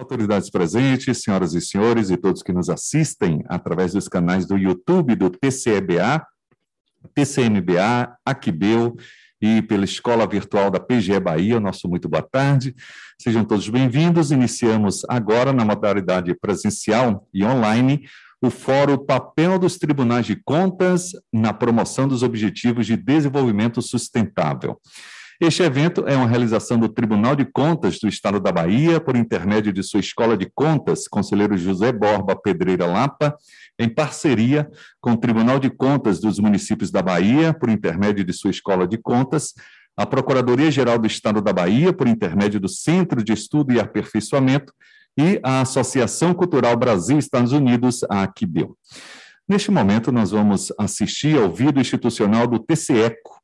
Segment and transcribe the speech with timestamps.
[0.00, 5.14] Autoridades presentes, senhoras e senhores e todos que nos assistem através dos canais do YouTube
[5.14, 6.26] do TCEBA,
[7.14, 8.96] TCMBA, Aquibeu
[9.42, 12.74] e pela Escola Virtual da PGE Bahia, nosso muito boa tarde.
[13.20, 14.30] Sejam todos bem-vindos.
[14.30, 18.08] Iniciamos agora na modalidade presencial e online
[18.40, 24.80] o Fórum Papel dos Tribunais de Contas na promoção dos Objetivos de Desenvolvimento Sustentável.
[25.40, 29.72] Este evento é uma realização do Tribunal de Contas do Estado da Bahia, por intermédio
[29.72, 33.34] de sua Escola de Contas, conselheiro José Borba Pedreira Lapa,
[33.78, 38.50] em parceria com o Tribunal de Contas dos Municípios da Bahia, por intermédio de sua
[38.50, 39.54] Escola de Contas,
[39.96, 44.74] a Procuradoria-Geral do Estado da Bahia, por intermédio do Centro de Estudo e Aperfeiçoamento,
[45.16, 48.76] e a Associação Cultural Brasil-Estados Unidos, a AQBEL.
[49.48, 53.39] Neste momento, nós vamos assistir ao vídeo institucional do TCECO,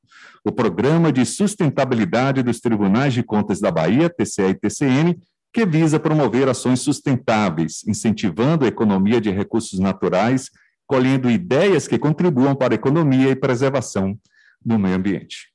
[0.46, 5.20] o Programa de Sustentabilidade dos Tribunais de Contas da Bahia, TCE e TCN,
[5.52, 10.48] que visa promover ações sustentáveis, incentivando a economia de recursos naturais,
[10.86, 14.16] colhendo ideias que contribuam para a economia e preservação
[14.64, 15.48] do meio ambiente.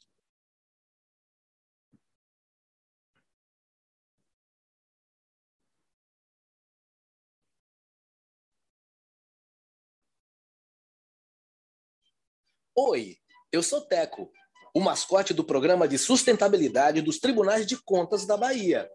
[12.76, 13.16] Oi,
[13.54, 14.30] eu sou Teco,
[14.74, 18.90] o mascote do programa de sustentabilidade dos Tribunais de Contas da Bahia.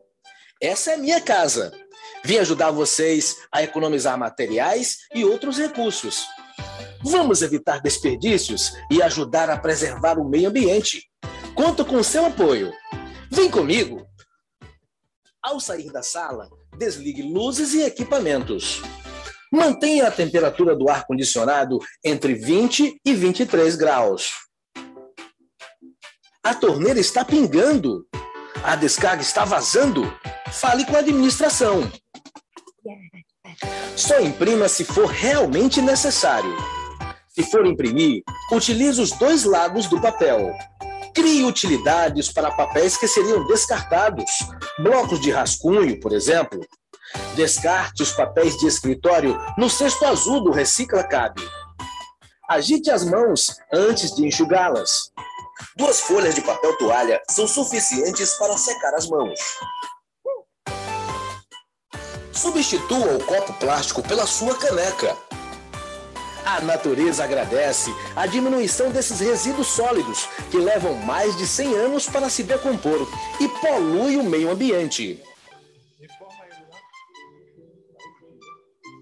[0.60, 1.70] Essa é minha casa.
[2.24, 6.26] Vim ajudar vocês a economizar materiais e outros recursos.
[7.02, 11.10] Vamos evitar desperdícios e ajudar a preservar o meio ambiente.
[11.54, 12.72] Conto com seu apoio.
[13.30, 14.06] Vem comigo!
[15.42, 18.82] Ao sair da sala, desligue luzes e equipamentos.
[19.52, 24.45] Mantenha a temperatura do ar-condicionado entre 20 e 23 graus.
[26.46, 28.06] A torneira está pingando.
[28.62, 30.16] A descarga está vazando.
[30.52, 31.90] Fale com a administração.
[33.96, 36.56] Só imprima se for realmente necessário.
[37.26, 40.56] Se for imprimir, utilize os dois lados do papel.
[41.12, 44.30] Crie utilidades para papéis que seriam descartados,
[44.78, 46.60] blocos de rascunho, por exemplo.
[47.34, 51.42] Descarte os papéis de escritório no cesto azul do Recicla Cabe.
[52.48, 55.10] Agite as mãos antes de enxugá-las.
[55.76, 59.38] Duas folhas de papel toalha são suficientes para secar as mãos.
[62.32, 65.16] Substitua o copo plástico pela sua caneca.
[66.44, 72.30] A natureza agradece a diminuição desses resíduos sólidos que levam mais de 100 anos para
[72.30, 73.08] se decompor
[73.40, 75.22] e polui o meio ambiente.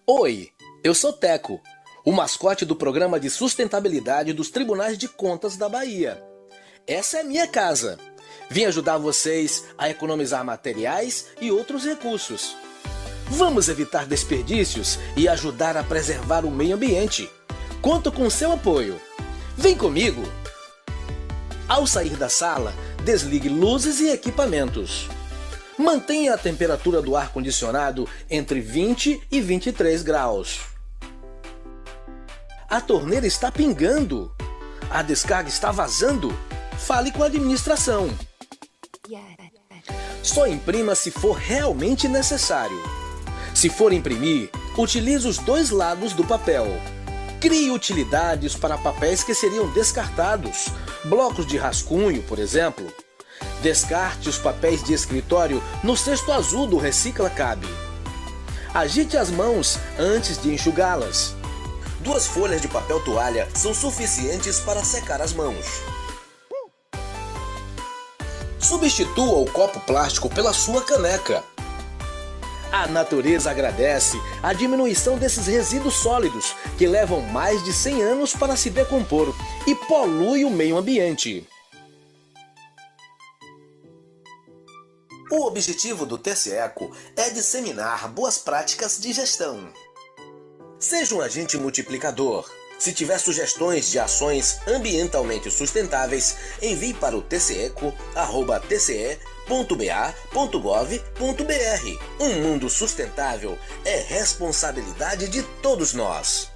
[0.06, 0.50] Oi,
[0.84, 1.62] eu sou Teco,
[2.04, 6.22] o mascote do programa de sustentabilidade dos Tribunais de Contas da Bahia.
[6.86, 7.98] Essa é minha casa.
[8.50, 12.54] Vim ajudar vocês a economizar materiais e outros recursos.
[13.30, 17.32] Vamos evitar desperdícios e ajudar a preservar o meio ambiente.
[17.82, 19.00] Conto com seu apoio.
[19.56, 20.24] Vem comigo!
[21.66, 22.74] Ao sair da sala,
[23.06, 25.08] desligue luzes e equipamentos.
[25.78, 30.62] Mantenha a temperatura do ar-condicionado entre 20 e 23 graus.
[32.70, 34.32] A torneira está pingando.
[34.90, 36.36] A descarga está vazando.
[36.78, 38.10] Fale com a administração.
[40.22, 42.82] Só imprima se for realmente necessário.
[43.54, 46.66] Se for imprimir, utilize os dois lados do papel.
[47.40, 50.70] Crie utilidades para papéis que seriam descartados,
[51.04, 52.92] blocos de rascunho, por exemplo.
[53.62, 57.68] Descarte os papéis de escritório no cesto azul do Recicla Cabe.
[58.74, 61.36] Agite as mãos antes de enxugá-las.
[62.00, 65.66] Duas folhas de papel toalha são suficientes para secar as mãos.
[68.60, 71.44] Substitua o copo plástico pela sua caneca.
[72.72, 78.58] A natureza agradece a diminuição desses resíduos sólidos, que levam mais de 100 anos para
[78.58, 79.32] se decompor
[79.68, 81.48] e polui o meio ambiente.
[85.34, 89.74] O objetivo do TCECO é disseminar boas práticas de gestão.
[90.78, 92.48] Seja um agente multiplicador.
[92.78, 101.00] Se tiver sugestões de ações ambientalmente sustentáveis, envie para o tceco.tce.com www.ba.gov.br.
[102.20, 106.53] Um mundo sustentável é responsabilidade de todos nós.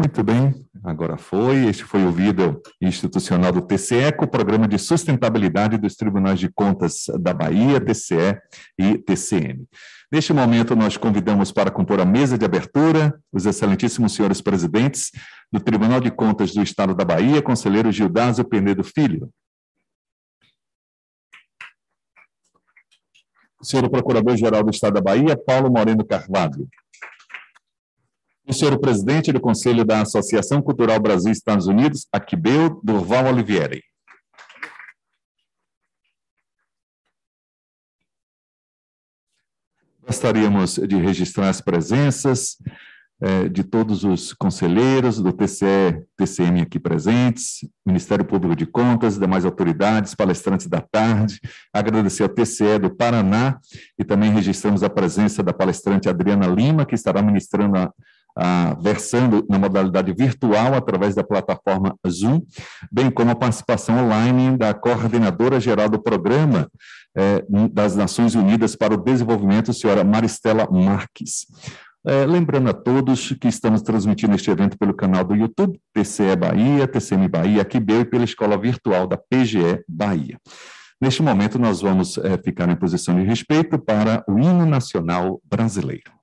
[0.00, 1.66] Muito bem, agora foi.
[1.66, 6.48] Este foi o vídeo institucional do TCE, com o Programa de Sustentabilidade dos Tribunais de
[6.50, 8.40] Contas da Bahia, TCE
[8.78, 9.68] e TCM.
[10.10, 15.10] Neste momento, nós convidamos para compor a mesa de abertura os excelentíssimos senhores presidentes
[15.52, 19.28] do Tribunal de Contas do Estado da Bahia, conselheiro Gildásio Penedo Filho.
[23.62, 26.66] senhor Procurador-Geral do Estado da Bahia, Paulo Moreno Carvalho
[28.50, 33.80] o senhor presidente do Conselho da Associação Cultural Brasil-Estados Unidos, Aquibeu Durval Olivieri.
[40.04, 42.56] Gostaríamos de registrar as presenças
[43.20, 49.44] eh, de todos os conselheiros do TCE, TCM aqui presentes, Ministério Público de Contas, demais
[49.44, 51.40] autoridades, palestrantes da tarde,
[51.72, 53.60] agradecer ao TCE do Paraná
[53.96, 57.92] e também registramos a presença da palestrante Adriana Lima, que estará ministrando a
[58.80, 62.40] versando na modalidade virtual através da plataforma Zoom,
[62.90, 66.68] bem como a participação online da coordenadora geral do programa
[67.16, 71.46] eh, das Nações Unidas para o Desenvolvimento, senhora Maristela Marques.
[72.06, 76.88] É, lembrando a todos que estamos transmitindo este evento pelo canal do YouTube, TCE Bahia,
[76.88, 80.38] TCM Bahia, Aquibeu e pela Escola Virtual da PGE Bahia.
[80.98, 86.19] Neste momento, nós vamos é, ficar em posição de respeito para o hino nacional brasileiro.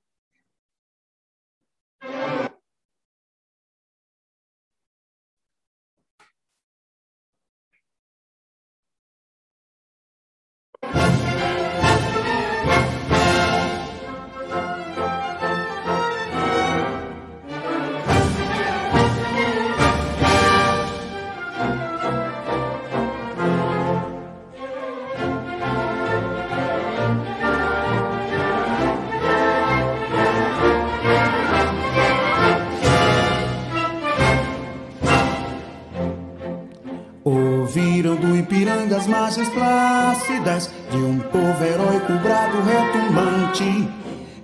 [38.88, 43.88] Das margens plácidas de um povo heróico brado retumbante.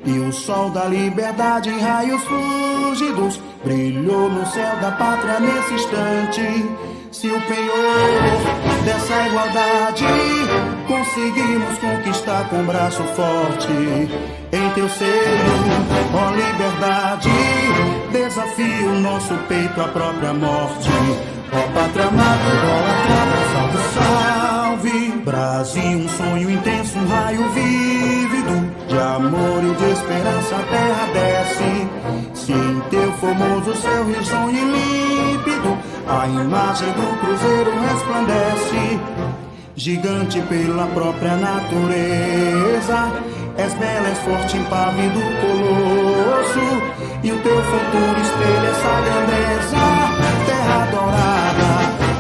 [0.05, 6.71] E o sol da liberdade em raios fúlgidos brilhou no céu da pátria nesse instante.
[7.11, 10.05] Se o penhor dessa igualdade
[10.87, 13.73] conseguimos conquistar com braço forte,
[14.53, 15.11] em teu seio,
[16.13, 17.31] ó liberdade,
[18.13, 20.91] desafio nosso peito à própria morte.
[21.53, 25.25] Ó pátria amada, idolatrada, salve, salve.
[25.25, 28.75] Brasil, um sonho intenso, um raio vívido.
[28.89, 31.89] De amor e de esperança a terra desce.
[32.35, 35.79] Se em teu formoso céu risonho e límpido.
[36.07, 39.01] A imagem do cruzeiro resplandece.
[39.77, 43.13] Gigante pela própria natureza.
[43.57, 47.05] És bela, és forte, impávido colosso.
[47.23, 50.44] E o teu futuro espelha essa grandeza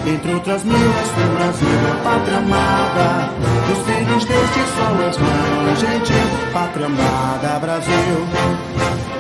[0.07, 3.31] entre outras mil és o Brasil, a pátria amada.
[3.69, 6.13] Dos filhos deste sol és mãe, gente,
[6.53, 9.14] pátria amada, Brasil.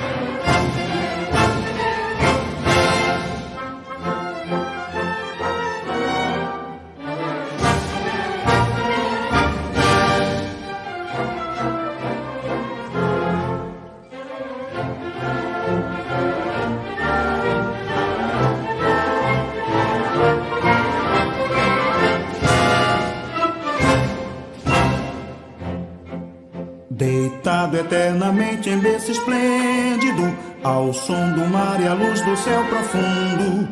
[27.76, 33.68] Eternamente em berço esplêndido, ao som do mar e à luz do céu profundo.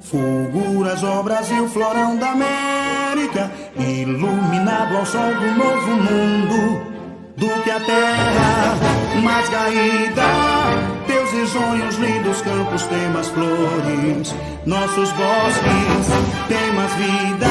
[0.00, 6.96] Fulguras, ó Brasil, florão da América, iluminado ao sol do novo mundo.
[7.36, 8.76] Do que a terra
[9.22, 10.22] mais caída,
[11.06, 17.46] teus risonhos lindos campos têm mais flores, nossos bosques têm mais vida,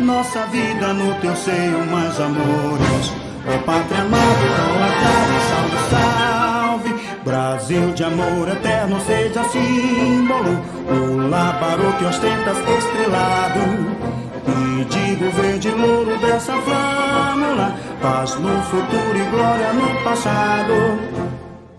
[0.00, 3.21] nossa vida no teu seio mais amores.
[3.46, 7.22] Ó pátria amada, então salve, salve.
[7.24, 10.60] Brasil de amor eterno seja símbolo.
[10.88, 14.12] O que ostentas estrelado.
[14.46, 21.31] E digo verde louro dessa flâmula, paz no futuro e glória no passado.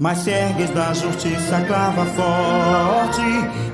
[0.03, 3.21] Mas se ergues da justiça clava forte,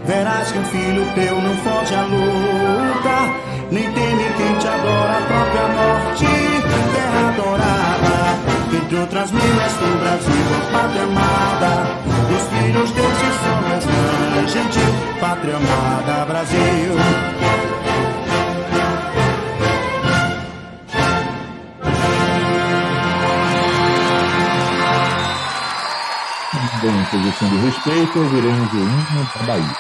[0.06, 3.34] verás que o filho teu não foge à luta,
[3.72, 6.26] nem teme quem te adora a própria morte.
[6.94, 11.98] Terra adorada, entre outras mil és tu, Brasil, pátria amada,
[12.30, 13.86] dos filhos sol és
[14.36, 17.39] mãe gentil, pátria amada, Brasil.
[26.88, 29.76] Em posição de respeito, ouviremos o hino da Bahia.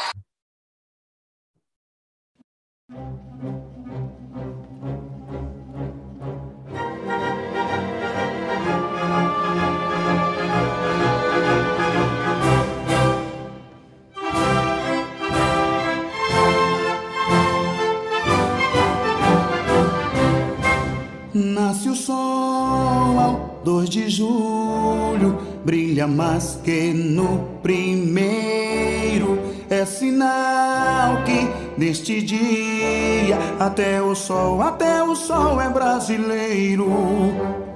[21.33, 29.39] Nasce o sol ao 2 de julho brilha mais que no primeiro.
[29.69, 31.47] É sinal que
[31.77, 36.87] neste dia até o sol, até o sol é brasileiro.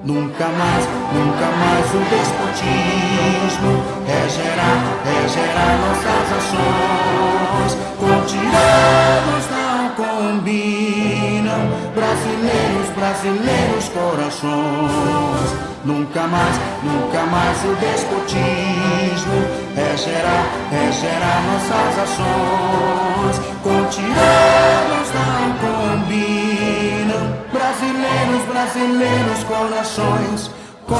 [0.04, 4.72] Nunca mais, nunca mais o despotismo regerá,
[5.06, 7.78] regerá nossas ações.
[8.00, 11.62] Com tiranos não combinam
[11.94, 15.73] brasileiros, brasileiros corações.
[15.86, 19.44] Nunca mais, nunca mais o despotismo
[19.76, 23.42] regerá, regerá nossas ações.
[23.62, 30.52] Com tiranos não combinam brasileiros, brasileiros corações.
[30.88, 30.96] Com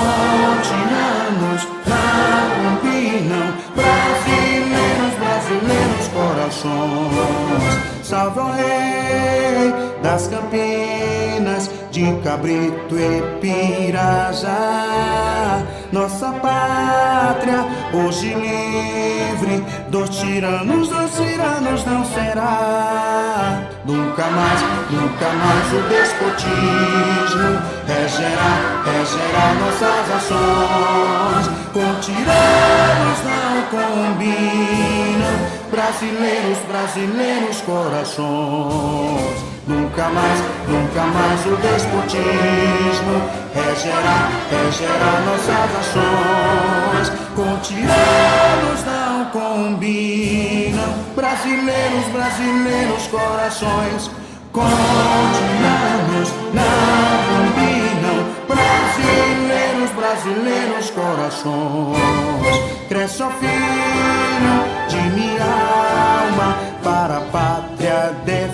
[0.64, 8.04] tiranos não combinam brasileiros, brasileiros corações.
[8.04, 14.50] Salve o rei das Campinas de Cabrito e Pirajá.
[15.92, 23.62] Nossa pátria, hoje livre, dos tiranos, dos tiranos não será.
[23.86, 24.60] Nunca mais,
[24.90, 31.46] nunca mais o despotismo regerá, regerá nossas ações.
[31.74, 35.36] Com tiranos não combinam,
[35.74, 39.44] brasileiros, brasileiros corações.
[39.68, 43.16] Nunca mais, nunca mais o despotismo
[43.56, 47.12] regerá, regerá nossas ações.
[47.36, 54.12] Com tiranos não combinam brasileiros, brasileiros corações.
[54.52, 54.62] Com
[55.34, 61.98] tiranos não combinam brasileiros, brasileiros corações.
[62.88, 68.54] Cresce o filho de minha alma para a pátria defender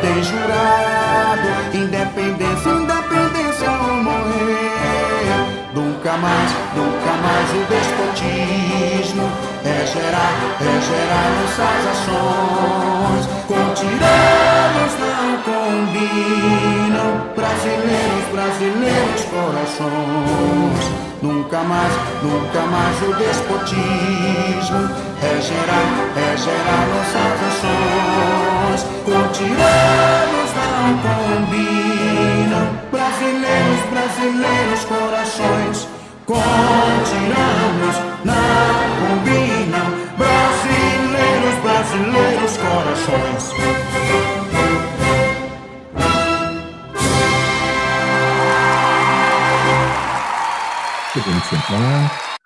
[0.00, 5.26] tem jurado independência, independência ou morrer.
[5.74, 9.30] Nunca mais, nunca mais o despotismo
[9.64, 10.28] regerá,
[10.60, 13.24] regerá nossas ações.
[13.46, 14.45] Com tiranos não
[17.36, 20.82] brasileiros, brasileiros corações.
[21.22, 21.92] Nunca mais,
[22.22, 24.90] nunca mais o despotismo
[25.20, 25.80] regerá,
[26.14, 28.80] regerá nossas ações.
[29.04, 35.88] Com tiranos não combinam brasileiros, brasileiros corações.
[36.26, 36.34] Com
[38.24, 38.76] não
[39.08, 43.85] combinam brasileiros, brasileiros corações.
[51.16, 52.36] Sentar.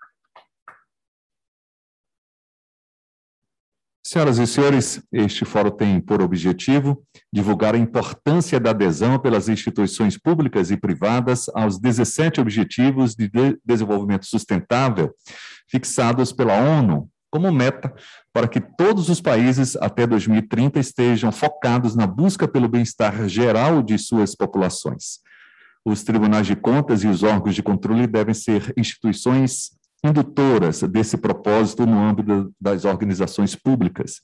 [4.06, 10.16] Senhoras e senhores, este fórum tem por objetivo divulgar a importância da adesão pelas instituições
[10.16, 13.28] públicas e privadas aos 17 Objetivos de
[13.64, 15.12] Desenvolvimento Sustentável
[15.68, 17.92] fixados pela ONU como meta
[18.32, 23.98] para que todos os países até 2030 estejam focados na busca pelo bem-estar geral de
[23.98, 25.28] suas populações.
[25.84, 29.70] Os tribunais de contas e os órgãos de controle devem ser instituições
[30.04, 34.20] indutoras desse propósito no âmbito das organizações públicas.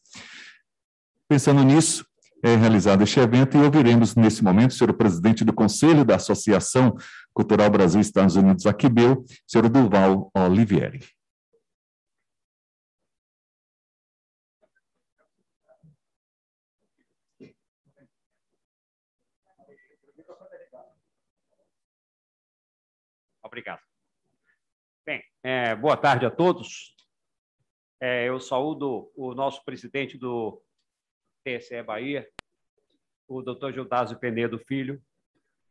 [1.28, 2.04] Pensando nisso,
[2.42, 6.96] é realizado este evento e ouviremos nesse momento o senhor presidente do Conselho da Associação
[7.34, 11.15] Cultural Brasil Estados Unidos, Aquibeu, senhor Duval Olivieri.
[23.56, 23.80] Obrigado.
[25.06, 26.94] Bem, é, boa tarde a todos.
[27.98, 30.62] É, eu saúdo o nosso presidente do
[31.42, 32.28] TSE Bahia,
[33.26, 35.00] o doutor Gildásio Penedo Filho,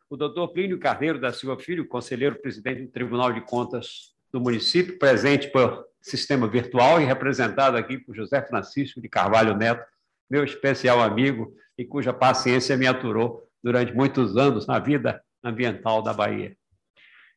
[0.10, 4.98] o doutor Plínio Carneiro da Silva Filho, conselheiro presidente do Tribunal de Contas do município,
[4.98, 9.86] presente por sistema virtual e representado aqui por José Francisco de Carvalho Neto,
[10.28, 16.16] meu especial amigo e cuja paciência me aturou durante muitos anos na vida ambiental da
[16.16, 16.58] Bahia.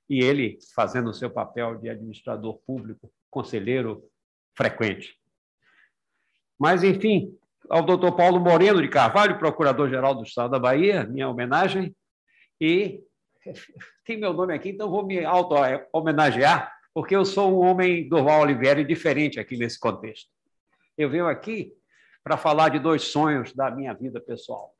[0.08, 4.02] E ele fazendo o seu papel de administrador público, conselheiro
[4.56, 5.18] frequente.
[6.58, 7.36] Mas, enfim,
[7.68, 11.94] ao doutor Paulo Moreno de Carvalho, procurador-geral do Estado da Bahia, minha homenagem.
[12.60, 13.02] E
[14.04, 18.40] tem meu nome aqui, então vou me auto-homenagear, porque eu sou um homem do Val
[18.40, 20.28] Oliveira diferente aqui nesse contexto.
[20.96, 21.72] Eu venho aqui
[22.24, 24.74] para falar de dois sonhos da minha vida pessoal.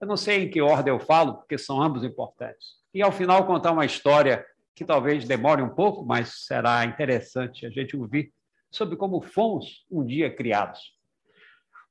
[0.00, 2.79] Eu não sei em que ordem eu falo, porque são ambos importantes.
[2.92, 4.44] E, ao final, contar uma história
[4.74, 8.32] que talvez demore um pouco, mas será interessante a gente ouvir
[8.70, 10.94] sobre como fomos um dia criados.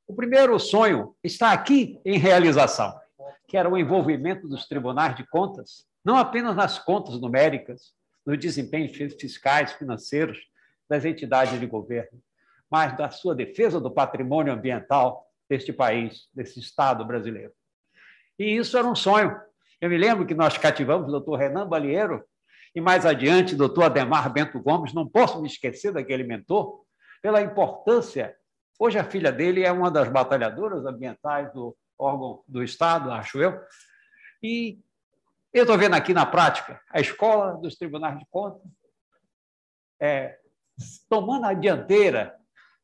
[0.08, 2.98] O primeiro sonho está aqui em realização,
[3.48, 7.94] que era o envolvimento dos tribunais de contas, não apenas nas contas numéricas,
[8.26, 10.40] nos desempenhos fiscais, financeiros
[10.90, 12.20] das entidades de governo,
[12.70, 17.54] mas da sua defesa do patrimônio ambiental deste país, desse Estado brasileiro.
[18.38, 19.36] E isso era um sonho.
[19.82, 22.24] Eu me lembro que nós cativamos o doutor Renan Balieiro
[22.76, 26.84] e mais adiante, o doutor Ademar Bento Gomes, não posso me esquecer daquele mentor,
[27.22, 28.36] pela importância.
[28.78, 33.60] Hoje a filha dele é uma das batalhadoras ambientais do órgão do Estado, acho eu,
[34.42, 34.80] e
[35.52, 38.72] eu estou vendo aqui na prática a escola dos tribunais de contas
[40.00, 40.40] é,
[41.10, 42.36] tomando a dianteira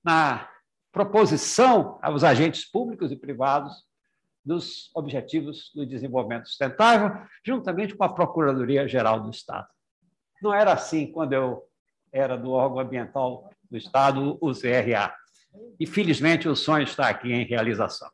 [0.03, 0.49] na
[0.91, 3.85] proposição aos agentes públicos e privados
[4.45, 7.11] dos Objetivos do Desenvolvimento Sustentável,
[7.43, 9.67] juntamente com a Procuradoria-Geral do Estado.
[10.41, 11.63] Não era assim quando eu
[12.11, 15.13] era do órgão ambiental do Estado, o CRA.
[15.79, 18.09] E, felizmente, o sonho está aqui em realização.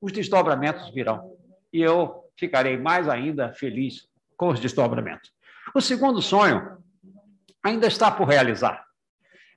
[0.00, 1.36] Os desdobramentos virão
[1.72, 5.30] e eu ficarei mais ainda feliz com os desdobramentos.
[5.74, 6.78] O segundo sonho
[7.62, 8.86] ainda está por realizar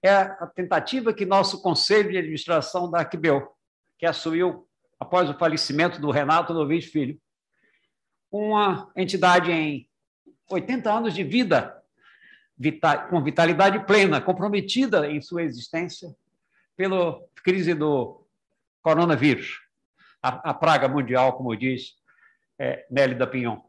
[0.04, 3.54] é a tentativa que nosso Conselho de Administração da Aquibel,
[3.98, 4.68] que assumiu
[5.00, 7.20] após o falecimento do Renato Novis Filho,
[8.32, 9.90] uma entidade em
[10.50, 11.76] 80 anos de vida,
[13.10, 16.14] com vitalidade plena, comprometida em sua existência
[16.76, 18.26] pela crise do
[18.82, 19.60] coronavírus,
[20.22, 21.96] a, praga mundial, como diz
[22.58, 23.62] é, Nélida Pinhon.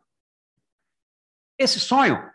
[1.57, 2.29] Esse sonho,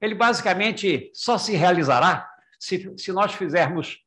[0.00, 4.04] ele basicamente só se realizará se, se nós fizermos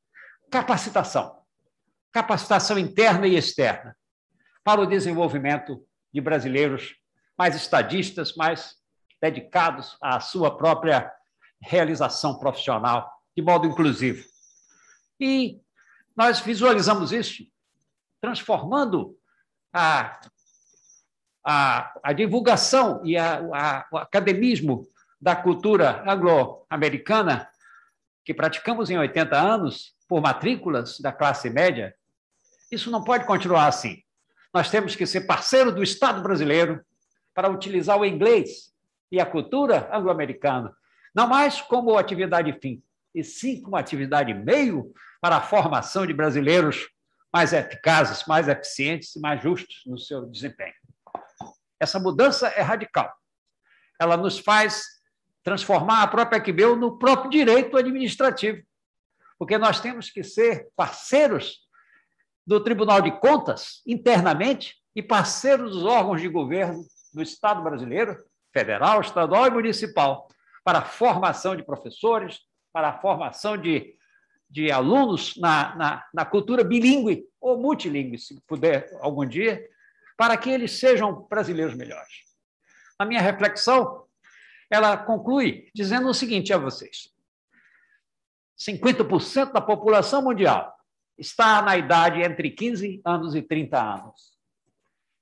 [0.51, 1.41] capacitação,
[2.11, 3.95] capacitação interna e externa,
[4.63, 6.95] para o desenvolvimento de brasileiros
[7.37, 8.75] mais estadistas, mais
[9.21, 11.11] dedicados à sua própria
[11.61, 14.23] realização profissional, de modo inclusivo.
[15.19, 15.59] E
[16.15, 17.43] nós visualizamos isso
[18.21, 19.17] transformando
[19.73, 20.19] a,
[21.45, 24.87] a, a divulgação e a, a, o academismo
[25.21, 27.49] da cultura anglo-americana
[28.23, 31.95] que praticamos em 80 anos por matrículas da classe média,
[32.71, 34.03] isso não pode continuar assim.
[34.53, 36.83] Nós temos que ser parceiro do Estado brasileiro
[37.33, 38.73] para utilizar o inglês
[39.11, 40.75] e a cultura anglo-americana,
[41.13, 42.83] não mais como atividade fim,
[43.13, 46.89] e sim como atividade meio para a formação de brasileiros
[47.31, 50.73] mais eficazes, mais eficientes e mais justos no seu desempenho.
[51.79, 53.11] Essa mudança é radical.
[53.99, 54.83] Ela nos faz
[55.43, 58.61] transformar a própria QBEU no próprio direito administrativo.
[59.37, 61.59] Porque nós temos que ser parceiros
[62.49, 66.83] do Tribunal de Contas internamente e parceiros dos órgãos de governo
[67.13, 68.17] do Estado brasileiro,
[68.51, 70.27] federal, estadual e municipal,
[70.63, 72.39] para a formação de professores,
[72.73, 73.95] para a formação de,
[74.49, 79.63] de alunos na, na, na cultura bilíngue ou multilíngue, se puder algum dia,
[80.17, 82.23] para que eles sejam brasileiros melhores.
[82.97, 84.05] A minha reflexão
[84.71, 87.13] ela conclui dizendo o seguinte a vocês:
[88.57, 90.78] 50% da população mundial
[91.19, 94.39] está na idade entre 15 anos e 30 anos.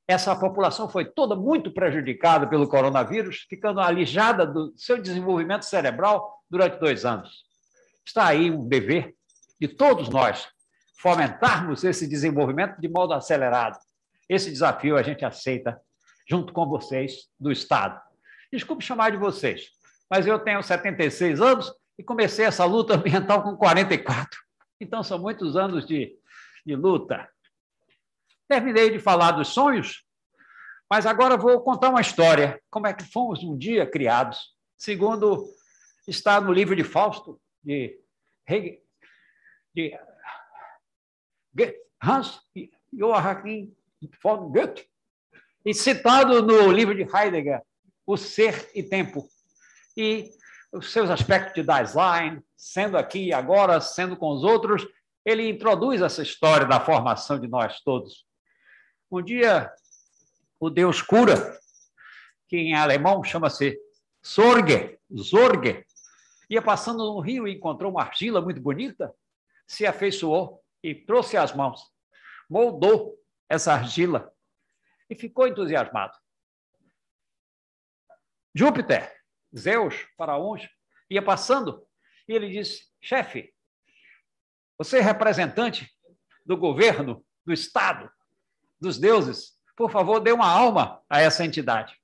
[0.07, 6.79] Essa população foi toda muito prejudicada pelo coronavírus, ficando alijada do seu desenvolvimento cerebral durante
[6.79, 7.43] dois anos.
[8.05, 9.13] Está aí um dever
[9.59, 10.47] de todos nós
[11.01, 13.77] fomentarmos esse desenvolvimento de modo acelerado.
[14.29, 15.79] Esse desafio a gente aceita
[16.29, 17.99] junto com vocês do Estado.
[18.51, 19.71] Desculpe chamar de vocês,
[20.09, 24.46] mas eu tenho 76 anos e comecei essa luta ambiental com 44.
[24.79, 26.17] Então, são muitos anos de,
[26.65, 27.29] de luta.
[28.47, 30.03] Terminei de falar dos sonhos,
[30.89, 32.61] mas agora vou contar uma história.
[32.69, 35.51] Como é que fomos um dia criados segundo
[36.07, 37.99] está no livro de Fausto, de,
[39.73, 39.99] de
[42.01, 42.39] Hans
[42.93, 43.75] Joachim
[44.23, 44.87] von Goethe,
[45.65, 47.61] e citado no livro de Heidegger,
[48.05, 49.27] O Ser e Tempo,
[49.97, 50.31] e
[50.77, 54.87] os seus aspectos de design, sendo aqui e agora, sendo com os outros,
[55.25, 58.25] ele introduz essa história da formação de nós todos.
[59.11, 59.71] Um dia,
[60.59, 61.59] o Deus cura,
[62.47, 63.77] que em alemão chama-se
[64.21, 65.85] Sorge, Zorge,
[66.49, 69.13] ia passando no rio e encontrou uma argila muito bonita,
[69.65, 71.81] se afeiçoou e trouxe as mãos,
[72.49, 73.17] moldou
[73.49, 74.31] essa argila
[75.09, 76.13] e ficou entusiasmado.
[78.53, 79.16] Júpiter,
[79.57, 80.67] Zeus, faraós,
[81.09, 81.85] ia passando
[82.27, 83.53] e ele disse: chefe,
[84.77, 85.91] você é representante
[86.45, 88.11] do governo, do Estado,
[88.79, 91.95] dos deuses, por favor, dê uma alma a essa entidade.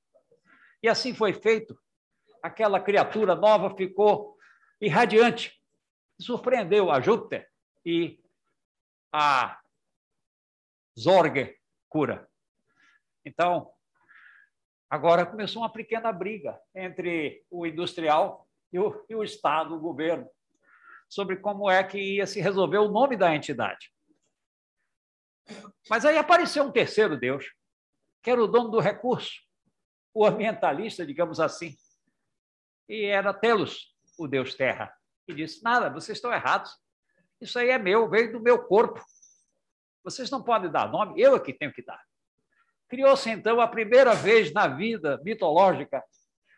[0.82, 1.78] E assim foi feito.
[2.42, 4.38] Aquela criatura nova ficou
[4.80, 5.60] irradiante,
[6.20, 7.50] surpreendeu a Júpiter
[7.86, 8.20] e
[9.12, 9.60] a
[11.00, 12.30] Zorge cura.
[13.26, 13.72] Então,
[14.94, 20.30] agora começou uma pequena briga entre o industrial e o, e o Estado, o governo
[21.10, 23.92] sobre como é que ia se resolver o nome da entidade.
[25.90, 27.44] Mas aí apareceu um terceiro Deus,
[28.22, 29.42] que era o dono do recurso,
[30.14, 31.76] o ambientalista, digamos assim.
[32.88, 34.96] E era Telos, o Deus Terra.
[35.28, 36.72] E disse: Nada, vocês estão errados.
[37.42, 39.04] Isso aí é meu, veio do meu corpo.
[40.04, 42.00] Vocês não podem dar nome, eu é que tenho que dar.
[42.90, 46.04] Criou-se, então, a primeira vez na vida mitológica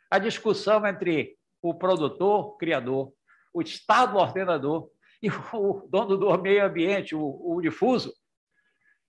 [0.09, 3.13] a discussão entre o produtor, criador,
[3.53, 4.89] o Estado ordenador
[5.21, 8.13] e o dono do meio ambiente, o, o difuso.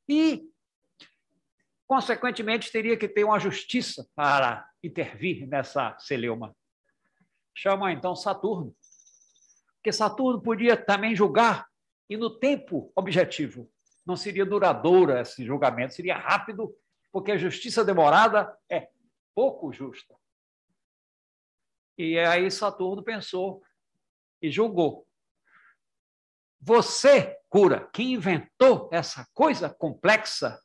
[0.08, 0.48] E,
[1.86, 6.54] consequentemente, teria que ter uma justiça para intervir nessa celeuma.
[7.54, 8.74] Chama então Saturno.
[9.76, 11.66] Porque Saturno podia também julgar,
[12.08, 13.70] e no tempo objetivo.
[14.06, 16.72] Não seria duradouro esse julgamento, seria rápido,
[17.16, 18.90] porque a justiça demorada é
[19.34, 20.14] pouco justa.
[21.96, 23.62] E aí Saturno pensou:
[24.42, 25.06] e julgou.
[26.60, 30.60] Você, cura, que inventou essa coisa complexa,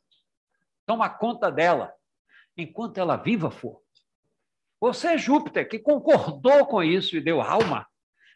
[0.84, 1.90] toma conta dela
[2.54, 3.82] enquanto ela viva for.
[4.78, 7.88] Você, Júpiter, que concordou com isso e deu alma,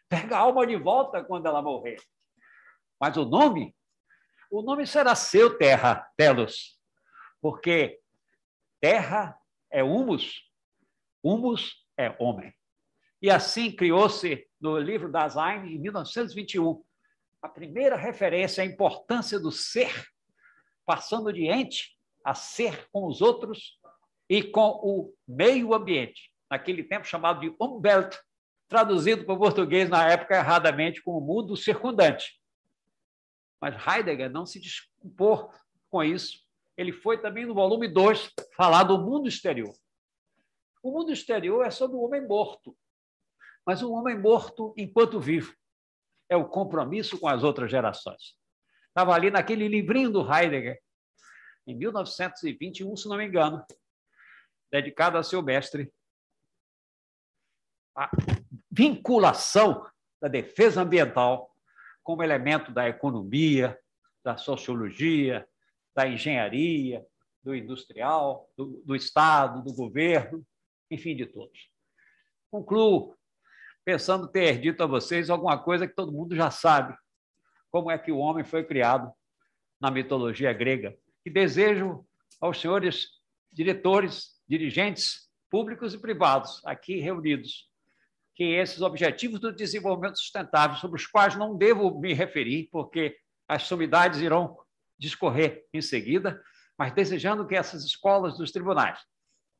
[0.09, 2.01] pega a alma de volta quando ela morrer.
[2.99, 3.75] Mas o nome,
[4.49, 6.81] o nome será seu, Terra, Telos,
[7.39, 8.01] porque
[8.87, 9.37] terra
[9.69, 10.49] é humus,
[11.21, 12.53] humus é homem.
[13.21, 16.81] E assim criou-se no livro Dasein, em 1921,
[17.41, 19.91] a primeira referência à importância do ser,
[20.85, 23.77] passando de ente a ser com os outros
[24.29, 28.17] e com o meio ambiente, naquele tempo chamado de Umwelt,
[28.69, 32.39] traduzido para o português na época erradamente como mundo circundante.
[33.59, 35.51] Mas Heidegger não se desculpou
[35.89, 36.46] com isso.
[36.77, 39.73] Ele foi também no volume 2 falar do mundo exterior.
[40.83, 42.77] O mundo exterior é sobre o homem morto,
[43.65, 45.53] mas um homem morto enquanto vivo.
[46.29, 48.37] É o compromisso com as outras gerações.
[48.89, 50.79] Estava ali naquele livrinho do Heidegger,
[51.65, 53.65] em 1921, se não me engano,
[54.71, 55.91] dedicado a seu mestre.
[57.95, 58.09] A
[58.71, 59.85] vinculação
[60.21, 61.53] da defesa ambiental
[62.03, 63.77] como elemento da economia,
[64.23, 65.47] da sociologia,
[65.97, 67.03] da engenharia,
[67.43, 70.45] do industrial, do, do Estado, do governo,
[70.91, 71.71] enfim, de todos.
[72.51, 73.17] Concluo
[73.83, 76.95] pensando ter dito a vocês alguma coisa que todo mundo já sabe.
[77.71, 79.11] Como é que o homem foi criado
[79.81, 80.95] na mitologia grega.
[81.25, 82.05] E desejo
[82.39, 83.07] aos senhores
[83.51, 87.71] diretores, dirigentes públicos e privados aqui reunidos
[88.35, 93.63] que esses objetivos do desenvolvimento sustentável, sobre os quais não devo me referir, porque as
[93.63, 94.55] sumidades irão
[94.97, 96.41] discorrer em seguida,
[96.77, 98.99] mas desejando que essas escolas dos tribunais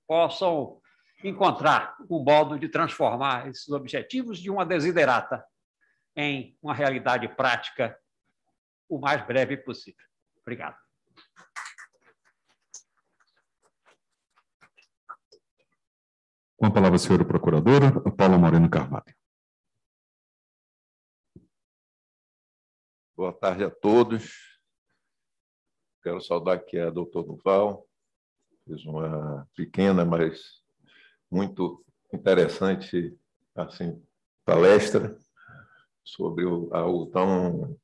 [0.07, 0.79] possam
[1.23, 5.43] encontrar um modo de transformar esses objetivos de uma desiderata
[6.15, 7.97] em uma realidade prática
[8.89, 10.05] o mais breve possível.
[10.41, 10.77] Obrigado.
[16.55, 19.15] Com a palavra, a senhora procuradora, Paula Moreno Carvalho.
[23.15, 24.56] Boa tarde a todos.
[26.07, 27.85] Quero saudar aqui a doutor Duval.
[28.63, 30.63] Fiz uma pequena, mas
[31.29, 33.13] muito interessante
[33.53, 34.01] assim
[34.45, 35.17] palestra
[36.05, 37.77] sobre o, algo tão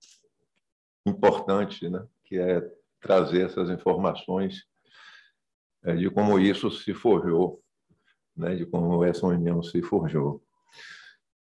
[1.05, 2.61] importante, né, que é
[3.01, 4.63] trazer essas informações
[5.83, 7.61] é, de como isso se forjou,
[8.37, 10.41] né, de como essa união se forjou.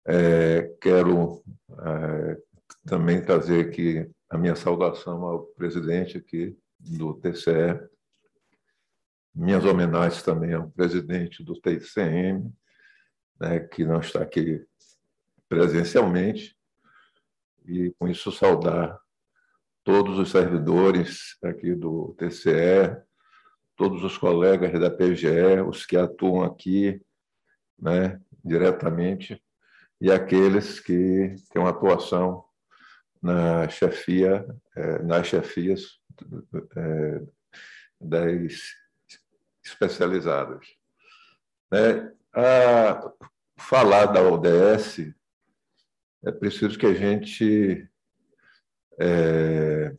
[0.07, 2.39] É, quero é,
[2.85, 7.81] também trazer aqui a minha saudação ao presidente aqui do TCE,
[9.35, 12.53] minhas homenagens também ao presidente do TCM,
[13.39, 14.65] né, que não está aqui
[15.49, 16.57] presencialmente,
[17.67, 18.99] e com isso saudar
[19.85, 22.97] todos os servidores aqui do TCE,
[23.77, 27.01] todos os colegas da PGE, os que atuam aqui
[27.79, 29.43] né, diretamente,
[30.01, 32.45] e aqueles que têm uma atuação
[33.23, 35.99] na chefia, é, nas chefias
[36.77, 37.23] é,
[38.01, 38.75] das
[39.63, 40.67] especializadas.
[41.71, 42.13] Né?
[42.33, 43.13] A
[43.57, 45.15] falar da ODS,
[46.25, 47.89] é preciso que a gente
[48.99, 49.97] é,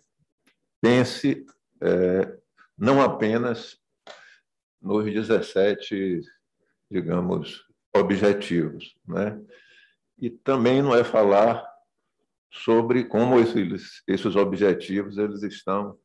[0.82, 1.46] pense
[1.82, 2.38] é,
[2.78, 3.80] não apenas
[4.82, 6.22] nos 17,
[6.90, 9.42] digamos, objetivos, né?
[10.20, 11.68] E também não é falar
[12.52, 15.98] sobre como esses, esses objetivos eles estão,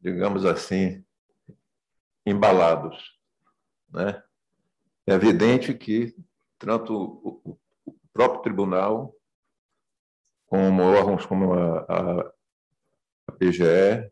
[0.00, 1.04] digamos assim,
[2.24, 3.18] embalados,
[3.88, 4.22] né?
[5.06, 6.14] É evidente que
[6.58, 6.94] tanto
[7.44, 7.58] o,
[8.12, 9.14] próprio tribunal
[10.46, 12.32] como órgãos como a, a,
[13.28, 14.10] a PGE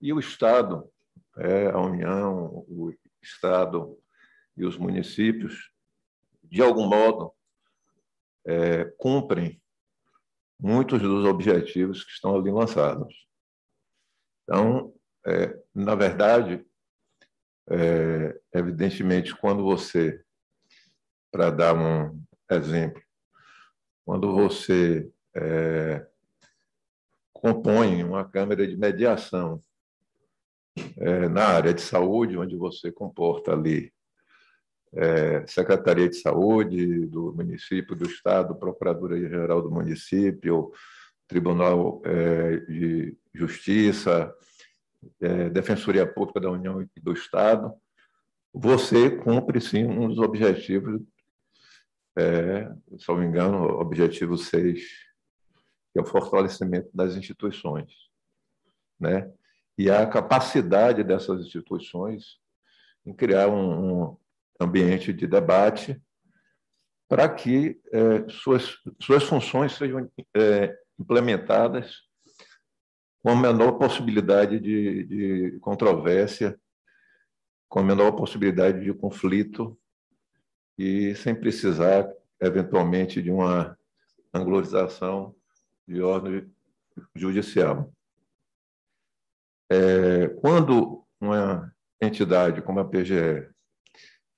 [0.00, 0.90] e o Estado,
[1.36, 3.98] é, a União, o Estado
[4.56, 5.70] e os municípios,
[6.42, 7.32] de algum modo,
[8.46, 9.60] é, cumprem
[10.58, 13.26] muitos dos objetivos que estão ali lançados.
[14.44, 14.95] Então,
[15.26, 16.64] é, na verdade,
[17.68, 20.22] é, evidentemente, quando você,
[21.32, 23.02] para dar um exemplo,
[24.04, 26.06] quando você é,
[27.32, 29.60] compõe uma câmara de mediação
[30.96, 33.92] é, na área de saúde, onde você comporta ali
[34.94, 40.72] é, Secretaria de Saúde do município, do Estado, Procuradoria-Geral do município,
[41.26, 44.32] Tribunal é, de Justiça,
[45.20, 47.72] é, Defensoria Pública da União e do Estado,
[48.52, 51.00] você cumpre, sim, um dos objetivos,
[52.16, 55.06] é, se não me engano, objetivo 6
[55.96, 57.90] que é o fortalecimento das instituições,
[59.00, 59.32] né?
[59.78, 62.38] E a capacidade dessas instituições
[63.06, 64.16] em criar um, um
[64.60, 65.98] ambiente de debate
[67.08, 72.02] para que é, suas, suas funções sejam é, implementadas
[73.26, 76.56] com a menor possibilidade de, de controvérsia,
[77.68, 79.76] com a menor possibilidade de conflito
[80.78, 82.08] e sem precisar,
[82.40, 83.76] eventualmente, de uma
[84.32, 85.34] angularização
[85.88, 86.48] de ordem
[87.16, 87.92] judicial.
[89.68, 93.50] É, quando uma entidade como a PGE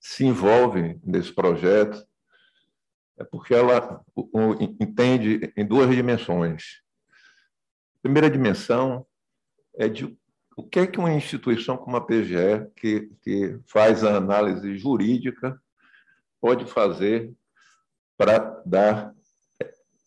[0.00, 2.02] se envolve nesse projeto,
[3.18, 4.02] é porque ela
[4.80, 6.87] entende em duas dimensões.
[8.02, 9.06] Primeira dimensão
[9.74, 10.16] é de
[10.56, 15.60] o que é que uma instituição como a PGE, que, que faz a análise jurídica,
[16.40, 17.32] pode fazer
[18.16, 19.14] para dar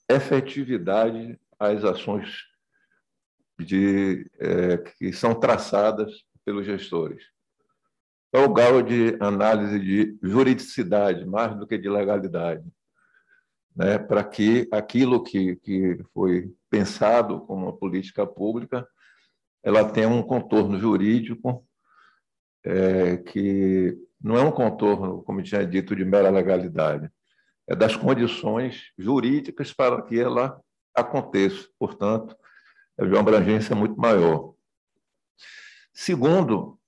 [0.10, 2.51] efetividade às ações
[3.58, 6.12] de, é, que são traçadas
[6.43, 7.23] pelos gestores.
[8.34, 12.63] É o grau de análise de juridicidade, mais do que de legalidade,
[13.75, 18.88] né, para que aquilo que, que foi pensado como uma política pública
[19.63, 21.65] ela tenha um contorno jurídico
[22.63, 27.10] é, que não é um contorno, como tinha dito, de mera legalidade,
[27.67, 30.60] é das condições jurídicas para que ela
[30.95, 31.67] aconteça.
[31.79, 32.36] Portanto,
[32.97, 34.53] é de uma abrangência muito maior.
[35.93, 36.79] Segundo,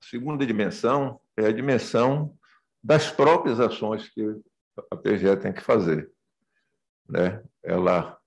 [0.00, 2.36] segunda dimensão é a dimensão
[2.82, 4.22] das próprias ações que
[4.90, 6.10] a PGE tem que fazer.
[7.08, 7.42] Né?
[7.62, 8.18] Ela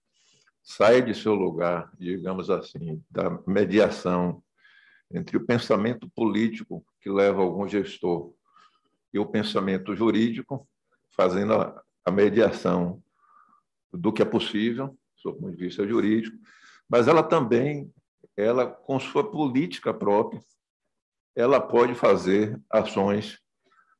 [0.63, 4.43] sai de seu lugar, digamos assim, da mediação
[5.11, 8.33] entre o pensamento político que leva algum gestor
[9.13, 10.67] e o pensamento jurídico,
[11.15, 13.03] fazendo a, mediação
[13.91, 16.37] do que é possível, do ponto de vista jurídico,
[16.87, 17.91] mas ela também,
[18.35, 20.41] ela com sua política própria,
[21.35, 23.39] ela pode fazer ações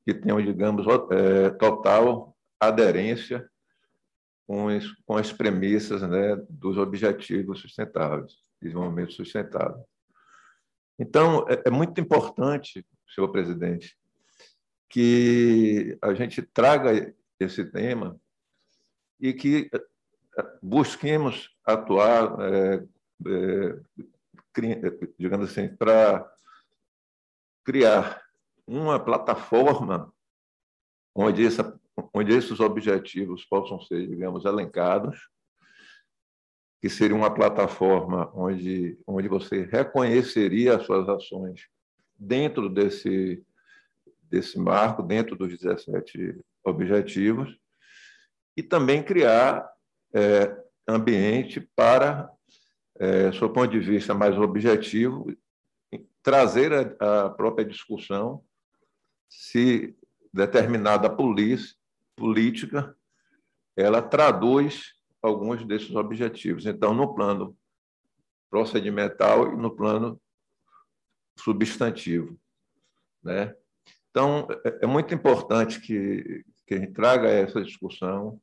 [0.05, 3.49] que tenham, digamos, é, total aderência
[4.47, 9.85] com as, com as premissas né, dos objetivos sustentáveis, desenvolvimento sustentável.
[10.97, 13.97] Então, é, é muito importante, senhor presidente,
[14.89, 18.19] que a gente traga esse tema
[19.19, 22.83] e que eh, busquemos atuar, é,
[23.27, 23.75] é,
[25.19, 26.27] digamos assim, para
[27.63, 28.23] criar
[28.65, 30.11] uma plataforma
[31.13, 31.76] onde essa,
[32.17, 35.29] onde esses objetivos possam ser, digamos, elencados,
[36.81, 41.67] que seria uma plataforma onde, onde você reconheceria as suas ações
[42.17, 43.43] dentro desse,
[44.23, 47.55] desse marco, dentro dos 17 objetivos,
[48.55, 49.67] e também criar
[50.13, 50.55] é,
[50.87, 52.29] ambiente para,
[52.99, 55.31] é, sob ponto de vista mais objetivo,
[56.23, 58.43] trazer a, a própria discussão
[59.29, 59.95] se
[60.33, 61.75] determinada polícia,
[62.17, 62.97] política
[63.77, 66.65] ela traduz alguns desses objetivos.
[66.65, 67.55] Então, no plano
[68.49, 70.19] procedimental e no plano
[71.37, 72.37] substantivo.
[73.23, 73.55] Né?
[74.09, 78.41] Então, é, é muito importante que, que a gente traga essa discussão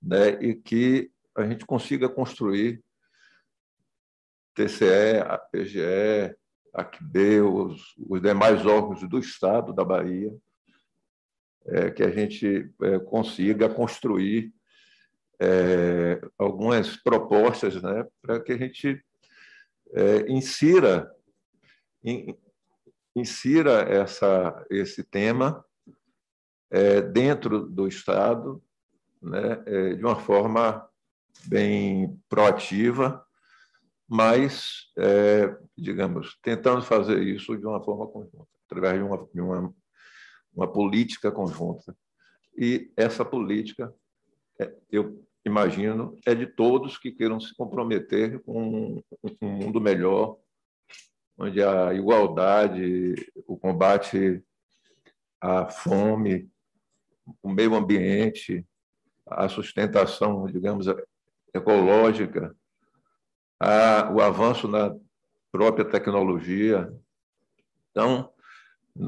[0.00, 0.32] né?
[0.42, 2.84] e que a gente consiga construir
[4.54, 6.36] TCE, a PGE,
[6.74, 10.30] a QB, os, os demais órgãos do Estado da Bahia,
[11.66, 14.52] é, que a gente é, consiga construir
[15.40, 19.04] é, algumas propostas né, para que a gente
[19.92, 21.12] é, insira,
[22.04, 22.36] in,
[23.14, 25.64] insira essa, esse tema
[26.70, 28.62] é, dentro do Estado
[29.20, 30.88] né, é, de uma forma
[31.46, 33.24] bem proativa,
[34.06, 34.92] mas,
[35.76, 39.74] digamos, tentando fazer isso de uma forma conjunta, através de uma, de uma,
[40.54, 41.96] uma política conjunta.
[42.56, 43.92] E essa política,
[44.60, 49.02] é, eu imagino, é de todos que queiram se comprometer com
[49.40, 50.36] um mundo melhor,
[51.36, 53.14] onde a igualdade,
[53.46, 54.42] o combate
[55.40, 56.48] à fome,
[57.42, 58.64] o meio ambiente,
[59.26, 60.86] a sustentação, digamos,
[61.54, 62.54] ecológica,
[63.58, 64.94] a, o avanço na
[65.50, 66.92] própria tecnologia.
[67.90, 68.32] Então,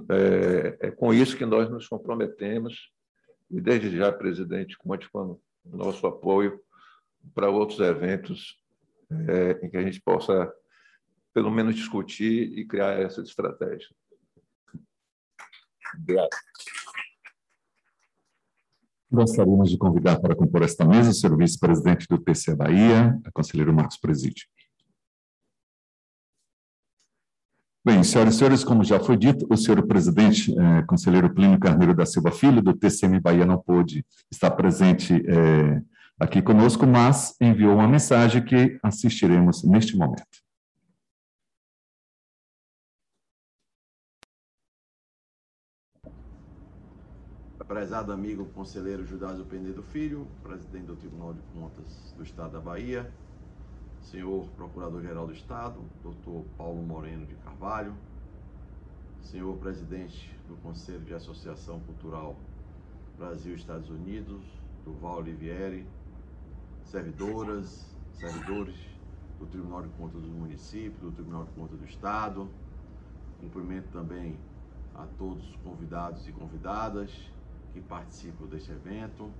[0.08, 2.90] é, é, com isso que nós nos comprometemos,
[3.50, 6.60] e desde já, presidente, com o nosso apoio
[7.34, 8.58] para outros eventos
[9.28, 10.52] é, em que a gente possa,
[11.32, 13.88] pelo menos, discutir e criar essa estratégia.
[15.96, 16.30] Obrigado.
[19.10, 23.72] Gostaríamos de convidar para compor esta mesa o senhor vice-presidente do TCE Bahia, a conselheiro
[23.72, 24.46] Marcos Presídio.
[27.86, 31.94] Bem, senhoras e senhores, como já foi dito, o senhor presidente, eh, conselheiro Plínio Carneiro
[31.94, 35.82] da Silva Filho, do TCM Bahia, não pôde estar presente eh,
[36.18, 40.24] aqui conosco, mas enviou uma mensagem que assistiremos neste momento.
[47.68, 53.12] Prezado amigo conselheiro Judásio Penedo Filho, presidente do Tribunal de Contas do Estado da Bahia,
[54.04, 57.94] senhor Procurador-Geral do Estado, doutor Paulo Moreno de Carvalho,
[59.22, 62.36] senhor presidente do Conselho de Associação Cultural
[63.18, 64.42] Brasil-Estados Unidos,
[64.84, 65.86] Duval Olivieri,
[66.84, 68.76] servidoras, servidores
[69.38, 72.48] do Tribunal de Contas do Município, do Tribunal de Contas do Estado.
[73.40, 74.36] Cumprimento também
[74.94, 77.10] a todos os convidados e convidadas
[77.72, 79.30] que participam deste evento.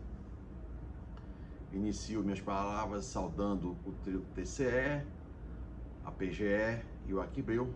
[1.75, 3.93] Inicio minhas palavras saudando o
[4.33, 5.05] TCE,
[6.05, 7.69] a PGE e o Aquibeu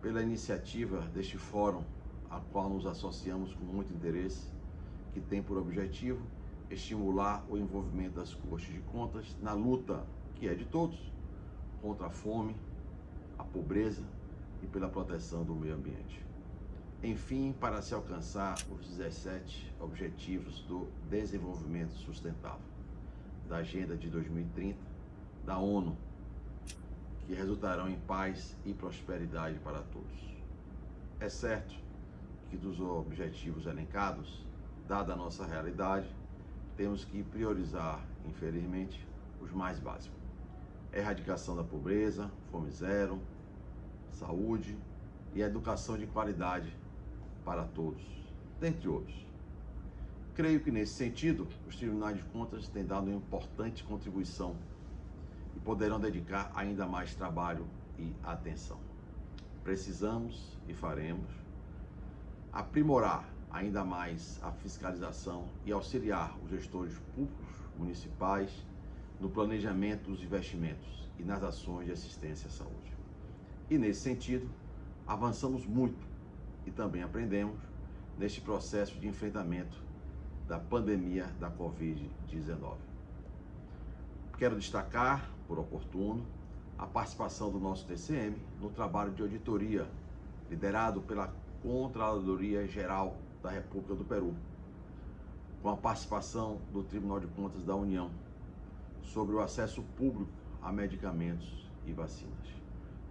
[0.00, 1.82] pela iniciativa deste fórum,
[2.30, 4.48] a qual nos associamos com muito interesse,
[5.12, 6.24] que tem por objetivo
[6.70, 11.12] estimular o envolvimento das cortes de contas na luta, que é de todos,
[11.80, 12.54] contra a fome,
[13.36, 14.04] a pobreza
[14.62, 16.24] e pela proteção do meio ambiente.
[17.02, 22.71] Enfim, para se alcançar os 17 Objetivos do Desenvolvimento Sustentável
[23.52, 24.78] da Agenda de 2030
[25.44, 25.94] da ONU,
[27.26, 30.18] que resultarão em paz e prosperidade para todos.
[31.20, 31.74] É certo
[32.48, 34.42] que dos objetivos elencados,
[34.88, 36.08] dada a nossa realidade,
[36.78, 39.06] temos que priorizar, infelizmente,
[39.38, 40.18] os mais básicos.
[40.90, 43.20] Erradicação da pobreza, fome zero,
[44.12, 44.78] saúde
[45.34, 46.74] e educação de qualidade
[47.44, 48.02] para todos,
[48.58, 49.26] dentre outros.
[50.34, 54.56] Creio que nesse sentido, os tribunais de contas têm dado uma importante contribuição
[55.54, 57.66] e poderão dedicar ainda mais trabalho
[57.98, 58.78] e atenção.
[59.62, 61.28] Precisamos e faremos
[62.50, 68.50] aprimorar ainda mais a fiscalização e auxiliar os gestores públicos municipais
[69.20, 72.96] no planejamento dos investimentos e nas ações de assistência à saúde.
[73.68, 74.48] E nesse sentido,
[75.06, 76.06] avançamos muito
[76.66, 77.60] e também aprendemos
[78.18, 79.91] neste processo de enfrentamento
[80.48, 82.76] da pandemia da Covid-19.
[84.38, 86.26] Quero destacar, por oportuno,
[86.78, 89.86] a participação do nosso TCM no trabalho de auditoria
[90.50, 91.32] liderado pela
[91.62, 94.34] Contraloria Geral da República do Peru,
[95.62, 98.10] com a participação do Tribunal de Contas da União
[99.02, 100.30] sobre o acesso público
[100.60, 102.48] a medicamentos e vacinas.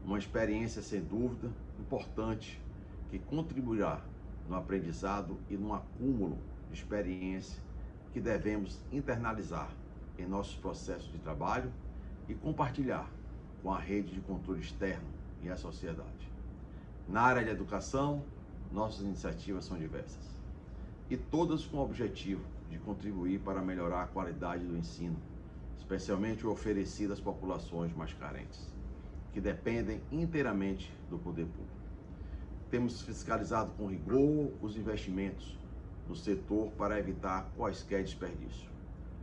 [0.03, 2.61] Uma experiência, sem dúvida, importante
[3.09, 4.01] que contribuirá
[4.49, 6.37] no aprendizado e no acúmulo
[6.73, 7.61] experiência
[8.13, 9.69] que devemos internalizar
[10.17, 11.71] em nossos processos de trabalho
[12.27, 13.09] e compartilhar
[13.61, 15.07] com a rede de controle externo
[15.43, 16.31] e a sociedade.
[17.07, 18.23] Na área de educação,
[18.71, 20.31] nossas iniciativas são diversas
[21.09, 25.17] e todas com o objetivo de contribuir para melhorar a qualidade do ensino,
[25.77, 28.73] especialmente o oferecido às populações mais carentes,
[29.33, 31.81] que dependem inteiramente do poder público.
[32.69, 35.59] Temos fiscalizado com rigor os investimentos
[36.11, 38.69] no setor para evitar quaisquer desperdício.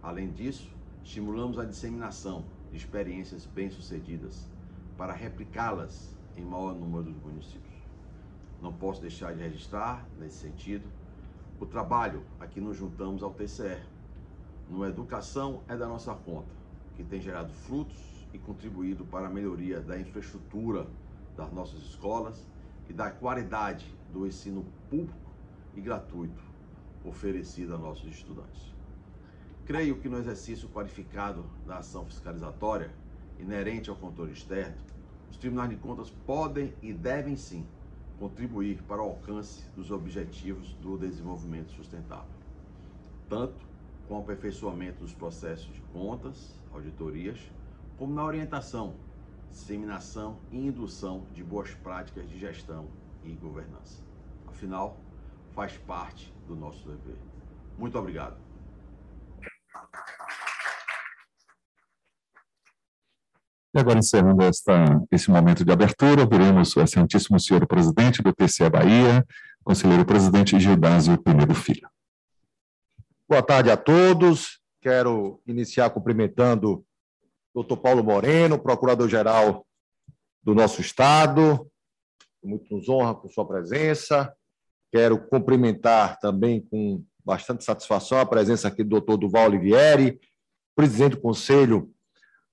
[0.02, 0.72] Além disso,
[1.04, 4.48] estimulamos a disseminação de experiências bem-sucedidas
[4.96, 7.74] para replicá-las em maior número dos municípios.
[8.62, 10.88] Não posso deixar de registrar, nesse sentido,
[11.60, 13.82] o trabalho a que nos juntamos ao TCE.
[14.66, 16.54] No Educação é da nossa conta,
[16.96, 20.86] que tem gerado frutos e contribuído para a melhoria da infraestrutura
[21.36, 22.46] das nossas escolas
[22.88, 25.28] e da qualidade do ensino público
[25.76, 26.47] e gratuito
[27.04, 28.74] oferecido a nossos estudantes.
[29.64, 32.90] Creio que no exercício qualificado da ação fiscalizatória,
[33.38, 34.76] inerente ao controle externo,
[35.30, 37.66] os tribunais de contas podem e devem sim
[38.18, 42.30] contribuir para o alcance dos objetivos do desenvolvimento sustentável,
[43.28, 43.66] tanto
[44.08, 47.38] com o aperfeiçoamento dos processos de contas, auditorias,
[47.96, 48.94] como na orientação,
[49.50, 52.86] disseminação e indução de boas práticas de gestão
[53.22, 54.02] e governança.
[54.46, 54.98] Afinal,
[55.52, 57.18] faz parte do nosso dever.
[57.76, 58.36] Muito obrigado.
[63.74, 64.72] E agora, encerrando esta,
[65.12, 69.24] esse momento de abertura, ouviremos o excelentíssimo senhor presidente do TCE Bahia,
[69.62, 71.88] conselheiro presidente Gildásio Pinedo Filho.
[73.28, 74.58] Boa tarde a todos.
[74.80, 76.82] Quero iniciar cumprimentando
[77.52, 79.66] o doutor Paulo Moreno, procurador-geral
[80.42, 81.70] do nosso Estado.
[82.42, 84.34] Muito nos honra com sua presença.
[84.90, 90.18] Quero cumprimentar também com bastante satisfação a presença aqui do doutor Duval Olivieri,
[90.74, 91.90] presidente do Conselho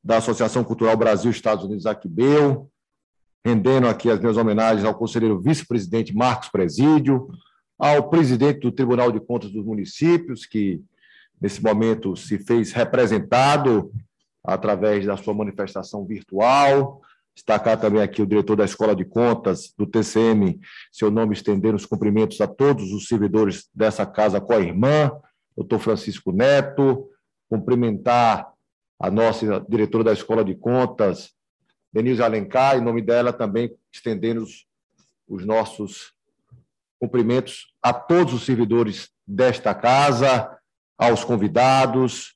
[0.04, 2.70] da Associação Cultural Brasil Estados Unidos Aquibeu,
[3.44, 7.28] rendendo aqui as minhas homenagens ao conselheiro vice-presidente Marcos Presídio,
[7.78, 10.82] ao presidente do Tribunal de Contas dos Municípios, que
[11.40, 13.92] nesse momento se fez representado
[14.44, 17.02] através da sua manifestação virtual.
[17.36, 20.60] Destacar também aqui o diretor da Escola de Contas do TCM,
[20.92, 25.12] seu nome estender os cumprimentos a todos os servidores dessa casa com a irmã,
[25.56, 27.10] doutor Francisco Neto,
[27.50, 28.52] cumprimentar
[29.00, 31.34] a nossa diretora da Escola de Contas,
[31.92, 34.66] Denise Alencar, em nome dela também estendendo os,
[35.28, 36.14] os nossos
[37.00, 40.58] cumprimentos a todos os servidores desta casa,
[40.98, 42.36] aos convidados,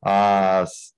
[0.00, 0.91] às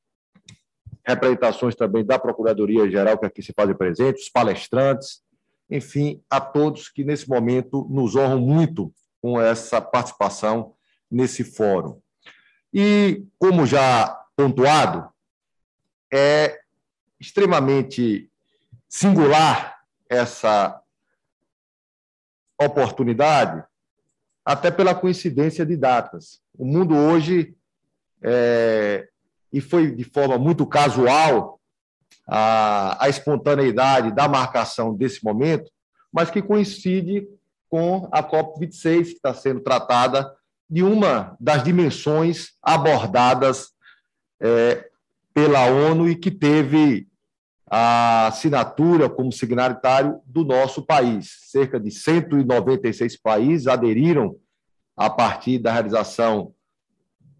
[1.07, 5.22] representações também da Procuradoria Geral que aqui se fazem presente, os palestrantes,
[5.70, 10.74] enfim, a todos que nesse momento nos honram muito com essa participação
[11.11, 12.00] nesse fórum.
[12.72, 15.09] E, como já pontuado,
[16.12, 16.61] é
[17.20, 18.30] extremamente
[18.88, 20.80] singular essa
[22.61, 23.64] oportunidade,
[24.44, 26.40] até pela coincidência de datas.
[26.57, 27.57] O mundo hoje,
[28.22, 29.09] é,
[29.55, 31.61] e foi de forma muito casual,
[32.26, 35.70] a, a espontaneidade da marcação desse momento,
[36.12, 37.24] mas que coincide
[37.70, 40.28] com a COP26, que está sendo tratada
[40.68, 43.68] de uma das dimensões abordadas
[44.40, 44.88] é,
[45.32, 47.07] pela ONU e que teve
[47.70, 51.30] a assinatura como signatário do nosso país.
[51.44, 54.34] Cerca de 196 países aderiram
[54.96, 56.52] a partir da realização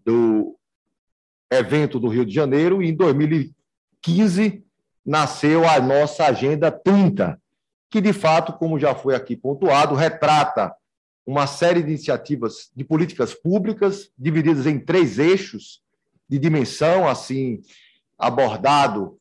[0.05, 0.57] do
[1.55, 4.63] evento do Rio de Janeiro e em 2015
[5.05, 7.39] nasceu a nossa Agenda 30,
[7.89, 10.73] que de fato, como já foi aqui pontuado, retrata
[11.25, 15.81] uma série de iniciativas de políticas públicas divididas em três eixos
[16.29, 17.61] de dimensão, assim,
[18.17, 19.17] abordado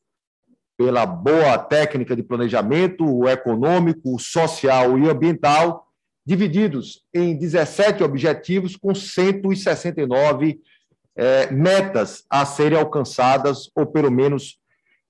[0.76, 5.89] pela boa técnica de planejamento, o econômico, o social e ambiental,
[6.26, 10.61] divididos em 17 objetivos com 169
[11.16, 14.58] é, metas a serem alcançadas, ou pelo menos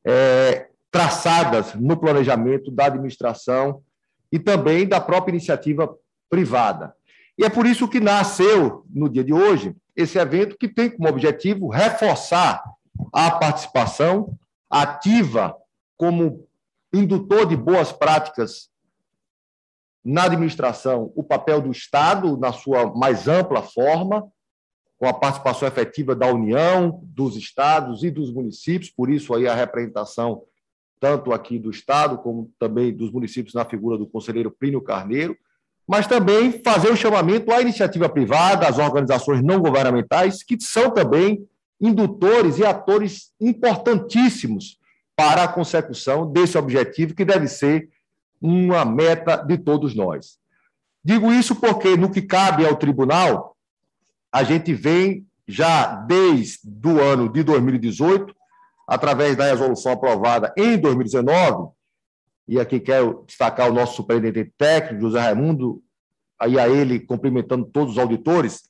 [0.07, 3.83] é, traçadas no planejamento da administração
[4.31, 5.93] e também da própria iniciativa
[6.29, 6.95] privada.
[7.39, 11.09] E é por isso que nasceu, no dia de hoje, esse evento que tem como
[11.09, 12.63] objetivo reforçar
[13.13, 14.37] a participação
[14.71, 15.57] ativa
[15.97, 16.47] como
[16.93, 18.69] indutor de boas práticas
[20.05, 24.31] na administração, o papel do Estado na sua mais ampla forma,
[25.05, 29.55] com a participação efetiva da União, dos estados e dos municípios, por isso aí a
[29.55, 30.45] representação
[30.99, 35.37] tanto aqui do estado como também dos municípios na figura do conselheiro Plínio Carneiro,
[35.87, 41.47] mas também fazer o chamamento à iniciativa privada, às organizações não governamentais, que são também
[41.79, 44.79] indutores e atores importantíssimos
[45.15, 47.91] para a consecução desse objetivo, que deve ser
[48.41, 50.39] uma meta de todos nós.
[51.05, 53.54] Digo isso porque, no que cabe ao tribunal,
[54.35, 58.35] a gente vem já desde o ano de 2018,
[58.85, 61.73] através da resolução aprovada em 2019,
[62.49, 65.81] e aqui quero destacar o nosso superintendente técnico, José Raimundo,
[66.37, 68.65] aí a ele cumprimentando todos os auditores,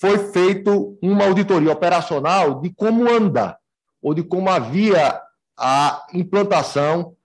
[0.00, 3.58] foi feito uma auditoria operacional de como anda,
[4.00, 5.20] ou de como havia
[5.58, 7.16] a implantação,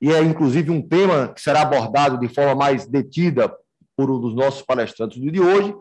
[0.00, 3.48] e é inclusive um tema que será abordado de forma mais detida
[3.96, 5.72] por um dos nossos palestrantes do dia de hoje,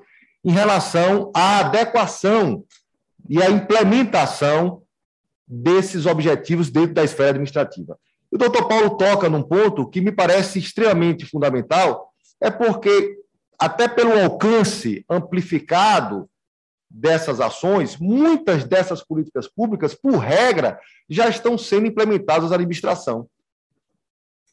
[0.48, 2.64] em relação à adequação
[3.28, 4.82] e à implementação
[5.46, 8.00] desses objetivos dentro da esfera administrativa.
[8.32, 13.20] O doutor Paulo toca num ponto que me parece extremamente fundamental, é porque,
[13.60, 16.30] até pelo alcance amplificado
[16.90, 20.80] dessas ações, muitas dessas políticas públicas, por regra,
[21.10, 23.28] já estão sendo implementadas na administração.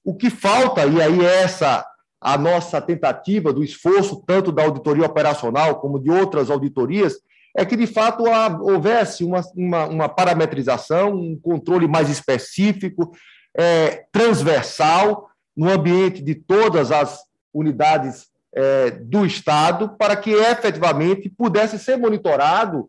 [0.03, 1.86] O que falta, e aí é essa
[2.24, 7.18] a nossa tentativa do esforço, tanto da auditoria operacional como de outras auditorias,
[7.54, 8.24] é que, de fato,
[8.62, 13.12] houvesse uma, uma, uma parametrização, um controle mais específico,
[13.54, 17.20] é, transversal, no ambiente de todas as
[17.52, 22.88] unidades é, do Estado, para que efetivamente pudesse ser monitorado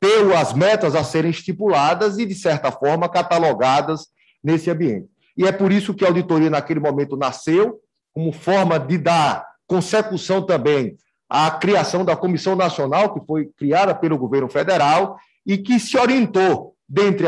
[0.00, 4.08] pelas metas a serem estipuladas e, de certa forma, catalogadas
[4.42, 5.06] nesse ambiente.
[5.36, 7.78] E é por isso que a auditoria, naquele momento, nasceu,
[8.12, 10.96] como forma de dar consecução também
[11.28, 16.74] à criação da Comissão Nacional, que foi criada pelo governo federal e que se orientou,
[16.88, 17.26] dentre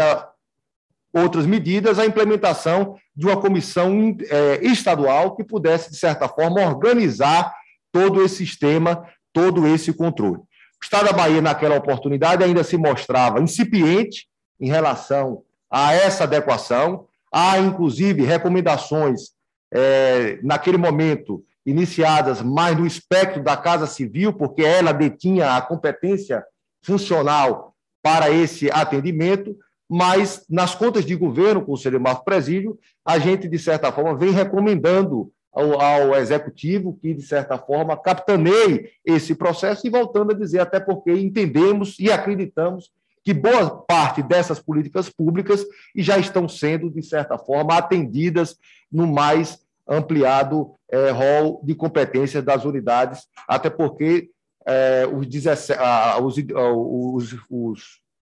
[1.12, 7.54] outras medidas, a implementação de uma comissão é, estadual que pudesse, de certa forma, organizar
[7.92, 10.38] todo esse sistema, todo esse controle.
[10.38, 10.44] O
[10.82, 14.26] Estado da Bahia, naquela oportunidade, ainda se mostrava incipiente
[14.60, 17.06] em relação a essa adequação.
[17.32, 19.33] Há, inclusive, recomendações,
[19.74, 26.44] é, naquele momento, iniciadas mais no espectro da Casa Civil, porque ela detinha a competência
[26.82, 29.56] funcional para esse atendimento,
[29.88, 35.32] mas nas contas de governo, Conselho Marco Presídio, a gente, de certa forma, vem recomendando
[35.52, 40.78] ao, ao, executivo que, de certa forma, capitaneie esse processo e voltando a dizer, até
[40.78, 42.90] porque entendemos e acreditamos
[43.24, 45.64] que boa parte dessas políticas públicas
[45.96, 48.56] já estão sendo, de certa forma, atendidas
[48.92, 54.30] no mais ampliado é, rol de competências das unidades, até porque
[54.66, 57.80] é, os, 17, ah, os, os, os,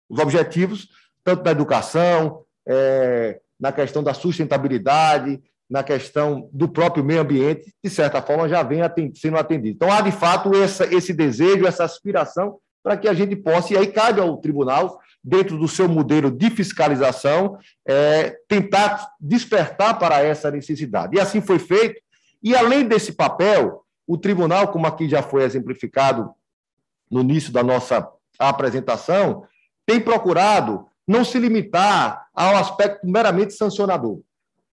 [0.09, 0.89] os objetivos
[1.25, 5.41] tanto na educação, é, na questão da sustentabilidade,
[5.71, 8.81] na questão do próprio meio ambiente, de certa forma já vem
[9.15, 9.77] sendo atendido.
[9.77, 13.77] Então, há de fato essa, esse desejo, essa aspiração para que a gente possa, e
[13.77, 17.57] aí cabe ao tribunal, dentro do seu modelo de fiscalização,
[17.87, 21.17] é, tentar despertar para essa necessidade.
[21.17, 22.01] E assim foi feito.
[22.43, 26.31] E além desse papel, o tribunal, como aqui já foi exemplificado
[27.09, 28.09] no início da nossa
[28.39, 29.45] apresentação,
[29.87, 34.21] tem procurado não se limitar ao aspecto meramente sancionador.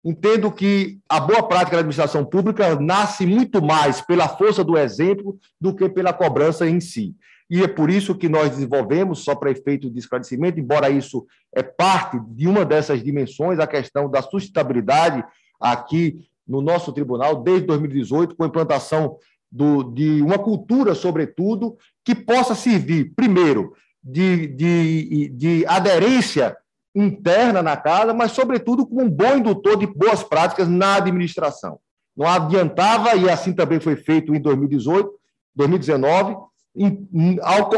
[0.04, 5.36] Entendo que a boa prática da administração pública nasce muito mais pela força do exemplo
[5.61, 7.16] do que pela cobrança em si.
[7.49, 11.62] E é por isso que nós desenvolvemos, só para efeito de esclarecimento, embora isso é
[11.62, 15.24] parte de uma dessas dimensões, a questão da sustentabilidade
[15.61, 19.16] aqui no nosso tribunal, desde 2018, com a implantação
[19.51, 23.72] do, de uma cultura, sobretudo, que possa servir, primeiro,
[24.03, 26.57] de, de, de aderência
[26.94, 31.78] interna na casa, mas, sobretudo, como um bom indutor de boas práticas na administração.
[32.16, 35.11] Não adiantava, e assim também foi feito em 2018,
[35.55, 36.51] 2019, em, em, ao,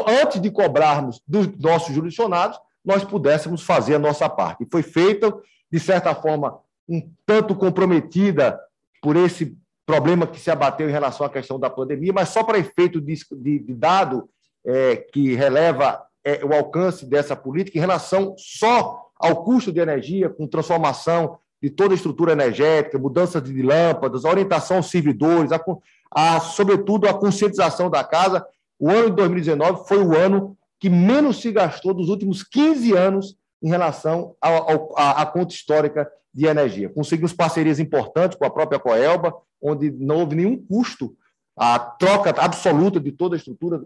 [0.06, 4.64] antes de cobrarmos dos nossos jurisdicionados, nós pudéssemos fazer a nossa parte.
[4.64, 5.32] E foi feita,
[5.70, 8.58] de certa forma, um tanto comprometida
[9.02, 12.58] por esse problema que se abateu em relação à questão da pandemia, mas só para
[12.58, 14.28] efeito de, de, de dado
[14.64, 20.28] é, que releva é, o alcance dessa política em relação só ao custo de energia,
[20.28, 25.60] com transformação de toda a estrutura energética, mudança de lâmpadas, orientação aos servidores, a,
[26.10, 28.46] a, sobretudo a conscientização da casa.
[28.78, 33.36] O ano de 2019 foi o ano que menos se gastou dos últimos 15 anos
[33.62, 36.88] em relação à conta histórica de energia.
[36.88, 41.16] Conseguimos parcerias importantes com a própria Coelba, onde não houve nenhum custo,
[41.56, 43.82] a troca absoluta de toda a estrutura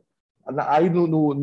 [0.69, 1.35] aí no, no,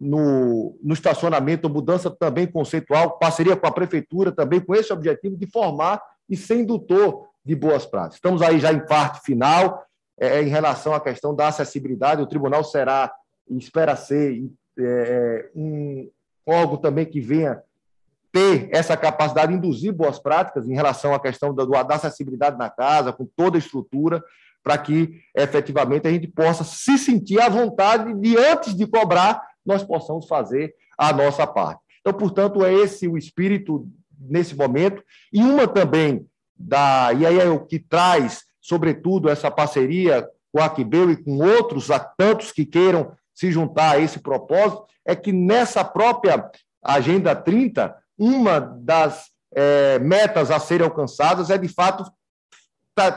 [0.00, 5.46] no, no, estacionamento, mudança também conceitual, parceria com a prefeitura também com esse objetivo de
[5.46, 8.16] formar e ser indutor de boas práticas.
[8.16, 9.84] Estamos aí já em parte final,
[10.18, 13.12] é, em relação à questão da acessibilidade, o tribunal será,
[13.50, 14.42] espera ser,
[14.78, 16.10] é, um
[16.46, 17.62] órgão também que venha
[18.32, 22.68] ter essa capacidade de induzir boas práticas em relação à questão da, da acessibilidade na
[22.68, 24.22] casa, com toda a estrutura,
[24.62, 29.84] para que efetivamente a gente possa se sentir à vontade de, antes de cobrar, nós
[29.84, 31.80] possamos fazer a nossa parte.
[32.00, 33.88] Então, portanto, é esse o espírito
[34.18, 35.02] nesse momento,
[35.32, 37.12] e uma também da.
[37.12, 41.90] E aí é o que traz, sobretudo, essa parceria com a Aquibeu e com outros,
[41.90, 46.50] a tantos que queiram se juntar a esse propósito, é que nessa própria
[46.82, 52.04] Agenda 30, uma das é, metas a serem alcançadas é, de fato,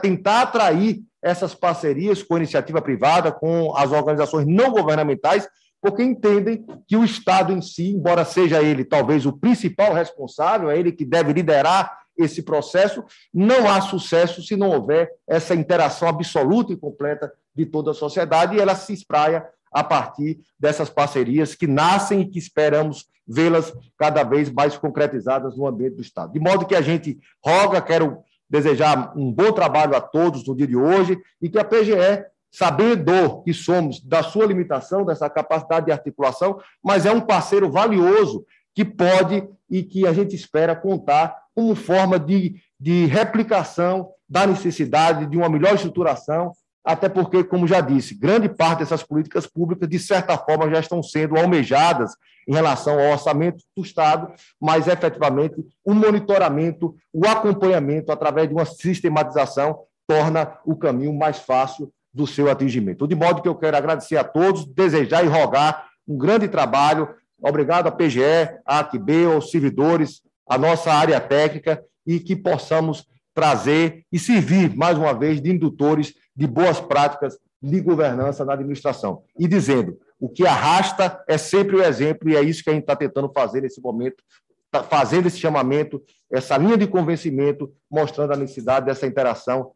[0.02, 5.48] tentar atrair essas parcerias com a iniciativa privada, com as organizações não governamentais,
[5.82, 10.78] porque entendem que o Estado em si, embora seja ele talvez o principal responsável, é
[10.78, 13.04] ele que deve liderar esse processo,
[13.34, 18.56] não há sucesso se não houver essa interação absoluta e completa de toda a sociedade
[18.56, 24.24] e ela se espraia a partir dessas parcerias que nascem e que esperamos vê-las cada
[24.24, 26.32] vez mais concretizadas no ambiente do Estado.
[26.32, 30.68] De modo que a gente roga, quero desejar um bom trabalho a todos no dia
[30.68, 35.92] de hoje e que a PGE, sabendo que somos da sua limitação, dessa capacidade de
[35.92, 41.74] articulação, mas é um parceiro valioso que pode e que a gente espera contar como
[41.74, 46.52] forma de, de replicação da necessidade de uma melhor estruturação
[46.86, 51.02] até porque, como já disse, grande parte dessas políticas públicas, de certa forma, já estão
[51.02, 52.12] sendo almejadas
[52.48, 54.32] em relação ao orçamento do Estado,
[54.62, 61.92] mas efetivamente o monitoramento, o acompanhamento através de uma sistematização torna o caminho mais fácil
[62.14, 63.08] do seu atingimento.
[63.08, 67.10] De modo que eu quero agradecer a todos, desejar e rogar um grande trabalho.
[67.42, 68.22] Obrigado à PGE,
[68.64, 74.98] à AQB, aos servidores, à nossa área técnica e que possamos trazer e servir, mais
[74.98, 79.24] uma vez, de indutores de boas práticas de governança na administração.
[79.38, 82.84] E dizendo, o que arrasta é sempre o exemplo, e é isso que a gente
[82.84, 84.24] está tentando fazer nesse momento,
[84.72, 89.72] tá fazendo esse chamamento, essa linha de convencimento, mostrando a necessidade dessa interação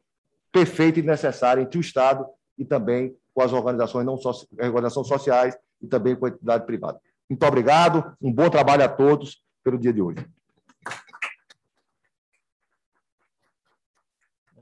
[0.51, 2.25] perfeita e necessária entre o Estado
[2.57, 6.99] e também com as organizações, não so organizações sociais e também com a entidade privada.
[7.29, 10.25] Muito obrigado, um bom trabalho a todos pelo dia de hoje.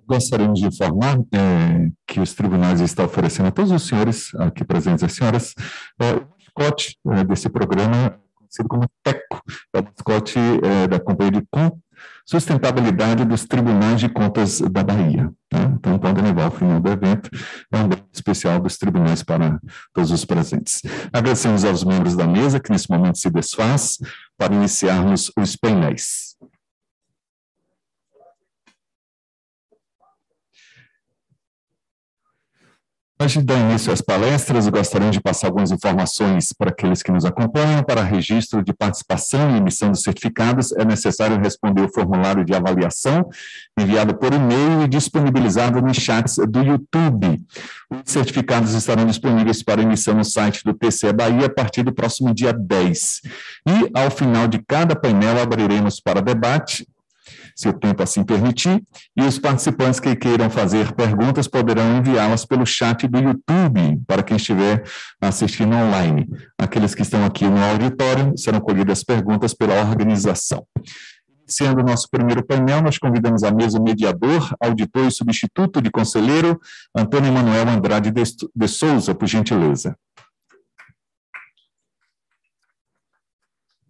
[0.10, 5.03] Gostaríamos de informar é, que os tribunais estão oferecendo a todos os senhores aqui presentes,
[5.03, 5.53] as senhoras,
[5.99, 9.41] é, o mascote é, desse programa, conhecido como TECO,
[9.74, 11.47] é o mascote é, da Companhia de
[12.26, 15.32] Sustentabilidade dos Tribunais de Contas da Bahia.
[15.49, 15.64] Tá?
[15.76, 17.30] Então, levar ao final do evento,
[17.72, 19.60] é um brinde especial dos tribunais para
[19.93, 20.82] todos os presentes.
[21.12, 23.97] Agradecemos aos membros da mesa, que nesse momento se desfaz,
[24.38, 26.28] para iniciarmos os painéis.
[33.22, 37.26] Antes de dar início às palestras, gostaria de passar algumas informações para aqueles que nos
[37.26, 37.84] acompanham.
[37.84, 43.30] Para registro de participação e emissão de certificados, é necessário responder o formulário de avaliação
[43.78, 47.45] enviado por e-mail e disponibilizado nos chats do YouTube.
[47.91, 52.34] Os certificados estarão disponíveis para emissão no site do TCE Bahia a partir do próximo
[52.34, 53.22] dia 10.
[53.67, 56.88] E, ao final de cada painel, abriremos para debate
[57.60, 58.82] se o tempo assim permitir,
[59.18, 64.38] e os participantes que queiram fazer perguntas poderão enviá-las pelo chat do YouTube, para quem
[64.38, 64.82] estiver
[65.20, 66.26] assistindo online.
[66.57, 70.66] Aqueles que estão aqui no auditório serão colhidas perguntas pela organização.
[71.43, 76.57] Iniciando o nosso primeiro painel, nós convidamos a mesa mediador, auditor e substituto de conselheiro,
[76.95, 79.97] Antônio Emanuel Andrade de Souza, por gentileza.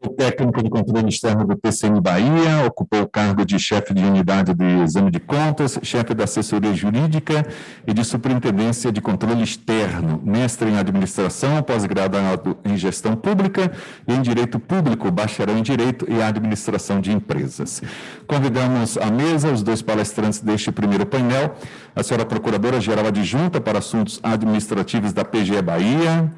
[0.02, 4.54] O técnico de controle externo do TCM Bahia, ocupou o cargo de chefe de unidade
[4.54, 7.45] de exame de contas, chefe da assessoria jurídica
[7.86, 13.70] e de superintendência de controle externo, mestre em administração, pós-graduado em gestão pública
[14.08, 17.82] e em direito público, bacharel em direito e administração de empresas.
[18.26, 21.56] Convidamos à mesa os dois palestrantes deste primeiro painel,
[21.93, 26.32] a senhora procuradora-geral adjunta para assuntos administrativos da PGE Bahia,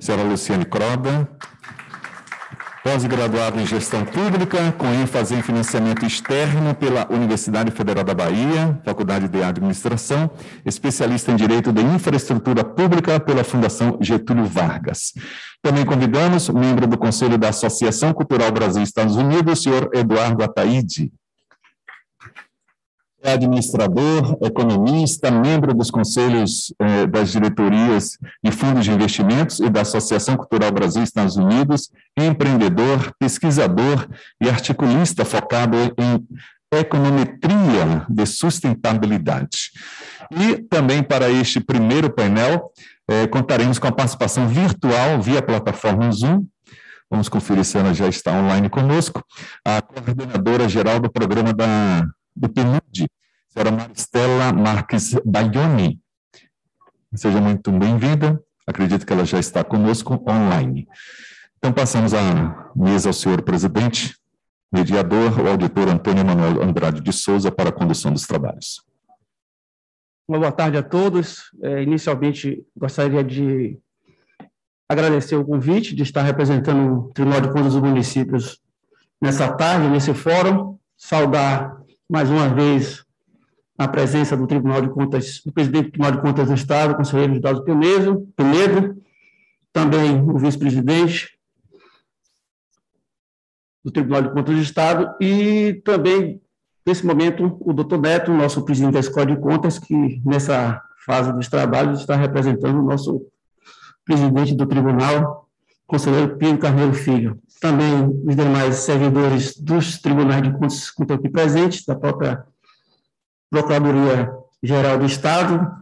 [0.00, 1.28] senhora Luciane Croda,
[2.84, 9.26] pós-graduado em gestão pública, com ênfase em financiamento externo pela Universidade Federal da Bahia, Faculdade
[9.26, 10.30] de Administração,
[10.66, 15.14] especialista em Direito de Infraestrutura Pública pela Fundação Getúlio Vargas.
[15.62, 21.10] Também convidamos membro do Conselho da Associação Cultural Brasil-Estados Unidos, o senhor Eduardo Ataíde.
[23.24, 29.80] É administrador, economista, membro dos conselhos eh, das diretorias de fundos de investimentos e da
[29.80, 34.06] Associação Cultural Brasil Estados Unidos, empreendedor, pesquisador
[34.42, 36.26] e articulista focado em
[36.70, 39.70] econometria de sustentabilidade.
[40.30, 42.70] E também para este primeiro painel,
[43.08, 46.44] eh, contaremos com a participação virtual via plataforma Zoom.
[47.10, 49.24] Vamos conferir se ela já está online conosco.
[49.64, 53.08] A coordenadora geral do programa da do PNUD,
[53.48, 56.00] senhora Maristela Marques Baioni.
[57.14, 58.42] Seja muito bem-vinda.
[58.66, 60.88] Acredito que ela já está conosco online.
[61.58, 64.16] Então, passamos a mesa ao senhor presidente,
[64.72, 68.82] mediador, o auditor Antônio Manuel Andrade de Souza, para a condução dos trabalhos.
[70.28, 71.50] Uma boa tarde a todos.
[71.62, 73.78] É, inicialmente, gostaria de
[74.88, 78.60] agradecer o convite de estar representando o Tribunal de Contas dos Municípios
[79.20, 83.04] nessa tarde, nesse fórum, saudar mais uma vez
[83.76, 87.34] a presença do Tribunal de Contas, do presidente do Tribunal de Contas do Estado, conselheiro
[87.34, 89.02] Judado Penedo, Penedo,
[89.72, 91.36] também o vice-presidente
[93.84, 96.40] do Tribunal de Contas do Estado e também,
[96.86, 101.48] nesse momento, o doutor Neto, nosso presidente da Escola de Contas, que nessa fase dos
[101.48, 103.26] trabalhos está representando o nosso
[104.04, 105.48] presidente do tribunal,
[105.86, 111.30] conselheiro Pio Carneiro Filho também os demais servidores dos tribunais de contas que estão aqui
[111.30, 112.44] presentes, da própria
[113.48, 115.74] Procuradoria-Geral do Estado,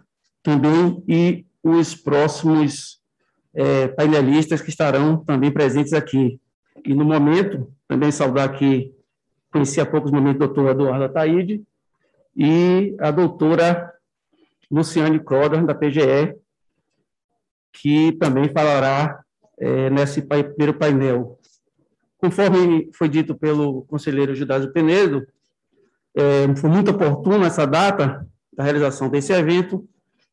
[0.44, 3.00] também, e os próximos
[3.52, 6.40] é, painelistas que estarão também presentes aqui.
[6.86, 8.94] E, no momento, também saudar aqui,
[9.52, 11.64] conheci há poucos momentos o doutor Eduardo Ataíde
[12.36, 13.92] e a doutora
[14.70, 16.36] Luciane Croder, da PGE,
[17.72, 19.24] que também falará
[19.58, 21.40] é, nesse primeiro painel.
[22.22, 25.26] Conforme foi dito pelo conselheiro Judásio Penedo,
[26.14, 29.88] é, foi muito oportuna essa data da realização desse evento,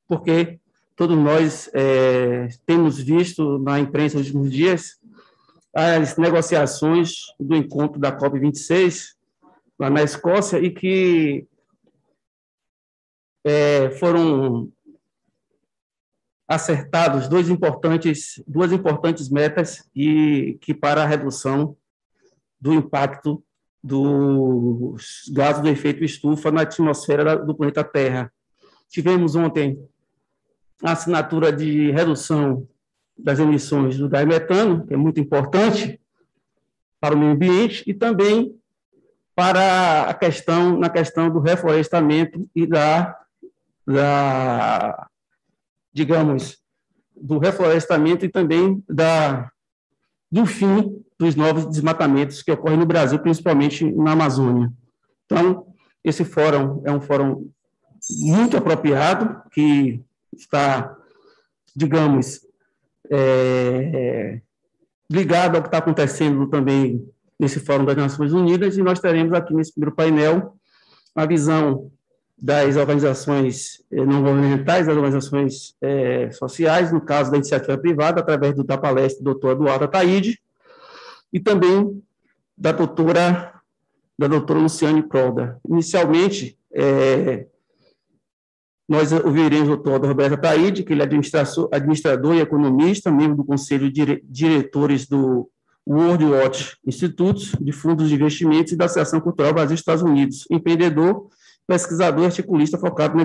[0.08, 0.60] porque
[0.96, 5.00] todos nós é, temos visto na imprensa nos últimos dias
[5.74, 9.16] as negociações do encontro da COP26
[9.80, 11.48] lá na Escócia e que
[13.44, 14.72] é, foram
[16.48, 21.78] acertados dois importantes, duas importantes metas e que para a redução
[22.60, 23.44] do impacto
[23.82, 28.32] dos gases do efeito estufa na atmosfera do planeta Terra.
[28.90, 29.80] Tivemos ontem
[30.84, 32.68] a assinatura de redução
[33.18, 36.00] das emissões do gás metano, que é muito importante
[37.00, 38.56] para o meio ambiente, e também
[39.34, 43.18] para a questão, na questão do reflorestamento e da,
[43.88, 45.08] da
[45.94, 46.58] digamos,
[47.16, 49.50] do reflorestamento e também da,
[50.30, 54.72] do fim dos novos desmatamentos que ocorrem no Brasil, principalmente na Amazônia.
[55.26, 55.68] Então,
[56.04, 57.50] esse fórum é um fórum
[58.22, 60.02] muito apropriado, que
[60.34, 60.96] está,
[61.76, 62.40] digamos,
[63.12, 64.40] é,
[65.12, 67.06] ligado ao que está acontecendo também
[67.40, 70.56] nesse Fórum das Nações Unidas, e nós teremos aqui nesse primeiro painel
[71.16, 71.92] a visão
[72.42, 78.56] das organizações eh, não governamentais, das organizações é, sociais, no caso da iniciativa privada, através
[78.56, 80.40] do, da palestra do doutor Eduardo Ataíde,
[81.32, 82.02] e também
[82.58, 83.54] da doutora,
[84.18, 85.60] da doutora Luciane Proda.
[85.68, 87.48] Inicialmente, é,
[88.88, 93.92] nós ouviremos o doutor Roberto Ataíde, que ele é administrador, e economista, membro do Conselho
[93.92, 95.50] de Diretores do
[95.88, 101.30] World Watch Institute de Fundos de Investimentos e da Associação Cultural Brasil-Estados Unidos, empreendedor
[101.70, 103.22] pesquisador e articulista focado na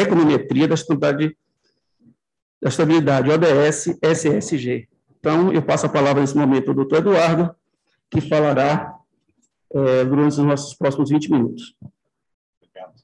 [0.00, 1.36] econometria da estabilidade,
[2.60, 4.88] da estabilidade ODS SSG.
[5.18, 7.54] Então, eu passo a palavra nesse momento ao doutor Eduardo,
[8.10, 8.98] que falará
[9.72, 11.76] é, durante os nossos próximos 20 minutos.
[12.60, 13.02] Obrigado.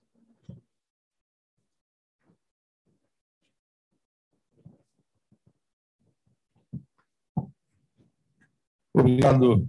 [8.94, 9.68] Obrigado.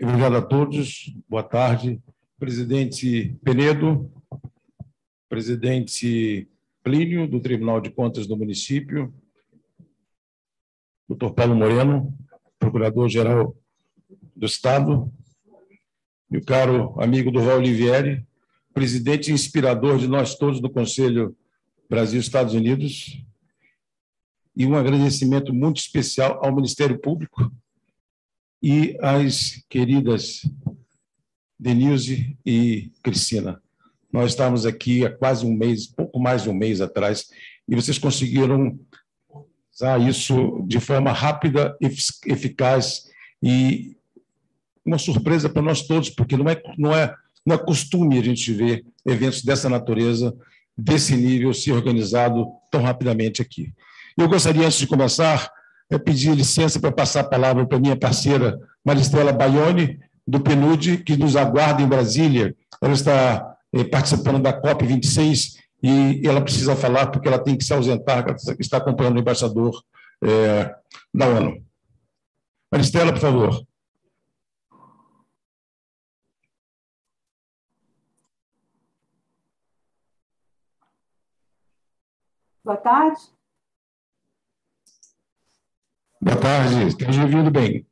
[0.00, 1.14] Obrigado a todos.
[1.28, 2.02] Boa tarde
[2.38, 4.10] presidente Penedo,
[5.28, 6.48] presidente
[6.82, 9.12] Plínio, do Tribunal de Contas do município,
[11.08, 12.12] doutor Paulo Moreno,
[12.58, 13.56] procurador-geral
[14.34, 15.12] do Estado,
[16.30, 18.26] e o caro amigo do Raul Olivieri,
[18.74, 21.36] presidente inspirador de nós todos do Conselho
[21.88, 23.22] Brasil-Estados Unidos,
[24.56, 27.52] e um agradecimento muito especial ao Ministério Público
[28.60, 30.40] e às queridas
[31.58, 33.62] Denilze e Cristina.
[34.12, 37.30] Nós estávamos aqui há quase um mês, pouco mais de um mês atrás,
[37.68, 38.78] e vocês conseguiram
[39.76, 43.04] usar isso de forma rápida, eficaz
[43.42, 43.94] e
[44.84, 47.14] uma surpresa para nós todos, porque não é, não é
[47.44, 50.34] Não é costume a gente ver eventos dessa natureza,
[50.76, 53.72] desse nível, se organizado tão rapidamente aqui.
[54.18, 55.48] Eu gostaria, antes de começar,
[55.88, 61.16] é pedir licença para passar a palavra para minha parceira Maristela Baione, do PNUD, que
[61.16, 62.52] nos aguarda em Brasília.
[62.82, 67.72] Ela está eh, participando da COP26 e ela precisa falar porque ela tem que se
[67.72, 68.24] ausentar,
[68.58, 69.82] está acompanhando o embaixador
[70.22, 70.74] é,
[71.12, 71.64] da ONU.
[72.72, 73.66] Maristela, por favor.
[82.64, 83.20] Boa tarde.
[86.20, 87.86] Boa tarde, esteja ouvindo bem.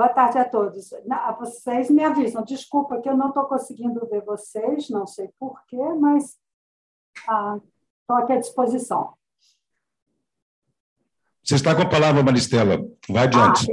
[0.00, 0.94] Boa tarde a todos.
[1.38, 6.38] Vocês me avisam, desculpa que eu não estou conseguindo ver vocês, não sei porquê, mas
[7.18, 9.12] estou ah, aqui à disposição.
[11.44, 12.78] Você está com a palavra, Maristela.
[13.10, 13.70] Vai adiante.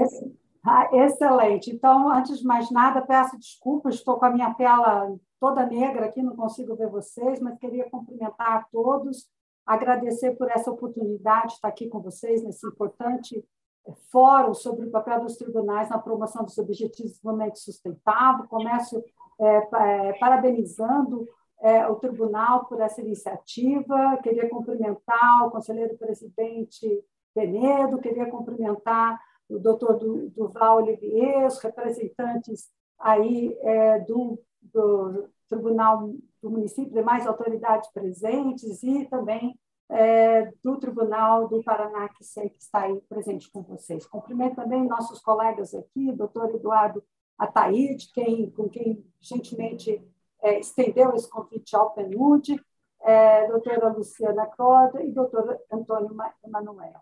[0.65, 1.71] Ah, ah, excelente.
[1.71, 6.21] Então, antes de mais nada, peço desculpas, estou com a minha tela toda negra aqui,
[6.21, 9.29] não consigo ver vocês, mas queria cumprimentar a todos,
[9.65, 13.41] agradecer por essa oportunidade de estar aqui com vocês nesse importante
[14.11, 18.47] fórum sobre o papel dos tribunais na promoção dos objetivos de desenvolvimento sustentável.
[18.47, 19.03] Começo
[19.39, 21.27] é, é, parabenizando
[21.61, 24.17] é, o tribunal por essa iniciativa.
[24.23, 29.99] Queria cumprimentar o conselheiro presidente Penedo, queria cumprimentar o doutor
[30.35, 32.69] Duval Olivier, os representantes
[32.99, 36.09] aí é, do, do Tribunal
[36.41, 39.57] do Município, demais autoridades presentes e também
[39.89, 44.05] é, do Tribunal do Paraná, que sei que está aí presente com vocês.
[44.05, 47.03] Cumprimento também nossos colegas aqui, doutor Eduardo
[47.37, 50.03] Ataíde, quem, com quem gentilmente
[50.41, 52.59] é, estendeu esse convite ao PNUD,
[53.01, 57.01] é, doutora Luciana Croda e doutor Antônio Emanuel.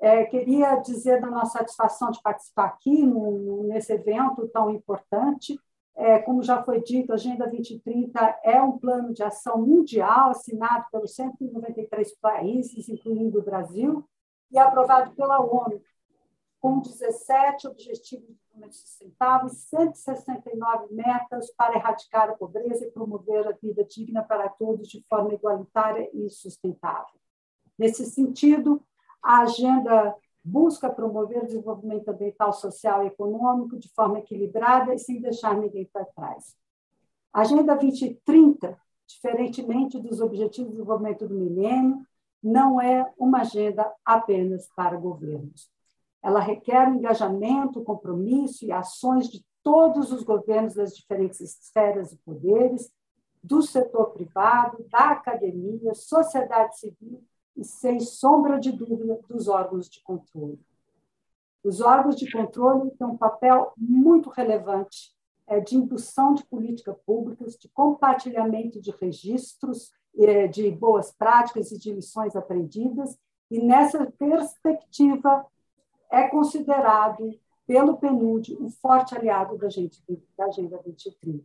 [0.00, 5.58] É, queria dizer da nossa satisfação de participar aqui no, nesse evento tão importante,
[5.98, 10.86] é, como já foi dito, a Agenda 2030 é um plano de ação mundial assinado
[10.92, 14.08] pelos 193 países, incluindo o Brasil,
[14.48, 15.82] e aprovado pela ONU,
[16.60, 23.48] com 17 objetivos de desenvolvimento sustentável e 169 metas para erradicar a pobreza e promover
[23.48, 27.18] a vida digna para todos de forma igualitária e sustentável.
[27.76, 28.80] Nesse sentido,
[29.20, 30.14] a Agenda
[30.48, 35.84] busca promover o desenvolvimento ambiental, social e econômico de forma equilibrada e sem deixar ninguém
[35.92, 36.56] para trás.
[37.32, 38.76] A Agenda 2030,
[39.06, 42.04] diferentemente dos Objetivos de Desenvolvimento do Milênio,
[42.42, 45.70] não é uma agenda apenas para governos.
[46.22, 52.16] Ela requer o engajamento, compromisso e ações de todos os governos das diferentes esferas e
[52.18, 52.90] poderes,
[53.42, 57.22] do setor privado, da academia, sociedade civil
[57.58, 60.58] e, sem sombra de dúvida, dos órgãos de controle.
[61.64, 65.14] Os órgãos de controle têm um papel muito relevante
[65.46, 71.78] é, de indução de políticas públicas, de compartilhamento de registros, é, de boas práticas e
[71.78, 73.18] de lições aprendidas,
[73.50, 75.44] e nessa perspectiva
[76.10, 79.68] é considerado pelo PNUD um forte aliado da,
[80.36, 81.44] da Agenda 2030.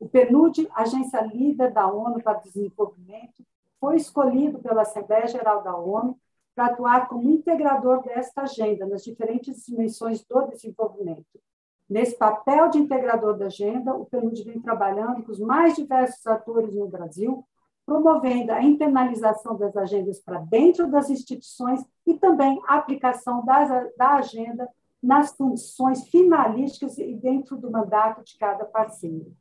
[0.00, 3.44] O PNUD, agência líder da ONU para desenvolvimento,
[3.80, 6.18] foi escolhido pela Assembleia Geral da ONU
[6.54, 11.40] para atuar como integrador desta agenda nas diferentes dimensões do desenvolvimento.
[11.88, 16.74] Nesse papel de integrador da agenda, o PNUD vem trabalhando com os mais diversos atores
[16.74, 17.46] no Brasil,
[17.86, 24.16] promovendo a internalização das agendas para dentro das instituições e também a aplicação das, da
[24.16, 24.68] agenda
[25.02, 29.32] nas funções finalísticas e dentro do mandato de cada parceiro.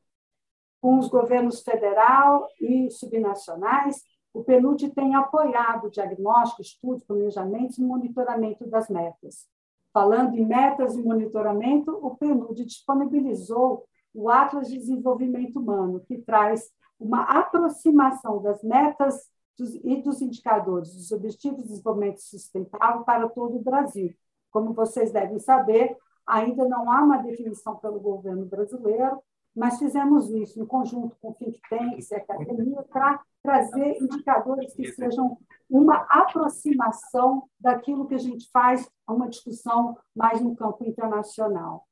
[0.80, 4.06] Com os governos federal e subnacionais,
[4.38, 9.48] o PNUD tem apoiado diagnóstico, estudos, planejamentos e monitoramento das metas.
[9.92, 16.70] Falando em metas e monitoramento, o PNUD disponibilizou o Atlas de Desenvolvimento Humano, que traz
[17.00, 19.28] uma aproximação das metas
[19.60, 24.14] e dos indicadores dos Objetivos de Desenvolvimento Sustentável para todo o Brasil.
[24.52, 29.20] Como vocês devem saber, ainda não há uma definição pelo governo brasileiro,
[29.58, 35.36] mas fizemos isso em conjunto com think tanks e academia para trazer indicadores que sejam
[35.68, 41.88] uma aproximação daquilo que a gente faz a uma discussão mais no campo internacional.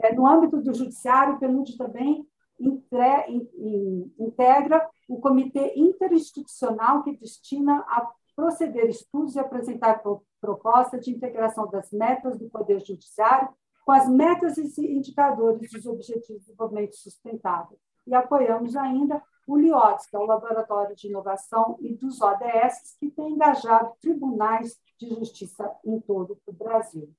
[0.00, 2.24] É, no âmbito do judiciário, o PNUD também
[4.16, 10.00] integra o comitê interinstitucional que destina a proceder estudos e apresentar
[10.40, 13.48] propostas de integração das metas do Poder Judiciário
[13.84, 17.78] com as metas e indicadores dos Objetivos de Desenvolvimento Sustentável.
[18.06, 23.10] E apoiamos ainda o LIODS, que é o Laboratório de Inovação, e dos ODS, que
[23.10, 27.12] tem engajado tribunais de justiça em todo o Brasil.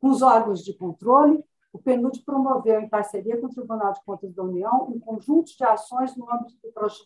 [0.00, 4.32] Com os órgãos de controle, o PNUD promoveu, em parceria com o Tribunal de Contas
[4.32, 6.54] da União, um conjunto de ações no âmbito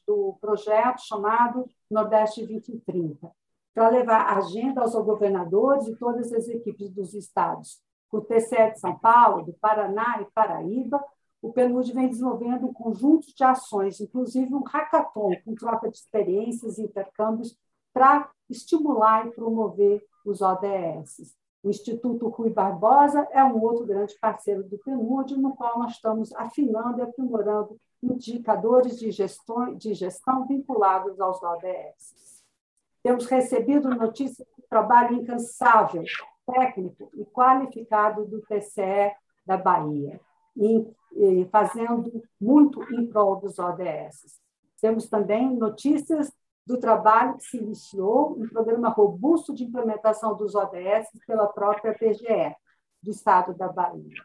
[0.06, 3.32] do projeto chamado Nordeste 2030,
[3.72, 7.80] para levar a agenda aos governadores e todas as equipes dos estados.
[8.10, 11.04] O TCE de São Paulo, do Paraná e Paraíba,
[11.40, 16.78] o PNUD vem desenvolvendo um conjunto de ações, inclusive um hackathon com troca de experiências
[16.78, 17.56] e intercâmbios
[17.92, 21.36] para estimular e promover os ODS.
[21.62, 26.32] O Instituto Rui Barbosa é um outro grande parceiro do PNUD, no qual nós estamos
[26.34, 32.42] afinando e aprimorando indicadores de gestão, de gestão vinculados aos ODS.
[33.02, 36.04] Temos recebido notícias do trabalho incansável,
[36.52, 39.12] técnico e qualificado do TCE
[39.46, 40.20] da Bahia,
[41.50, 44.40] fazendo muito em prol dos ODS.
[44.80, 46.32] Temos também notícias
[46.66, 52.54] do trabalho que se iniciou, um programa robusto de implementação dos ODS pela própria PGE,
[53.02, 54.22] do Estado da Bahia.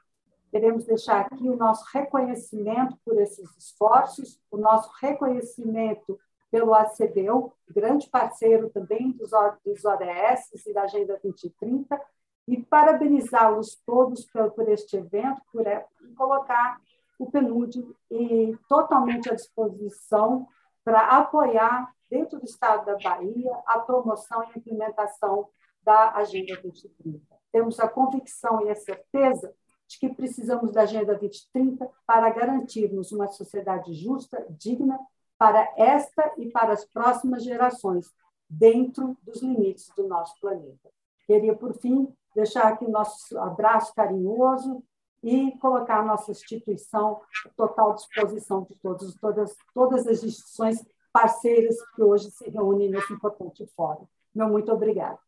[0.52, 6.20] Queremos deixar aqui o nosso reconhecimento por esses esforços, o nosso reconhecimento
[6.54, 12.00] pelo ACBU, grande parceiro também dos, ODS e da Agenda 2030,
[12.48, 16.80] e parabenizá-los todos por, por, este evento, por, por colocar
[17.18, 20.48] o PNUD e, totalmente à disposição
[20.86, 25.50] para apoiar dentro do Estado da Bahia, a promoção e implementação
[25.82, 27.20] da Agenda 2030.
[27.52, 29.52] Temos a convicção e a certeza
[29.88, 35.00] de que precisamos da Agenda 2030 para garantirmos uma sociedade justa, digna,
[35.38, 38.12] para esta e para as próximas gerações,
[38.50, 40.90] dentro dos limites do nosso planeta.
[41.26, 44.84] Queria, por fim, deixar aqui nosso abraço carinhoso
[45.24, 51.76] e colocar a nossa instituição à total disposição de todos, todas, todas as instituições parceiras
[51.96, 54.06] que hoje se reúnem nesse importante fórum.
[54.36, 55.20] Meu muito obrigada.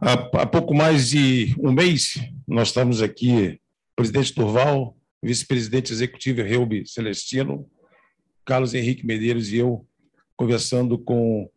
[0.00, 2.14] Há, pouco mais de um mês,
[2.46, 3.60] nós estamos aqui,
[3.96, 7.68] presidente Turval, vice-presidente executivo Reubi Celestino,
[8.44, 9.84] Carlos Henrique Medeiros e eu,
[10.36, 11.50] conversando com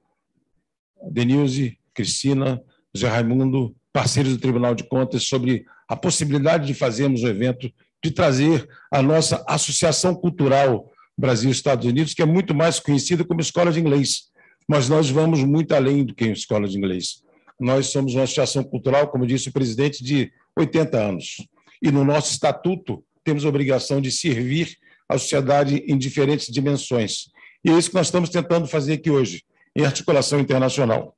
[1.11, 2.59] Denilze, Cristina,
[2.95, 7.71] José Raimundo, parceiros do Tribunal de Contas, sobre a possibilidade de fazermos o um evento,
[8.03, 13.71] de trazer a nossa Associação Cultural Brasil-Estados Unidos, que é muito mais conhecida como Escola
[13.71, 14.31] de Inglês,
[14.67, 17.21] mas nós vamos muito além do que Escola de Inglês.
[17.61, 21.47] Nós somos uma associação cultural, como disse o presidente, de 80 anos.
[21.81, 27.29] E no nosso estatuto temos a obrigação de servir a sociedade em diferentes dimensões.
[27.63, 29.43] E é isso que nós estamos tentando fazer aqui hoje,
[29.75, 31.15] em articulação internacional.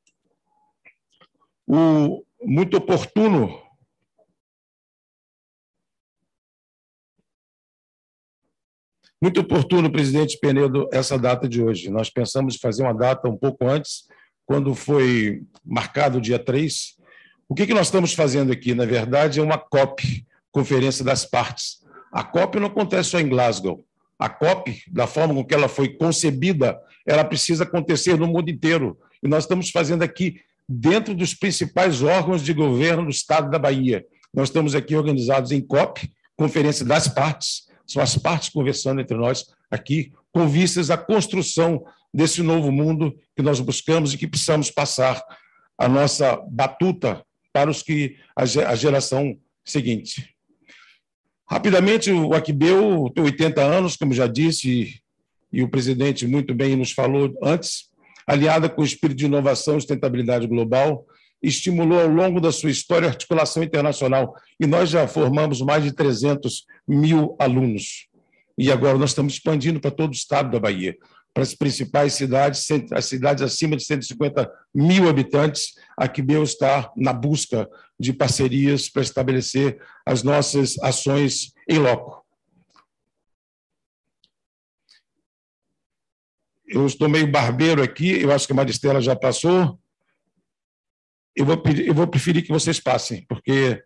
[1.66, 3.64] O muito oportuno
[9.24, 11.90] Muito oportuno, presidente Penedo, essa data de hoje.
[11.90, 14.06] Nós pensamos fazer uma data um pouco antes,
[14.46, 16.96] quando foi marcado o dia 3,
[17.48, 18.74] o que, que nós estamos fazendo aqui?
[18.74, 21.84] Na verdade, é uma COP, Conferência das Partes.
[22.12, 23.86] A COP não acontece só em Glasgow.
[24.18, 28.98] A COP, da forma com que ela foi concebida, ela precisa acontecer no mundo inteiro.
[29.22, 34.06] E nós estamos fazendo aqui dentro dos principais órgãos de governo do Estado da Bahia.
[34.34, 39.46] Nós estamos aqui organizados em COP, Conferência das Partes, são as partes conversando entre nós
[39.70, 41.84] aqui, com vistas à construção
[42.14, 45.22] desse novo mundo que nós buscamos e que precisamos passar
[45.78, 50.30] a nossa batuta para os que a geração seguinte.
[51.50, 55.02] Rapidamente, o Aquibeu tem 80 anos, como já disse,
[55.52, 57.90] e o presidente muito bem nos falou antes,
[58.26, 61.06] aliada com o espírito de inovação e sustentabilidade global,
[61.42, 65.92] estimulou ao longo da sua história a articulação internacional, e nós já formamos mais de
[65.92, 68.08] 300 mil alunos.
[68.58, 70.96] E agora nós estamos expandindo para todo o estado da Bahia
[71.34, 77.12] para as principais cidades, as cidades acima de 150 mil habitantes, a Quibeu está na
[77.12, 77.68] busca
[78.00, 82.24] de parcerias para estabelecer as nossas ações em loco.
[86.68, 89.80] Eu estou meio barbeiro aqui, eu acho que a Maristela já passou.
[91.36, 93.84] Eu vou, eu vou preferir que vocês passem, porque.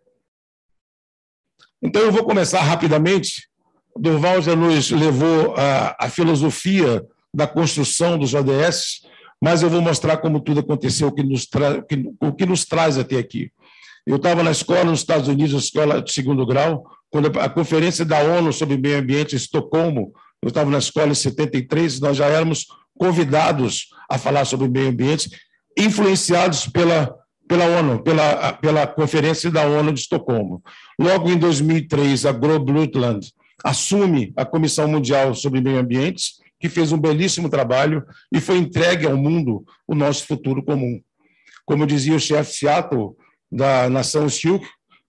[1.81, 3.49] Então, eu vou começar rapidamente.
[3.95, 7.05] Durval já nos levou a, a filosofia
[7.37, 9.01] da construção dos ODS,
[9.39, 11.85] mas eu vou mostrar como tudo aconteceu, o que nos, tra...
[12.19, 13.51] o que nos traz até aqui.
[14.07, 18.19] Eu estava na escola nos Estados Unidos, escola de segundo grau, quando a conferência da
[18.23, 20.11] ONU sobre meio ambiente em Estocolmo,
[20.41, 22.65] eu estava na escola em 73, nós já éramos
[22.97, 25.29] convidados a falar sobre meio ambiente,
[25.77, 27.13] influenciados pela,
[27.47, 30.63] pela ONU, pela, pela Conferência da ONU de Estocolmo.
[30.99, 33.31] Logo em 2003, a Gro Brundtland
[33.63, 39.05] assume a Comissão Mundial sobre Meio Ambiente, que fez um belíssimo trabalho e foi entregue
[39.05, 41.01] ao mundo o nosso futuro comum.
[41.65, 43.15] Como dizia o chefe Seattle
[43.51, 44.65] da nação Sioux,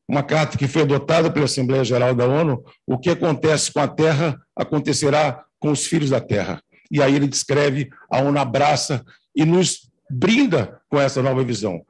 [0.09, 3.89] uma carta que foi adotada pela Assembleia Geral da ONU, o que acontece com a
[3.89, 6.63] Terra acontecerá com os filhos da Terra.
[6.91, 9.05] E aí ele descreve, a ONU abraça
[9.37, 11.85] e nos brinda com essa nova visão,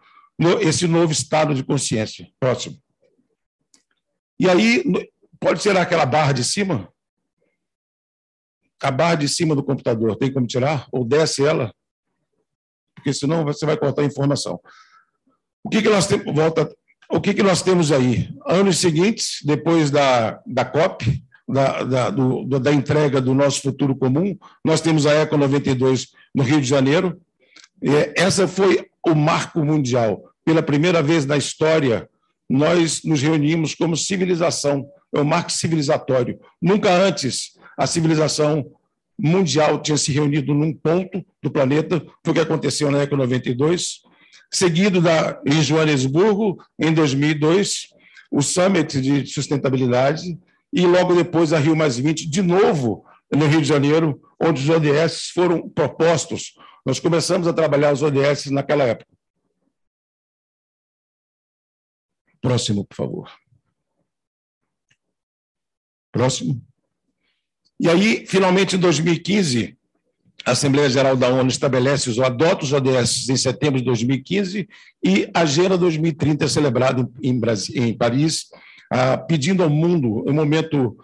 [0.61, 2.29] esse novo estado de consciência.
[2.41, 2.77] Próximo.
[4.41, 4.85] E aí,
[5.41, 6.89] pode tirar aquela barra de cima?
[8.83, 10.87] A barra de cima do computador, tem como tirar?
[10.93, 11.73] Ou desce ela?
[12.95, 14.61] Porque senão você vai cortar a informação.
[15.65, 16.35] O que, que nós temos?
[16.35, 16.69] Volta.
[17.11, 18.29] O que, que nós temos aí?
[18.47, 24.37] Anos seguintes, depois da, da COP, da, da, do, da entrega do nosso futuro comum,
[24.63, 27.19] nós temos a Eco 92 no Rio de Janeiro.
[28.15, 30.23] Essa foi o marco mundial.
[30.45, 32.09] Pela primeira vez na história,
[32.49, 36.39] nós nos reunimos como civilização, é o marco civilizatório.
[36.61, 38.73] Nunca antes a civilização
[39.17, 44.01] mundial tinha se reunido num ponto do planeta, foi o que aconteceu na Eco 92,
[44.51, 47.89] seguido da, em Joanesburgo, em 2002,
[48.31, 50.39] o Summit de Sustentabilidade,
[50.73, 54.69] e logo depois a Rio Mais 20, de novo no Rio de Janeiro, onde os
[54.69, 56.55] ODS foram propostos.
[56.85, 59.11] Nós começamos a trabalhar os ODS naquela época.
[62.41, 63.33] Próximo, por favor.
[66.13, 66.68] Próximo.
[67.81, 69.77] E aí, finalmente, em 2015,
[70.45, 74.69] a Assembleia Geral da ONU estabelece os adota os ODS em setembro de 2015
[75.05, 77.41] e a Agenda 2030 é celebrada em,
[77.75, 78.47] em Paris,
[78.91, 80.97] ah, pedindo ao mundo um momento,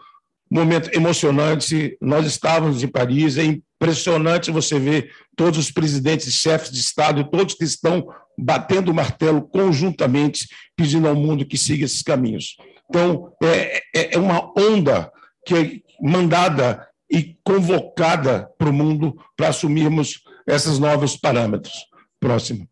[0.51, 1.97] momento emocionante.
[2.01, 7.55] Nós estávamos em Paris, é impressionante você ver todos os presidentes, chefes de Estado, todos
[7.55, 8.07] que estão
[8.37, 12.57] batendo o martelo conjuntamente, pedindo ao mundo que siga esses caminhos.
[12.89, 15.11] Então, é, é, é uma onda
[15.47, 21.73] que mandada e convocada para o mundo para assumirmos esses novos parâmetros.
[22.21, 22.69] Próximo.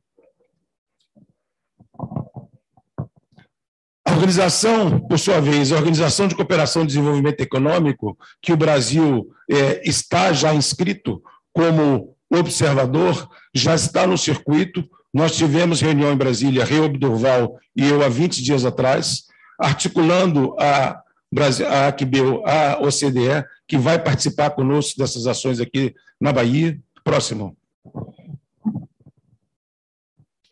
[4.05, 9.31] A organização, por sua vez, a Organização de Cooperação e Desenvolvimento Econômico, que o Brasil
[9.51, 11.23] é, está já inscrito
[11.55, 14.85] como observador, já está no circuito.
[15.15, 19.25] Nós tivemos reunião em Brasília, Reob Durval e eu, há 20 dias atrás,
[19.59, 21.03] articulando a
[21.33, 26.79] Brasil, a AQBU, a OCDE, que vai participar conosco dessas ações aqui na Bahia.
[27.03, 27.57] Próximo.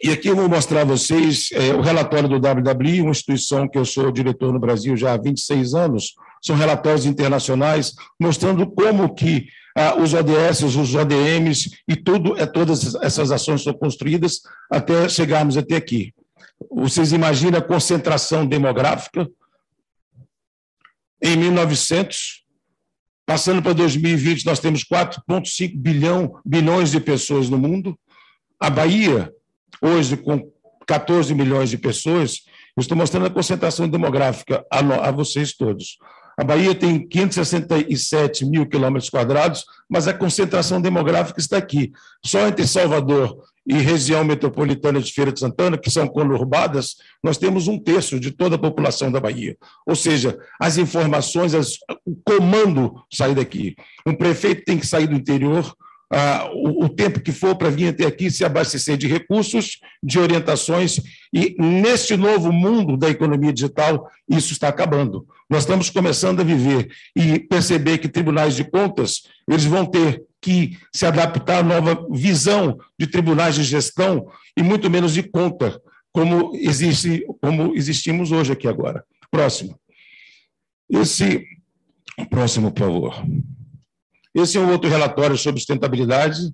[0.02, 3.76] E aqui eu vou mostrar a vocês é, o relatório do WWI, uma instituição que
[3.76, 6.14] eu sou diretor no Brasil já há 26 anos.
[6.40, 12.94] São relatórios internacionais mostrando como que ah, os ODS, os ODMs e tudo, é, todas
[12.96, 16.14] essas ações são construídas até chegarmos até aqui.
[16.70, 19.28] Vocês imaginam a concentração demográfica,
[21.22, 22.44] em 1900,
[23.26, 27.98] passando para 2020, nós temos 4,5 bilhão, bilhões de pessoas no mundo.
[28.58, 29.32] A Bahia,
[29.80, 30.50] hoje, com
[30.86, 32.42] 14 milhões de pessoas,
[32.76, 35.98] eu estou mostrando a concentração demográfica a, a vocês todos.
[36.38, 41.92] A Bahia tem 567 mil quilômetros quadrados, mas a concentração demográfica está aqui.
[42.24, 43.36] Só entre Salvador
[43.66, 48.30] e região metropolitana de Feira de Santana, que são conurbadas, nós temos um terço de
[48.30, 49.56] toda a população da Bahia.
[49.86, 51.74] Ou seja, as informações, as,
[52.04, 53.76] o comando sai daqui.
[54.06, 55.74] Um prefeito tem que sair do interior,
[56.12, 60.18] ah, o, o, tempo que for para vir até aqui se abastecer de recursos, de
[60.18, 60.98] orientações,
[61.32, 65.24] e nesse novo mundo da economia digital, isso está acabando.
[65.48, 70.78] Nós estamos começando a viver e perceber que tribunais de contas eles vão ter que
[70.92, 75.80] se adaptar à nova visão de tribunais de gestão e muito menos de conta,
[76.12, 79.04] como existe, como existimos hoje aqui agora.
[79.30, 79.78] Próximo.
[80.88, 81.46] Esse
[82.28, 83.24] próximo, por favor.
[84.34, 86.52] Esse é um outro relatório sobre sustentabilidade,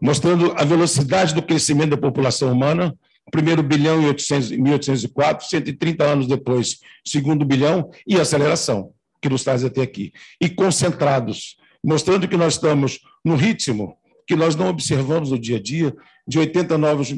[0.00, 2.94] mostrando a velocidade do crescimento da população humana.
[3.30, 9.64] Primeiro bilhão em 800, 1804, 130 anos depois, segundo bilhão, e aceleração, que nos traz
[9.64, 10.12] até aqui.
[10.40, 13.96] E concentrados, mostrando que nós estamos no ritmo
[14.26, 15.94] que nós não observamos no dia a dia,
[16.26, 17.14] de 80, novos,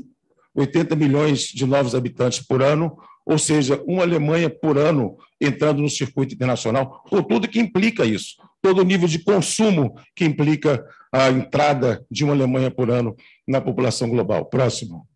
[0.54, 5.90] 80 milhões de novos habitantes por ano, ou seja, uma Alemanha por ano entrando no
[5.90, 11.30] circuito internacional, com tudo que implica isso, todo o nível de consumo que implica a
[11.30, 13.14] entrada de uma Alemanha por ano
[13.46, 14.44] na população global.
[14.46, 15.06] Próximo.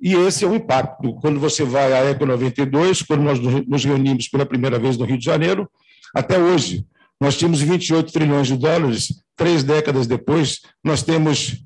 [0.00, 1.14] E esse é o impacto.
[1.20, 5.18] Quando você vai à Eco 92, quando nós nos reunimos pela primeira vez no Rio
[5.18, 5.70] de Janeiro,
[6.14, 6.84] até hoje,
[7.22, 11.64] Nós tínhamos 28 trilhões de dólares, três décadas depois, nós temos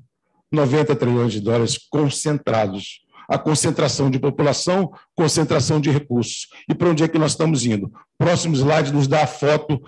[0.51, 3.01] 90 trilhões de dólares concentrados.
[3.27, 6.47] A concentração de população, concentração de recursos.
[6.69, 7.91] E para onde é que nós estamos indo?
[8.19, 9.81] Próximo slide nos dá a foto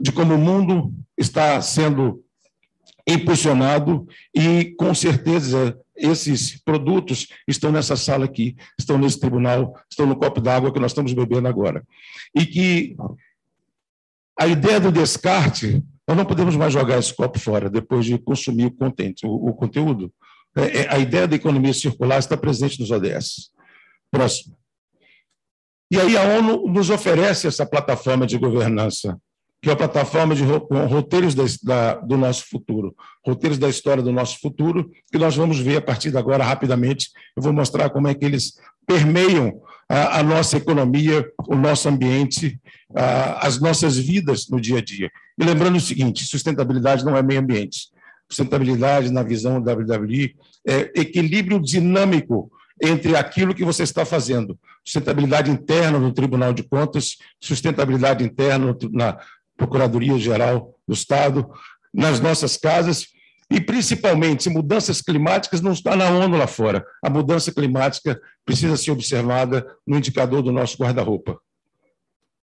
[0.00, 2.24] de como o mundo está sendo
[3.06, 10.16] impulsionado e, com certeza, esses produtos estão nessa sala aqui, estão nesse tribunal, estão no
[10.16, 11.84] copo d'água que nós estamos bebendo agora.
[12.34, 12.96] E que
[14.38, 18.74] a ideia do descarte, nós não podemos mais jogar esse copo fora depois de consumir
[19.24, 20.12] o, conteúdo.
[20.56, 23.50] É, é, a ideia da economia circular está presente nos ODS.
[24.10, 24.56] Próximo.
[25.90, 29.18] E aí a ONU nos oferece essa plataforma de governança
[29.66, 32.94] que é a plataforma de roteiros da, do nosso futuro,
[33.26, 37.10] roteiros da história do nosso futuro, que nós vamos ver a partir de agora rapidamente.
[37.36, 42.60] Eu vou mostrar como é que eles permeiam a, a nossa economia, o nosso ambiente,
[42.94, 45.10] a, as nossas vidas no dia a dia.
[45.38, 47.88] E lembrando o seguinte: sustentabilidade não é meio ambiente.
[48.28, 50.34] Sustentabilidade, na visão da WWI,
[50.66, 52.50] é equilíbrio dinâmico
[52.82, 59.18] entre aquilo que você está fazendo, sustentabilidade interna no Tribunal de Contas, sustentabilidade interna na,
[59.56, 61.48] Procuradoria-Geral do Estado,
[61.92, 63.06] nas nossas casas,
[63.50, 66.84] e principalmente mudanças climáticas não está na ONU lá fora.
[67.02, 71.38] A mudança climática precisa ser observada no indicador do nosso guarda-roupa.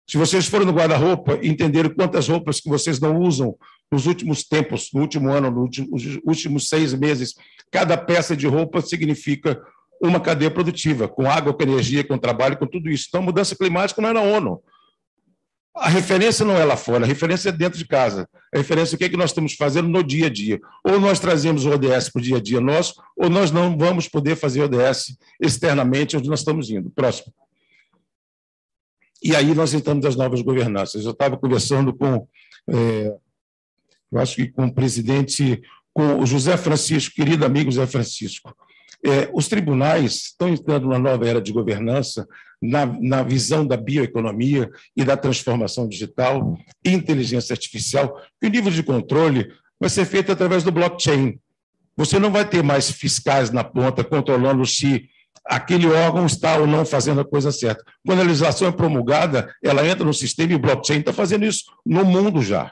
[0.07, 3.55] Se vocês forem no guarda-roupa e entenderem quantas roupas que vocês não usam
[3.91, 7.33] nos últimos tempos, no último ano, nos últimos seis meses,
[7.71, 9.61] cada peça de roupa significa
[10.01, 13.05] uma cadeia produtiva, com água, com energia, com trabalho, com tudo isso.
[13.07, 14.61] Então, mudança climática não é na ONU.
[15.73, 18.27] A referência não é lá fora, a referência é dentro de casa.
[18.53, 20.59] A referência é o que, é que nós estamos fazendo no dia a dia.
[20.83, 24.07] Ou nós trazemos o ODS para o dia a dia nosso, ou nós não vamos
[24.07, 26.89] poder fazer ODS externamente onde nós estamos indo.
[26.91, 27.33] Próximo.
[29.23, 31.05] E aí nós entramos das novas governanças.
[31.05, 32.27] Eu estava conversando com,
[32.69, 33.15] é,
[34.11, 35.61] eu acho que com o presidente,
[35.93, 38.53] com o José Francisco, querido amigo José Francisco.
[39.03, 42.27] É, os tribunais estão entrando numa nova era de governança,
[42.61, 46.55] na, na visão da bioeconomia e da transformação digital,
[46.85, 51.39] inteligência artificial, o nível de controle vai ser feito através do blockchain.
[51.97, 55.09] Você não vai ter mais fiscais na ponta controlando se
[55.43, 57.83] aquele órgão está ou não fazendo a coisa certa.
[58.05, 61.65] Quando a legislação é promulgada, ela entra no sistema e o blockchain está fazendo isso
[61.83, 62.71] no mundo já.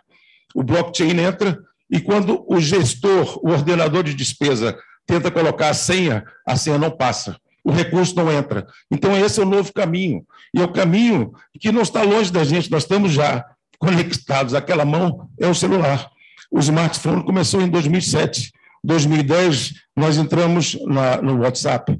[0.54, 1.60] O blockchain entra
[1.92, 4.78] e quando o gestor, o ordenador de despesa,
[5.10, 8.68] tenta colocar a senha, a senha não passa o recurso não entra.
[8.91, 10.26] Então, esse é o novo caminho.
[10.53, 13.45] E é o caminho que não está longe da gente, nós estamos já
[13.77, 14.53] conectados.
[14.53, 16.10] Aquela mão é o celular.
[16.52, 18.52] O smartphone começou em 2007.
[18.84, 21.99] 2010, nós entramos na, no WhatsApp.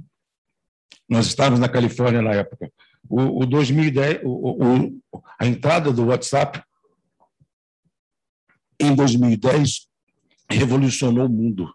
[1.08, 2.72] Nós estávamos na Califórnia na época.
[3.08, 6.62] O, o 2010, o, o, a entrada do WhatsApp
[8.80, 9.88] em 2010
[10.50, 11.72] revolucionou o mundo.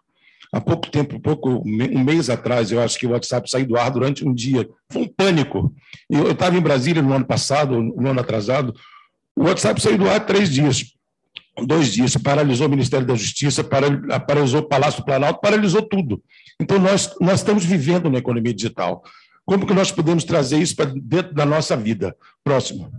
[0.51, 3.91] Há pouco tempo, pouco, um mês atrás, eu acho que o WhatsApp saiu do ar
[3.91, 4.67] durante um dia.
[4.91, 5.73] Foi um pânico.
[6.09, 8.73] Eu estava em Brasília no ano passado, no ano atrasado.
[9.35, 10.93] O WhatsApp saiu do ar três dias,
[11.65, 12.15] dois dias.
[12.15, 16.23] Paralisou o Ministério da Justiça, paralisou o Palácio do Planalto, paralisou tudo.
[16.59, 19.03] Então, nós, nós estamos vivendo na economia digital.
[19.45, 22.15] Como que nós podemos trazer isso para dentro da nossa vida?
[22.43, 22.91] Próximo.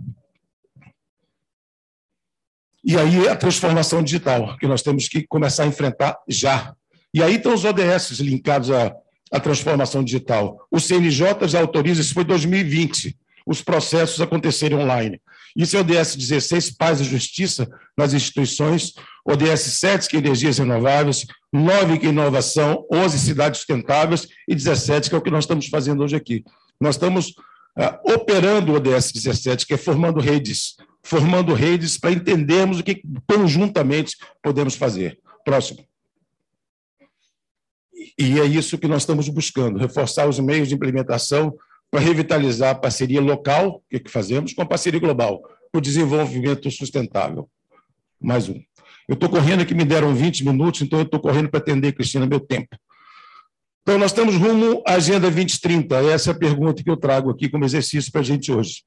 [2.87, 6.73] E aí a transformação digital, que nós temos que começar a enfrentar já.
[7.13, 8.93] E aí estão os ODS linkados à,
[9.31, 10.67] à transformação digital.
[10.71, 15.21] O CNJ já autoriza, isso foi 2020, os processos acontecerem online.
[15.55, 17.67] Isso é ODS 16, Paz e Justiça
[17.97, 18.93] nas instituições,
[19.25, 25.09] ODS 7, que é energias renováveis, 9, que é inovação, 11, cidades sustentáveis, e 17,
[25.09, 26.43] que é o que nós estamos fazendo hoje aqui.
[26.79, 32.79] Nós estamos uh, operando o ODS 17, que é formando redes, formando redes para entendermos
[32.79, 35.17] o que conjuntamente podemos fazer.
[35.43, 35.79] Próximo.
[38.17, 41.55] E é isso que nós estamos buscando, reforçar os meios de implementação
[41.91, 45.41] para revitalizar a parceria local, que, que fazemos, com a parceria global,
[45.71, 47.49] para o desenvolvimento sustentável.
[48.19, 48.59] Mais um.
[49.07, 52.25] Eu estou correndo aqui, me deram 20 minutos, então eu estou correndo para atender, Cristina,
[52.25, 52.75] meu tempo.
[53.83, 55.95] Então, nós estamos rumo à Agenda 2030.
[56.11, 58.83] Essa é a pergunta que eu trago aqui como exercício para a gente hoje.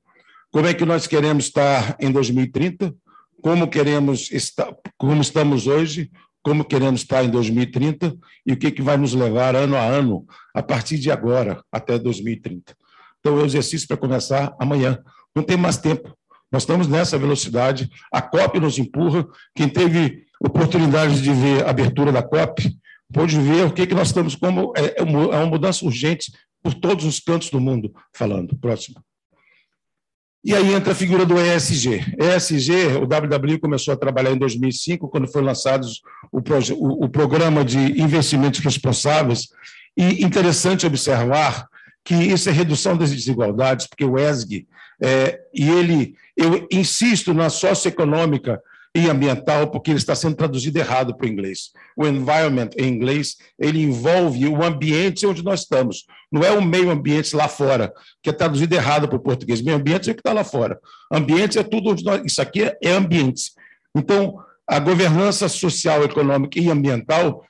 [0.50, 2.94] Como é que nós queremos estar em 2030?
[3.40, 6.10] Como queremos estar, como estamos hoje?
[6.42, 10.26] Como queremos estar em 2030 e o que, que vai nos levar ano a ano,
[10.54, 12.74] a partir de agora, até 2030.
[13.18, 14.98] Então, o exercício para começar amanhã.
[15.34, 16.16] Não tem mais tempo.
[16.50, 17.88] Nós estamos nessa velocidade.
[18.12, 19.26] A COP nos empurra.
[19.54, 22.74] Quem teve oportunidade de ver a abertura da COP,
[23.12, 24.72] pôde ver o que, que nós estamos como.
[24.76, 28.56] É, é uma mudança urgente por todos os cantos do mundo falando.
[28.56, 28.96] Próximo.
[30.42, 32.16] E aí entra a figura do ESG.
[32.18, 35.86] ESG, o WWE começou a trabalhar em 2005, quando foi lançado
[36.32, 39.48] o, o, o programa de investimentos responsáveis.
[39.96, 41.68] E interessante observar
[42.02, 44.66] que isso é redução das desigualdades, porque o ESG,
[45.02, 48.60] é, e ele, eu insisto na socioeconômica
[48.94, 51.70] e ambiental, porque ele está sendo traduzido errado para o inglês.
[51.96, 56.06] O environment, em inglês, ele envolve o ambiente onde nós estamos.
[56.30, 57.92] Não é o meio ambiente lá fora,
[58.22, 59.60] que é traduzido errado para o português.
[59.60, 60.78] Meio ambiente é o que está lá fora.
[61.12, 61.94] Ambiente é tudo.
[62.24, 63.50] Isso aqui é ambiente.
[63.96, 67.44] Então, a governança social, econômica e ambiental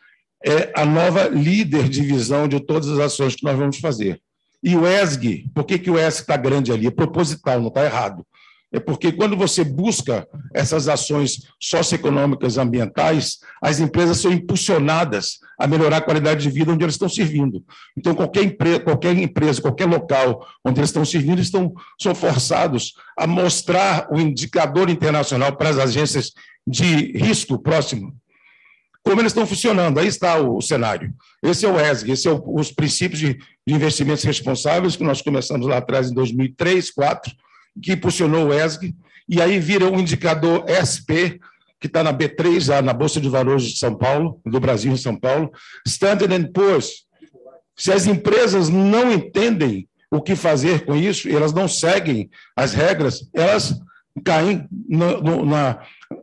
[0.44, 4.20] é a nova líder de visão de todas as ações que nós vamos fazer.
[4.62, 6.86] E o ESG, por que, que o ESG está grande ali?
[6.86, 8.24] É proposital, não está errado
[8.72, 15.98] é porque quando você busca essas ações socioeconômicas ambientais, as empresas são impulsionadas a melhorar
[15.98, 17.64] a qualidade de vida onde elas estão servindo.
[17.96, 23.26] Então, qualquer empresa, qualquer, empresa, qualquer local onde eles estão servindo, estão, são forçados a
[23.26, 26.32] mostrar o indicador internacional para as agências
[26.64, 28.14] de risco próximo,
[29.02, 29.98] como eles estão funcionando.
[29.98, 31.12] Aí está o, cenário.
[31.42, 33.34] Esse é o ESG, esse é os princípios de,
[33.66, 37.32] de investimentos responsáveis que nós começamos lá atrás em 2003, 2004,
[37.82, 38.94] que impulsionou o ESG,
[39.28, 41.38] e aí vira um indicador SP,
[41.80, 45.16] que está na B3, na Bolsa de Valores de São Paulo, do Brasil em São
[45.16, 45.50] Paulo,
[45.86, 47.06] Standard Poor's.
[47.76, 53.30] Se as empresas não entendem o que fazer com isso, elas não seguem as regras,
[53.32, 53.80] elas
[54.24, 55.78] caem no, no, na,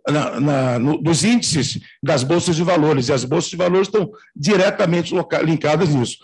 [0.07, 4.11] na, na, no, nos índices das bolsas de valores, e as bolsas de valores estão
[4.35, 6.17] diretamente linkadas nisso.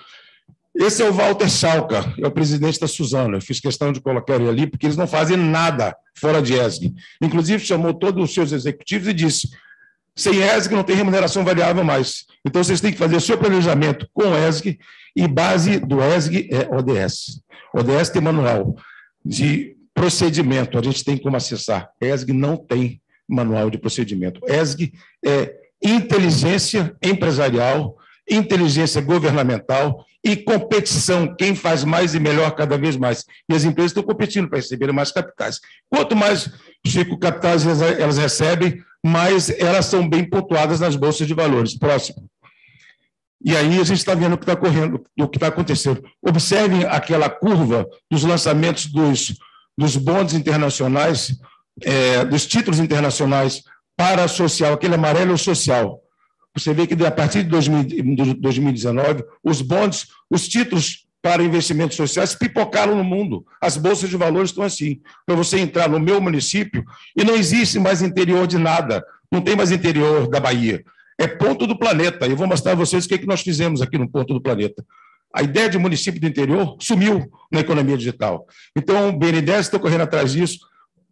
[0.76, 3.38] Esse é o Walter Schalka, é o presidente da Suzano.
[3.38, 6.94] Eu fiz questão de colocar ele ali, porque eles não fazem nada fora de ESG.
[7.22, 9.50] Inclusive, chamou todos os seus executivos e disse:
[10.16, 12.26] sem ESG não tem remuneração variável mais.
[12.46, 14.80] Então, vocês têm que fazer seu planejamento com ESG,
[15.16, 17.42] e base do ESG é ODS.
[17.74, 18.76] ODS tem manual
[19.24, 21.90] de procedimento, a gente tem como acessar.
[22.02, 24.42] ESG não tem manual de procedimento.
[24.48, 24.94] ESG
[25.26, 27.98] é inteligência empresarial,
[28.30, 33.26] inteligência governamental e competição, quem faz mais e melhor cada vez mais.
[33.50, 35.60] E as empresas estão competindo para receber mais capitais.
[35.90, 36.50] Quanto mais,
[36.86, 41.78] Chico, capitais elas recebem, mais elas são bem pontuadas nas bolsas de valores.
[41.78, 42.30] Próximo.
[43.44, 46.02] E aí a gente está vendo o que está correndo, o que está acontecendo.
[46.22, 49.36] Observem aquela curva dos lançamentos dos,
[49.78, 51.38] dos bondes internacionais,
[51.82, 53.64] é, dos títulos internacionais
[53.98, 56.03] para social, aquele amarelo social.
[56.56, 62.96] Você vê que a partir de 2019, os bonds, os títulos para investimentos sociais pipocaram
[62.96, 63.46] no mundo.
[63.62, 65.02] As bolsas de valores estão assim.
[65.26, 66.84] Para você entrar no meu município,
[67.16, 70.84] e não existe mais interior de nada, não tem mais interior da Bahia.
[71.18, 72.28] É ponto do planeta.
[72.28, 74.42] Eu vou mostrar a vocês o que, é que nós fizemos aqui no ponto do
[74.42, 74.86] planeta.
[75.34, 78.46] A ideia de município do interior sumiu na economia digital.
[78.76, 80.60] Então, o BNDES está correndo atrás disso.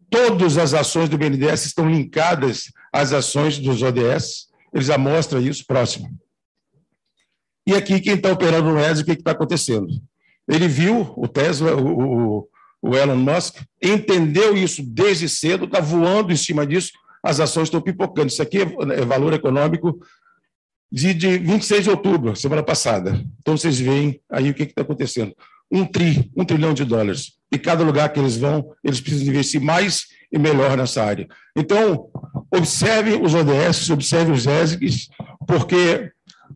[0.09, 5.65] Todas as ações do BNDES estão linkadas às ações dos ODS ele já mostra isso
[5.65, 6.09] próximo.
[7.65, 9.87] E aqui, quem está operando no ESG, o que está acontecendo?
[10.47, 12.47] Ele viu o Tesla, o,
[12.81, 16.91] o, Elon Musk, entendeu isso desde cedo, está voando em cima disso,
[17.23, 18.27] as ações estão pipocando.
[18.27, 19.99] Isso aqui é, é valor econômico
[20.91, 23.23] de, de 26 de outubro, semana passada.
[23.39, 25.33] Então, vocês veem aí o que está acontecendo.
[25.71, 27.33] Um tri, um trilhão de dólares.
[27.51, 31.27] E cada lugar que eles vão, eles precisam investir mais e melhor nessa área.
[31.55, 32.09] Então,
[32.51, 35.09] observe os ODS, observe os ESGs,
[35.47, 36.11] porque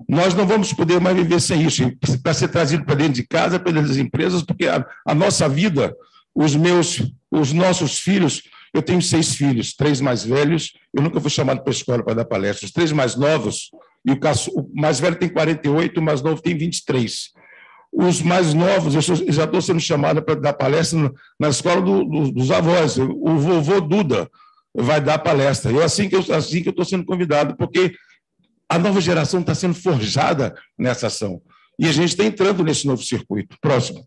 [0.07, 1.84] nós não vamos poder mais viver sem isso.
[2.22, 5.47] Para ser trazido para dentro de casa, para dentro das empresas, porque a, a, nossa
[5.47, 5.95] vida,
[6.34, 7.01] os meus,
[7.31, 8.43] os nossos filhos,
[8.73, 12.15] eu tenho seis filhos, três mais velhos, eu nunca fui chamado para a escola para
[12.15, 12.65] dar palestra.
[12.65, 13.72] Os três mais novos,
[14.05, 17.34] e o, caso, o mais velho tem 48, o mais novo tem 23
[17.97, 21.09] os mais novos, eu, sou, já estou sendo chamado para dar palestra
[21.39, 22.97] na escola do, do, dos avós.
[22.97, 24.30] O vovô Duda
[24.84, 25.72] vai dar palestra.
[25.72, 27.95] Eu assim que eu assim que eu estou sendo convidado, porque
[28.68, 31.41] a nova geração está sendo forjada nessa ação
[31.80, 33.57] e a gente está entrando nesse novo circuito.
[33.61, 34.06] Próximo.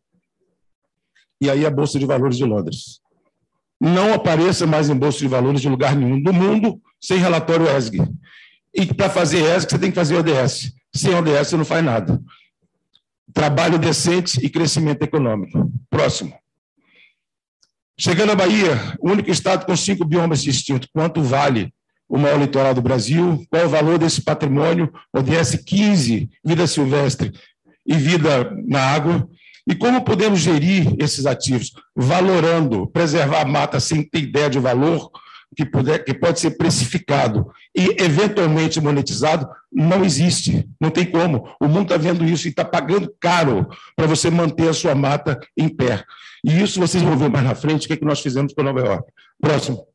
[1.41, 3.01] E aí a bolsa de valores de Londres.
[3.81, 7.99] Não apareça mais em bolsa de valores de lugar nenhum do mundo sem relatório ESG.
[8.75, 10.73] E para fazer ESG você tem que fazer ODS.
[10.95, 12.21] Sem ODS você não faz nada
[13.33, 15.71] trabalho decente e crescimento econômico.
[15.91, 16.35] Próximo.
[18.01, 20.89] Chegando à Bahia, o único estado com cinco biomas distintos.
[20.93, 21.75] Quanto vale
[22.09, 23.45] o maior litoral do Brasil?
[23.51, 24.93] Qual é o valor desse patrimônio?
[25.13, 27.33] ODS 15, vida silvestre
[27.85, 29.29] e vida na água.
[29.69, 31.73] E como podemos gerir esses ativos?
[31.97, 35.11] Valorando, preservar a mata sem ter ideia de valor,
[35.57, 41.49] que, puder, que pode ser precificado e eventualmente monetizado, não existe, não tem como.
[41.61, 45.39] O mundo está vendo isso e está pagando caro para você manter a sua mata
[45.57, 46.05] em pé.
[46.49, 48.63] E isso vocês vão ver mais na frente, o que, é que nós fizemos com
[48.63, 49.13] Nova York.
[49.39, 49.87] Próximo.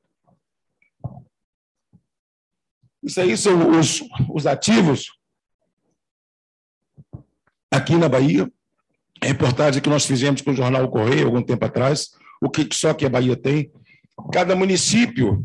[3.01, 5.07] Isso aí são os, os ativos
[7.71, 8.47] aqui na Bahia.
[9.19, 12.93] A reportagem que nós fizemos com o jornal Correio algum tempo atrás, o que só
[12.93, 13.71] que a Bahia tem.
[14.31, 15.43] Cada município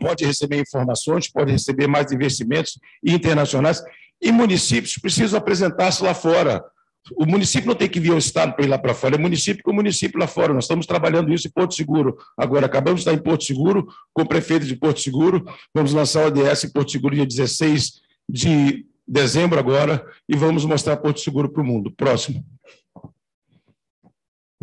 [0.00, 3.82] pode receber informações, pode receber mais investimentos internacionais,
[4.22, 6.64] e municípios precisam apresentar-se lá fora.
[7.12, 9.62] O município não tem que vir ao Estado para ir lá para fora, é município
[9.62, 10.54] com município lá fora.
[10.54, 12.16] Nós estamos trabalhando isso em Porto Seguro.
[12.36, 15.44] Agora, acabamos de estar em Porto Seguro, com o prefeito de Porto Seguro.
[15.74, 20.96] Vamos lançar o ODS em Porto Seguro dia 16 de dezembro agora e vamos mostrar
[20.96, 21.90] Porto Seguro para o mundo.
[21.90, 22.42] Próximo.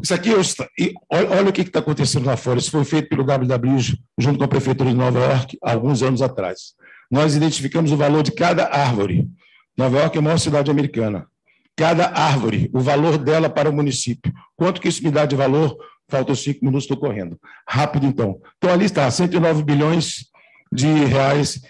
[0.01, 0.31] Isso aqui,
[1.11, 2.57] olha o que está acontecendo lá fora.
[2.57, 3.77] Isso foi feito pelo WW
[4.17, 6.73] junto com a Prefeitura de Nova York, alguns anos atrás.
[7.09, 9.29] Nós identificamos o valor de cada árvore.
[9.77, 11.27] Nova York é a maior cidade americana.
[11.75, 14.31] Cada árvore, o valor dela para o município.
[14.55, 15.75] Quanto que isso me dá de valor?
[16.09, 17.39] Faltam cinco minutos, estou correndo.
[17.67, 18.39] Rápido, então.
[18.57, 20.25] Então, ali está, 109 bilhões
[20.71, 21.61] de reais,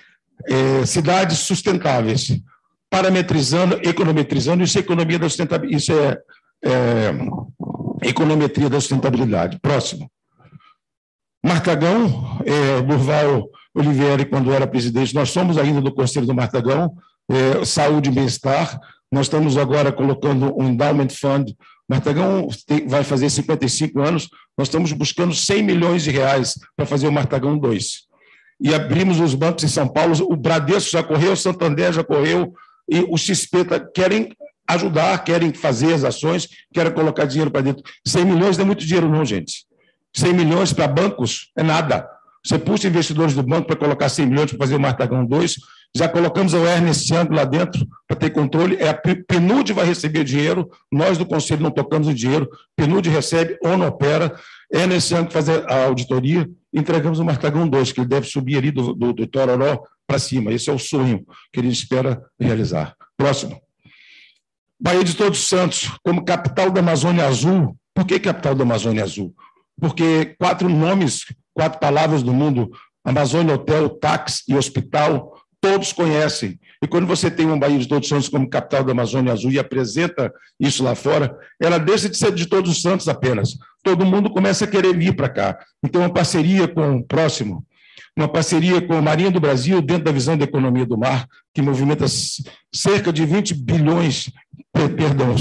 [0.48, 2.42] é, cidades sustentáveis,
[2.90, 6.18] parametrizando, econometrizando, isso é economia da sustentabilidade, isso é,
[6.66, 9.60] é econometria da sustentabilidade.
[9.60, 10.12] Próximo.
[11.44, 16.94] Martagão, é, Durval Oliveira, quando era presidente, nós somos ainda do Conselho do Martagão,
[17.30, 18.80] é, Saúde e Bem-Estar,
[19.12, 21.54] nós estamos agora colocando um Endowment Fund,
[21.90, 22.48] Martagão
[22.88, 27.58] vai fazer 55 anos, nós estamos buscando 100 milhões de reais para fazer o Martagão
[27.58, 28.04] 2.
[28.62, 32.54] E abrimos os bancos em São Paulo, o Bradesco já correu, o Santander já correu,
[32.90, 34.36] e o XP tá, querem
[34.68, 37.84] ajudar, querem fazer as ações, querem colocar dinheiro para dentro.
[38.08, 39.66] 100 milhões não é muito dinheiro, não, gente.
[40.16, 42.08] 100 milhões para bancos é nada.
[42.46, 45.56] Você puxa investidores do banco para colocar 100 milhões para fazer o Martagão 2.
[45.96, 48.78] Já colocamos o Ernest Young lá dentro para ter controle.
[48.78, 52.50] É a PNUD vai receber dinheiro, nós do Conselho não tocamos o dinheiro.
[52.76, 54.34] PNUD recebe não opera.
[54.72, 56.50] Ernest Young faz a auditoria.
[56.74, 60.52] Entregamos o Martagão 2, que ele deve subir ali do, do, do Tororó para cima.
[60.54, 62.96] Esse é o sonho que ele espera realizar.
[63.18, 63.62] Próximo.
[64.80, 67.78] Bahia de Todos Santos, como capital da Amazônia Azul.
[67.94, 69.36] Por que capital da Amazônia Azul?
[69.80, 72.72] Porque quatro nomes, quatro palavras do mundo,
[73.04, 76.60] Amazônia Hotel, Táxi e Hospital, todos conhecem.
[76.84, 79.60] E quando você tem uma Bahia de Todos Santos como capital da Amazônia Azul e
[79.60, 83.58] apresenta isso lá fora, ela deixa de ser de Todos os Santos apenas.
[83.84, 85.60] Todo mundo começa a querer vir para cá.
[85.84, 87.64] Então, uma parceria com o próximo,
[88.18, 91.62] uma parceria com a Marinha do Brasil, dentro da visão da economia do mar, que
[91.62, 92.06] movimenta
[92.74, 94.32] cerca de 20 bilhões
[94.74, 95.36] perdão,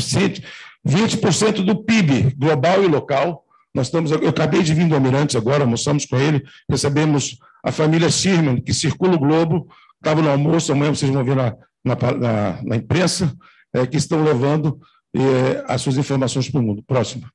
[0.87, 3.45] 20% do PIB global e local.
[3.75, 8.11] Nós estamos, eu acabei de vir do Almirante agora, almoçamos com ele, recebemos a família
[8.11, 9.69] Sirman, que circula o globo,
[10.01, 13.35] estava no almoço, amanhã vocês vão ver na, na, na, na imprensa,
[13.75, 14.81] é, que estão levando
[15.15, 16.83] é, as suas informações para o mundo.
[16.83, 17.29] Próximo.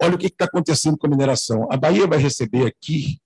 [0.00, 1.68] Olha o que está acontecendo com a mineração.
[1.70, 3.18] A Bahia vai receber aqui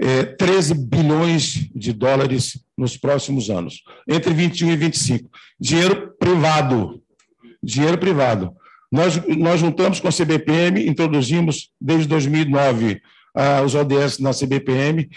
[0.00, 5.30] é, 13 bilhões de dólares nos próximos anos, entre 21 e 25.
[5.60, 7.02] Dinheiro privado.
[7.62, 8.54] Dinheiro privado.
[8.90, 13.00] Nós, nós juntamos com a CBPM, introduzimos desde 2009
[13.34, 15.08] ah, os ODS na CBPM.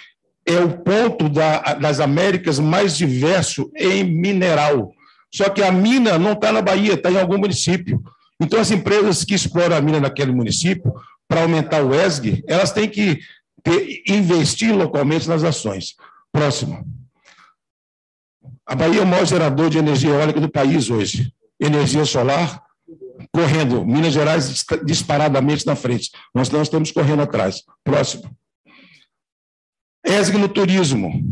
[0.48, 4.92] É o ponto da, das Américas mais diverso em mineral.
[5.34, 8.02] Só que a mina não está na Bahia, está em algum município.
[8.40, 10.94] Então, as empresas que exploram a mina naquele município,
[11.28, 13.20] para aumentar o ESG, elas têm que
[13.64, 15.96] ter, investir localmente nas ações.
[16.32, 16.86] Próximo.
[18.66, 21.34] A Bahia é o maior gerador de energia eólica do país hoje.
[21.60, 22.62] Energia solar
[23.32, 23.86] correndo.
[23.86, 26.12] Minas Gerais disparadamente na frente.
[26.34, 27.64] Nós não estamos correndo atrás.
[27.84, 28.36] Próximo.
[30.06, 31.24] ESG no turismo.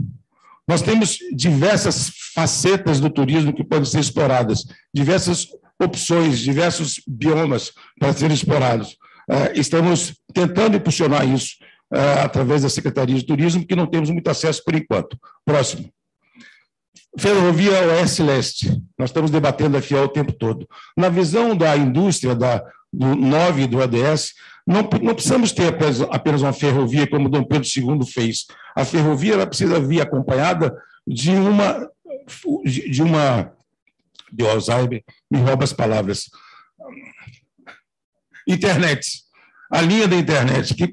[0.67, 4.63] Nós temos diversas facetas do turismo que podem ser exploradas,
[4.93, 5.47] diversas
[5.81, 8.97] opções, diversos biomas para serem explorados.
[9.29, 11.55] É, estamos tentando impulsionar isso
[11.93, 15.17] é, através da Secretaria de Turismo, que não temos muito acesso por enquanto.
[15.45, 15.89] Próximo.
[17.17, 18.81] Ferrovia Oeste Leste.
[18.97, 20.67] Nós estamos debatendo aqui o tempo todo.
[20.97, 22.63] Na visão da indústria da,
[22.93, 24.33] do 9 do ADS,
[24.65, 28.45] não, não precisamos ter apenas, apenas uma ferrovia como Dom Pedro II fez.
[28.75, 30.73] A ferrovia ela precisa vir acompanhada
[31.05, 31.89] de uma
[32.63, 33.51] de uma
[34.31, 36.29] de Alzheimer, me rouba as palavras.
[38.47, 39.23] Internet.
[39.69, 40.73] A linha da internet.
[40.73, 40.89] Que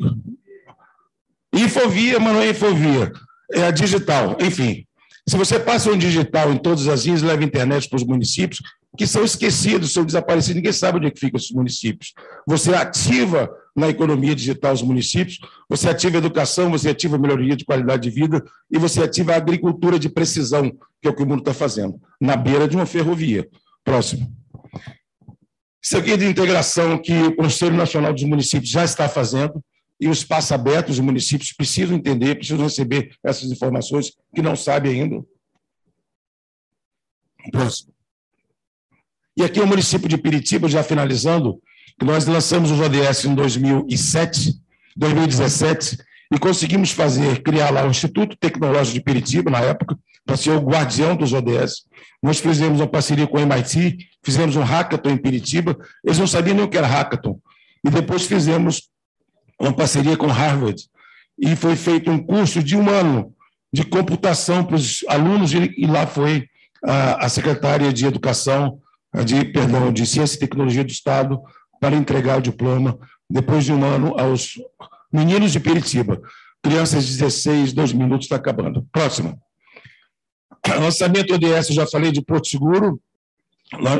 [1.52, 3.12] Infovia, mas não é infovia,
[3.52, 4.36] é a digital.
[4.40, 4.86] Enfim,
[5.28, 8.60] se você passa um digital em todas as ilhas, leva internet para os municípios,
[8.96, 12.12] que são esquecidos, são desaparecidos, ninguém sabe onde é que ficam esses municípios.
[12.46, 15.38] Você ativa na economia digital dos municípios,
[15.68, 19.32] você ativa a educação, você ativa a melhoria de qualidade de vida e você ativa
[19.32, 22.76] a agricultura de precisão, que é o que o mundo está fazendo, na beira de
[22.76, 23.48] uma ferrovia.
[23.84, 24.30] Próximo.
[25.82, 29.64] Isso aqui é de integração que o Conselho Nacional dos Municípios já está fazendo
[29.98, 35.02] e o espaço aberto, os municípios precisam entender, precisam receber essas informações que não sabem
[35.02, 35.24] ainda.
[37.50, 37.92] Próximo.
[39.36, 41.61] E aqui é o município de Piritiba, já finalizando,
[42.02, 44.55] nós lançamos os ODS em 2007,
[44.97, 45.98] 2017,
[46.32, 50.61] e conseguimos fazer, criar lá o Instituto Tecnológico de Piritiba, na época, para ser o
[50.61, 51.85] guardião dos ODS.
[52.23, 56.57] Nós fizemos uma parceria com o MIT, fizemos um hackathon em Piritiba, eles não sabiam
[56.57, 57.39] nem o que era hackathon.
[57.85, 58.89] E depois fizemos
[59.59, 60.82] uma parceria com Harvard,
[61.39, 63.35] e foi feito um curso de um ano
[63.73, 66.47] de computação para os alunos, e lá foi
[66.82, 68.80] a secretária de Educação,
[69.24, 71.40] de, perdão, de Ciência e Tecnologia do Estado,
[71.80, 74.54] para entregar o diploma, depois de um ano, aos
[75.12, 76.20] meninos de Peritiba.
[76.62, 78.86] Crianças de 16, dois minutos, está acabando.
[78.92, 79.40] Próximo.
[80.66, 83.00] Lançamento ODS, já falei de Porto Seguro,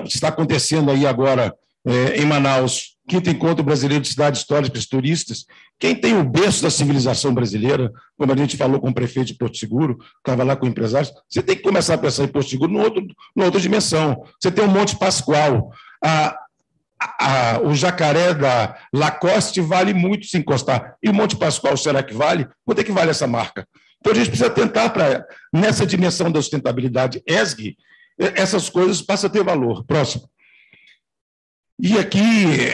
[0.05, 1.55] está acontecendo aí agora
[1.87, 5.47] é, em Manaus, quinto encontro brasileiro de cidades históricas turistas.
[5.81, 9.35] Quem tem o berço da civilização brasileira, como a gente falou com o prefeito de
[9.35, 12.71] Porto Seguro, estava lá com empresários, você tem que começar a pensar em Porto Seguro
[12.71, 14.23] numa outra dimensão.
[14.39, 15.73] Você tem o Monte Pascoal,
[16.05, 16.37] a,
[17.01, 20.97] a, o jacaré da Lacoste vale muito se encostar.
[21.03, 22.47] E o Monte Pascoal, será que vale?
[22.63, 23.67] Quanto é que vale essa marca?
[24.01, 27.75] Então, a gente precisa tentar, para nessa dimensão da sustentabilidade ESG,
[28.19, 29.83] essas coisas passam a ter valor.
[29.85, 30.29] Próximo.
[31.83, 32.19] E aqui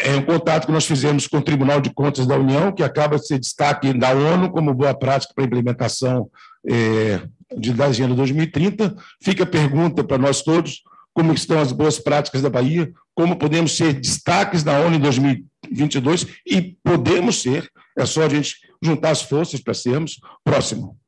[0.03, 3.17] é um contato que nós fizemos com o Tribunal de Contas da União, que acaba
[3.17, 6.29] de ser destaque da ONU como boa prática para a implementação
[6.67, 7.23] é,
[7.57, 8.97] de, da Agenda 2030.
[9.23, 10.83] Fica a pergunta para nós todos,
[11.15, 16.27] como estão as boas práticas da Bahia, como podemos ser destaques da ONU em 2022
[16.45, 20.21] e podemos ser, é só a gente juntar as forças para sermos.
[20.43, 20.99] Próximo.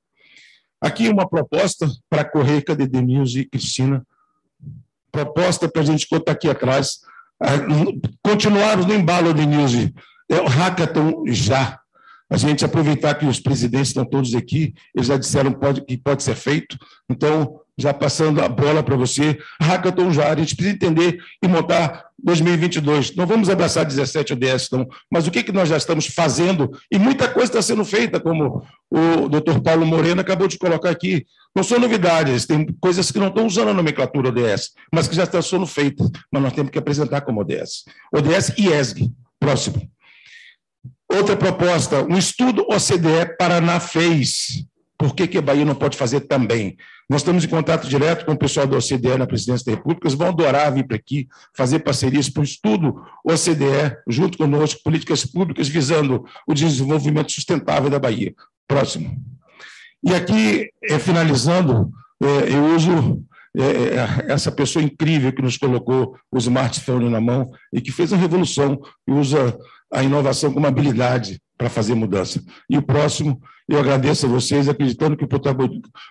[0.81, 4.07] Aqui uma proposta para correr, cadê Denilson e Cristina?
[5.11, 7.01] Proposta para a gente contar aqui atrás.
[8.23, 9.91] Continuarmos no embalo, Denilson.
[10.29, 11.79] É o hackathon já.
[12.31, 16.23] A gente aproveitar que os presidentes estão todos aqui, eles já disseram pode, que pode
[16.23, 16.77] ser feito.
[17.09, 22.07] Então, já passando a bola para você, hackathon já, a gente precisa entender e montar
[22.23, 23.15] 2022.
[23.15, 26.99] Não vamos abraçar 17 ODS, não, mas o que, que nós já estamos fazendo, e
[26.99, 31.25] muita coisa está sendo feita, como o doutor Paulo Moreno acabou de colocar aqui.
[31.55, 35.25] Não são novidades, tem coisas que não estão usando a nomenclatura ODS, mas que já
[35.25, 37.85] estão sendo feitas, mas nós temos que apresentar como ODS.
[38.13, 39.11] ODS e ESG.
[39.41, 39.89] Próximo.
[41.11, 44.65] Outra proposta, um estudo OCDE Paraná fez.
[44.99, 46.77] Por que, que a Bahia não pode fazer também?
[47.09, 50.19] Nós estamos em contato direto com o pessoal da OCDE na Presidência da República, eles
[50.19, 55.69] vão adorar vir para aqui fazer parcerias para o estudo OCDE, junto conosco, políticas públicas
[55.69, 58.35] visando o desenvolvimento sustentável da Bahia.
[58.67, 59.17] Próximo.
[60.03, 63.25] E aqui, é, finalizando, é, eu uso
[63.57, 68.17] é, essa pessoa incrível que nos colocou o smartphone na mão e que fez a
[68.17, 69.57] revolução e usa
[69.93, 72.43] a inovação como habilidade para fazer mudança.
[72.69, 75.29] E o próximo eu agradeço a vocês, acreditando que o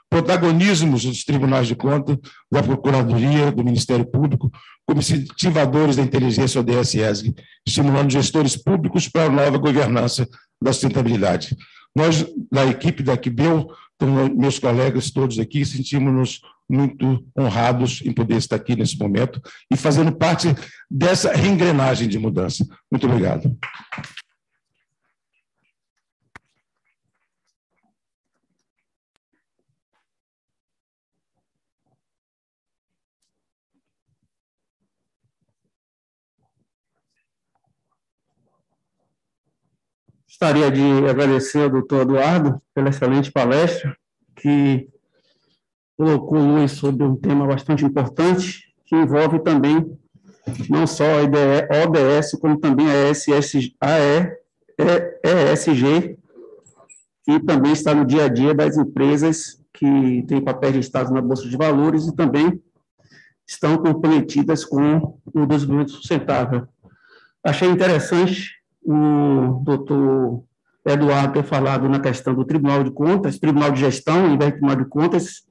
[0.10, 2.16] protagonismo dos tribunais de contas,
[2.52, 4.52] da Procuradoria, do Ministério Público,
[4.86, 7.34] como incentivadores da inteligência ODS ESG,
[7.68, 10.28] estimulando gestores públicos para a nova governança
[10.62, 11.58] da sustentabilidade.
[11.96, 18.36] Nós, da equipe da Quibel, então, meus colegas todos aqui, sentimos-nos muito honrados em poder
[18.36, 19.42] estar aqui nesse momento
[19.72, 20.48] e fazendo parte
[20.90, 22.66] dessa reengrenagem de mudança.
[22.92, 23.58] Muito obrigado.
[40.40, 43.98] Gostaria de agradecer ao doutor Eduardo pela excelente palestra,
[44.36, 44.88] que
[45.98, 49.98] colocou luz sobre um tema bastante importante, que envolve também
[50.70, 51.24] não só a
[51.88, 53.10] ODS, como também a
[55.54, 56.20] ESG,
[57.26, 61.50] que também está no dia a dia das empresas que têm papéis listados na Bolsa
[61.50, 62.62] de Valores e também
[63.48, 66.68] estão comprometidas com o desenvolvimento sustentável.
[67.44, 68.57] Achei interessante
[68.88, 70.44] o doutor
[70.86, 74.58] Eduardo ter falado na questão do Tribunal de Contas, Tribunal de Gestão, em vez de
[74.60, 75.46] Tribunal de Contas.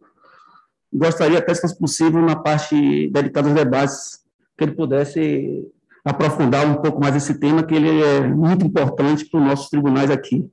[0.91, 4.25] Gostaria até, se fosse possível, na parte dedicada aos debates,
[4.57, 5.71] que ele pudesse
[6.03, 10.11] aprofundar um pouco mais esse tema, que ele é muito importante para os nossos tribunais
[10.11, 10.49] aqui.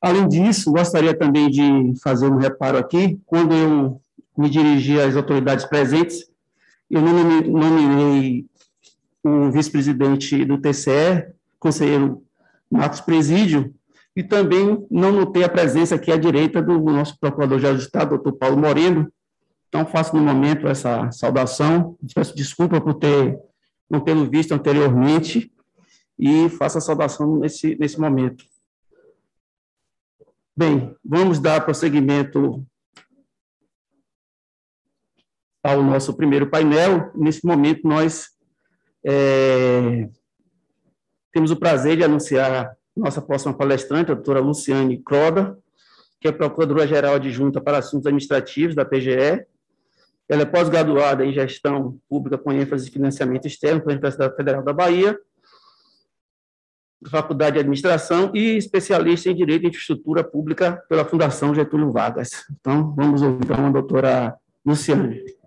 [0.00, 3.20] Além disso, gostaria também de fazer um reparo aqui.
[3.26, 4.00] Quando eu
[4.36, 6.24] me dirigi às autoridades presentes,
[6.88, 8.46] eu nomeei
[9.24, 12.22] o vice-presidente do TCE conselheiro
[12.70, 13.74] Marcos Presídio,
[14.14, 18.32] e também não notei a presença aqui à direita do nosso Procurador-Geral do Estado, doutor
[18.32, 19.12] Paulo Moreno.
[19.68, 23.38] Então, faço no momento essa saudação, peço desculpa por ter,
[23.88, 25.52] não tê-lo visto anteriormente,
[26.18, 28.44] e faço a saudação nesse, nesse momento.
[30.56, 32.66] Bem, vamos dar prosseguimento
[35.62, 37.12] ao nosso primeiro painel.
[37.14, 38.30] Nesse momento, nós
[39.10, 40.06] é,
[41.32, 45.56] temos o prazer de anunciar nossa próxima palestrante, a doutora Luciane Croda,
[46.20, 49.46] que é Procuradora-Geral Adjunta para Assuntos Administrativos da PGE.
[50.28, 54.74] Ela é pós-graduada em Gestão Pública com ênfase em Financiamento Externo pela Universidade Federal da
[54.74, 55.18] Bahia,
[57.08, 62.44] Faculdade de Administração e especialista em Direito e Infraestrutura Pública pela Fundação Getúlio Vargas.
[62.60, 64.36] Então, vamos ouvir então a doutora
[64.66, 65.37] Luciane.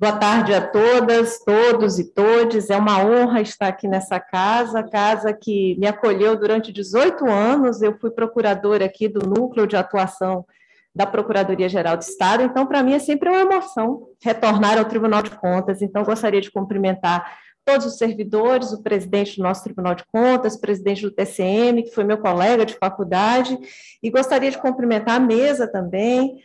[0.00, 2.70] Boa tarde a todas, todos e todes.
[2.70, 7.82] É uma honra estar aqui nessa casa, casa que me acolheu durante 18 anos.
[7.82, 10.46] Eu fui procuradora aqui do núcleo de atuação
[10.94, 15.30] da Procuradoria-Geral do Estado, então para mim é sempre uma emoção retornar ao Tribunal de
[15.30, 15.82] Contas.
[15.82, 21.02] Então gostaria de cumprimentar todos os servidores, o presidente do nosso Tribunal de Contas, presidente
[21.02, 23.58] do TCM, que foi meu colega de faculdade,
[24.00, 26.36] e gostaria de cumprimentar a mesa também,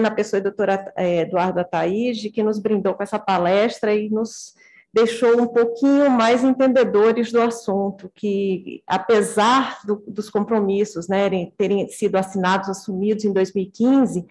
[0.00, 4.54] na pessoa do doutor é, Eduardo Ataíde, que nos brindou com essa palestra e nos
[4.92, 12.16] deixou um pouquinho mais entendedores do assunto, que apesar do, dos compromissos né, terem sido
[12.16, 14.26] assinados, assumidos em 2015,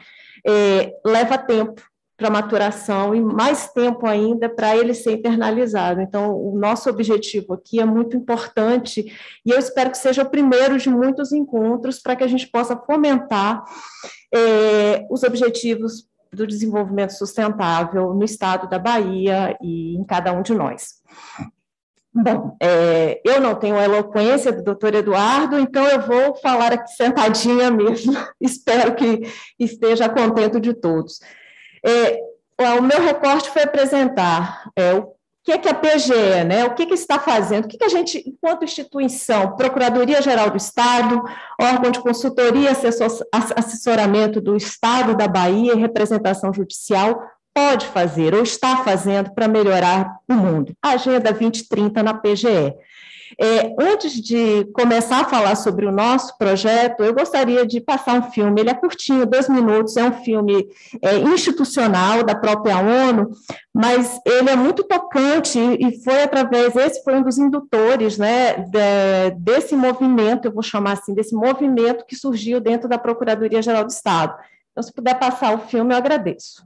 [0.45, 1.81] é, leva tempo
[2.19, 6.01] para maturação e mais tempo ainda para ele ser internalizado.
[6.01, 9.05] Então, o nosso objetivo aqui é muito importante
[9.45, 12.75] e eu espero que seja o primeiro de muitos encontros para que a gente possa
[12.75, 13.63] fomentar
[14.35, 20.53] é, os objetivos do desenvolvimento sustentável no estado da Bahia e em cada um de
[20.53, 20.99] nós.
[22.13, 26.91] Bom, é, eu não tenho a eloquência do doutor Eduardo, então eu vou falar aqui
[26.91, 28.13] sentadinha mesmo.
[28.41, 29.21] Espero que
[29.57, 31.19] esteja contente de todos.
[31.85, 32.19] É,
[32.77, 36.85] o meu recorte foi apresentar é, o que é que a PGE, né, o que,
[36.85, 41.23] que está fazendo, o que, que a gente, enquanto instituição, Procuradoria-Geral do Estado,
[41.59, 47.23] órgão de consultoria assessoramento do Estado da Bahia e representação judicial,
[47.53, 50.73] pode fazer ou está fazendo para melhorar o mundo.
[50.81, 52.75] Agenda 2030 na PGE.
[53.37, 58.31] É, antes de começar a falar sobre o nosso projeto, eu gostaria de passar um
[58.31, 58.61] filme.
[58.61, 60.67] Ele é curtinho, dois minutos, é um filme
[61.01, 63.31] é, institucional da própria ONU,
[63.73, 69.31] mas ele é muito tocante e foi através, esse foi um dos indutores né, de,
[69.37, 74.35] desse movimento, eu vou chamar assim, desse movimento que surgiu dentro da Procuradoria-Geral do Estado.
[74.71, 76.63] Então, se puder passar o filme, eu agradeço.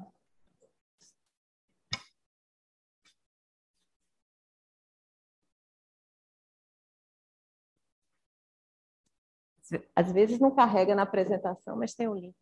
[9.95, 12.35] Às vezes não carrega na apresentação, mas tem o um link.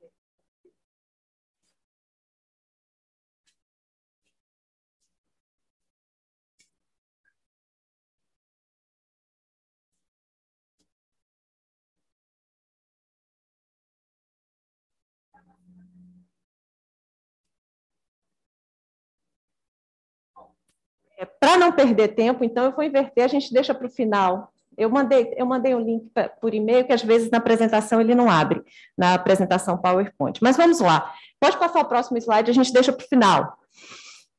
[21.18, 24.52] É, para não perder tempo, então eu vou inverter, a gente deixa para o final
[24.82, 28.16] eu mandei, eu mandei um link pra, por e-mail que às vezes na apresentação ele
[28.16, 28.62] não abre,
[28.98, 30.40] na apresentação PowerPoint.
[30.42, 31.14] Mas vamos lá.
[31.40, 33.58] Pode passar o próximo slide, a gente deixa para o final.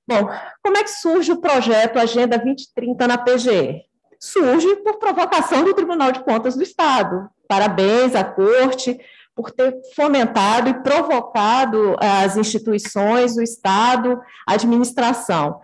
[0.07, 0.29] Bom,
[0.63, 3.83] como é que surge o projeto Agenda 2030 na PGE?
[4.19, 7.31] Surge por provocação do Tribunal de Contas do Estado.
[7.47, 8.99] Parabéns à Corte
[9.35, 15.61] por ter fomentado e provocado as instituições, o Estado, a administração.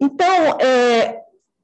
[0.00, 1.21] Então, é,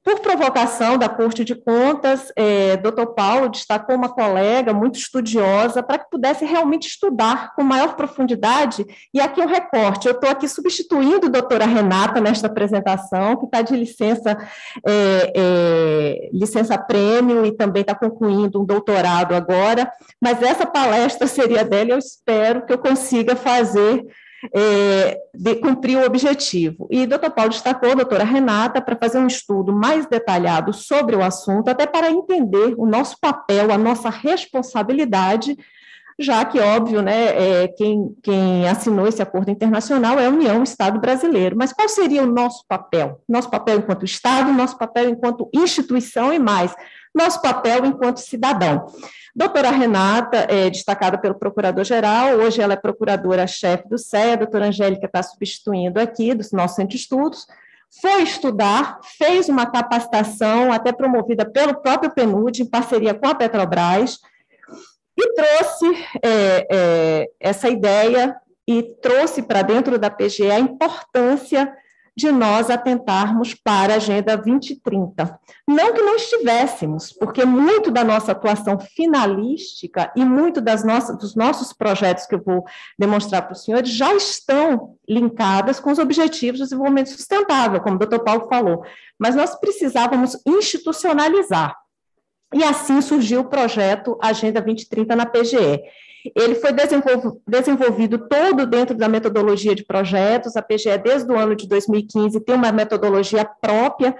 [0.09, 5.99] por provocação da Corte de Contas, é, doutor Paulo destacou uma colega muito estudiosa para
[5.99, 10.47] que pudesse realmente estudar com maior profundidade, e aqui o um recorte, eu estou aqui
[10.47, 14.35] substituindo a doutora Renata nesta apresentação, que está de licença,
[14.85, 21.63] é, é, licença prêmio e também está concluindo um doutorado agora, mas essa palestra seria
[21.63, 24.05] dela e eu espero que eu consiga fazer
[24.53, 26.87] é, de cumprir o objetivo.
[26.89, 31.15] E o doutor Paulo destacou a doutora Renata para fazer um estudo mais detalhado sobre
[31.15, 35.57] o assunto, até para entender o nosso papel, a nossa responsabilidade,
[36.19, 40.63] já que, óbvio, né, é, quem, quem assinou esse acordo internacional é a União, o
[40.63, 41.55] Estado brasileiro.
[41.57, 43.21] Mas qual seria o nosso papel?
[43.27, 46.75] Nosso papel enquanto Estado, nosso papel enquanto instituição e mais,
[47.15, 48.87] nosso papel enquanto cidadão.
[49.33, 55.05] Doutora Renata, é, destacada pelo Procurador-Geral, hoje ela é procuradora-chefe do CEA, a doutora Angélica
[55.05, 57.47] está substituindo aqui, do nosso Centro de Estudos.
[58.01, 64.19] foi estudar, fez uma capacitação, até promovida pelo próprio PNUD, em parceria com a Petrobras,
[65.19, 68.35] e trouxe é, é, essa ideia
[68.67, 71.73] e trouxe para dentro da PGE a importância
[72.15, 75.39] de nós atentarmos para a Agenda 2030.
[75.67, 81.33] Não que não estivéssemos, porque muito da nossa atuação finalística e muito das nossas, dos
[81.33, 82.65] nossos projetos que eu vou
[82.97, 87.99] demonstrar para os senhores já estão linkadas com os Objetivos de Desenvolvimento Sustentável, como o
[87.99, 88.83] doutor Paulo falou,
[89.17, 91.75] mas nós precisávamos institucionalizar.
[92.53, 95.81] E assim surgiu o projeto Agenda 2030 na PGE.
[96.35, 96.71] Ele foi
[97.47, 100.57] desenvolvido todo dentro da metodologia de projetos.
[100.57, 104.15] A PGE, desde o ano de 2015, tem uma metodologia própria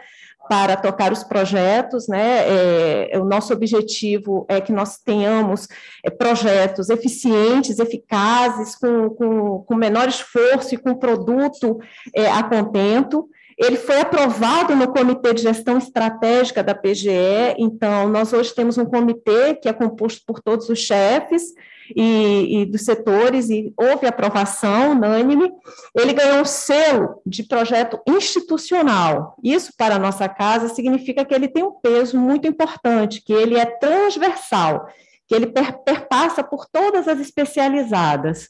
[0.49, 3.11] para tocar os projetos, né?
[3.11, 5.67] É, o nosso objetivo é que nós tenhamos
[6.03, 11.79] é, projetos eficientes, eficazes, com, com, com menor esforço e com produto
[12.15, 13.29] é, a contento.
[13.59, 18.85] Ele foi aprovado no Comitê de Gestão Estratégica da PGE, então, nós hoje temos um
[18.85, 21.53] comitê que é composto por todos os chefes,
[21.95, 25.51] e, e, dos setores, e houve aprovação unânime.
[25.95, 29.35] Ele ganhou um selo de projeto institucional.
[29.43, 33.57] Isso, para a nossa casa, significa que ele tem um peso muito importante, que ele
[33.57, 34.87] é transversal,
[35.27, 38.49] que ele per, perpassa por todas as especializadas.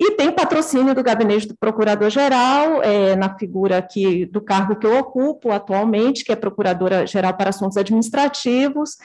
[0.00, 4.98] E tem patrocínio do gabinete do Procurador-Geral, é, na figura aqui do cargo que eu
[4.98, 8.96] ocupo atualmente, que é Procuradora-Geral para Assuntos Administrativos,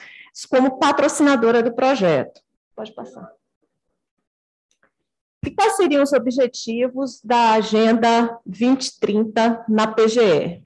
[0.48, 2.40] como patrocinadora do projeto.
[2.74, 3.30] Pode passar.
[5.44, 10.62] E quais seriam os objetivos da Agenda 2030 na PGE?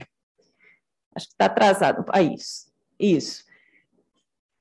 [1.13, 2.05] Acho que está atrasado.
[2.09, 2.71] Ah, isso.
[3.01, 3.45] Isso.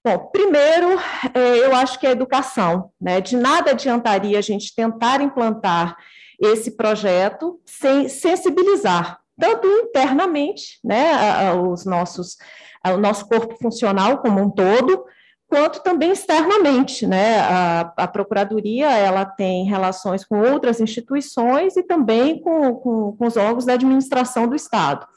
[0.04, 0.98] Bom, primeiro,
[1.34, 2.92] é, eu acho que é a educação.
[3.00, 3.20] Né?
[3.20, 5.98] De nada adiantaria a gente tentar implantar
[6.40, 12.38] esse projeto sem sensibilizar, tanto internamente, né, os nossos,
[12.86, 15.04] o nosso corpo funcional como um todo,
[15.50, 17.40] quanto também externamente, né?
[17.40, 23.36] A, a, Procuradoria ela tem relações com outras instituições e também com, com, com os
[23.36, 25.08] órgãos da administração do Estado.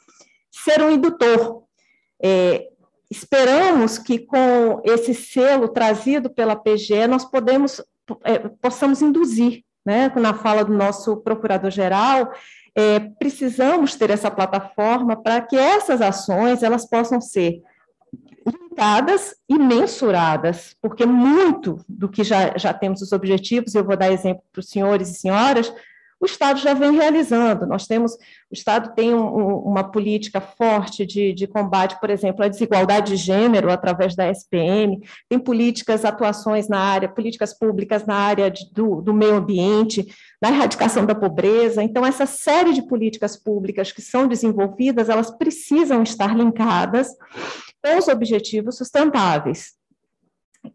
[0.51, 1.63] Ser um indutor.
[2.21, 2.67] É,
[3.13, 7.79] esperamos que com esse selo trazido pela PGE nós podemos,
[8.23, 10.11] é, possamos induzir, né?
[10.15, 12.33] Na fala do nosso procurador-geral,
[12.75, 17.61] é, precisamos ter essa plataforma para que essas ações elas possam ser
[18.45, 24.11] limitadas e mensuradas, porque muito do que já, já temos os objetivos, eu vou dar
[24.11, 25.71] exemplo para os senhores e senhoras,
[26.23, 27.67] o Estado já vem realizando.
[27.67, 32.47] Nós temos, o Estado tem um, uma política forte de, de, combate, por exemplo, à
[32.47, 38.49] desigualdade de gênero através da SPM, tem políticas, atuações na área, políticas públicas na área
[38.49, 40.07] de, do, do meio ambiente,
[40.41, 41.83] na erradicação da pobreza.
[41.83, 47.09] Então, essa série de políticas públicas que são desenvolvidas, elas precisam estar linkadas
[47.83, 49.73] com os objetivos sustentáveis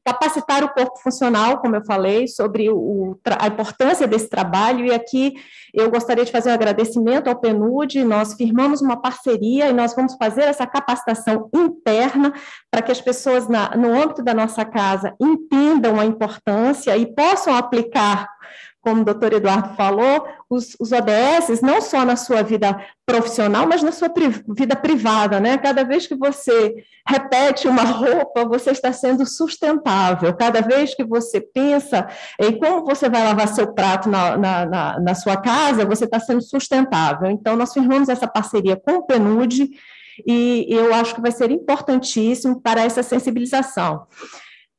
[0.04, 5.34] capacitar o corpo funcional, como eu falei, sobre o, a importância desse trabalho, e aqui
[5.72, 10.14] eu gostaria de fazer um agradecimento ao PNUD, nós firmamos uma parceria e nós vamos
[10.14, 12.32] fazer essa capacitação interna
[12.70, 17.54] para que as pessoas na, no âmbito da nossa casa entendam a importância e possam
[17.54, 18.28] aplicar
[18.88, 23.82] como o doutor Eduardo falou, os, os ODS, não só na sua vida profissional, mas
[23.82, 25.58] na sua pri vida privada, né?
[25.58, 26.74] Cada vez que você
[27.06, 30.34] repete uma roupa, você está sendo sustentável.
[30.34, 32.08] Cada vez que você pensa
[32.40, 36.18] em como você vai lavar seu prato na, na, na, na sua casa, você está
[36.18, 37.30] sendo sustentável.
[37.30, 39.68] Então, nós firmamos essa parceria com o PNUD
[40.26, 44.06] e eu acho que vai ser importantíssimo para essa sensibilização.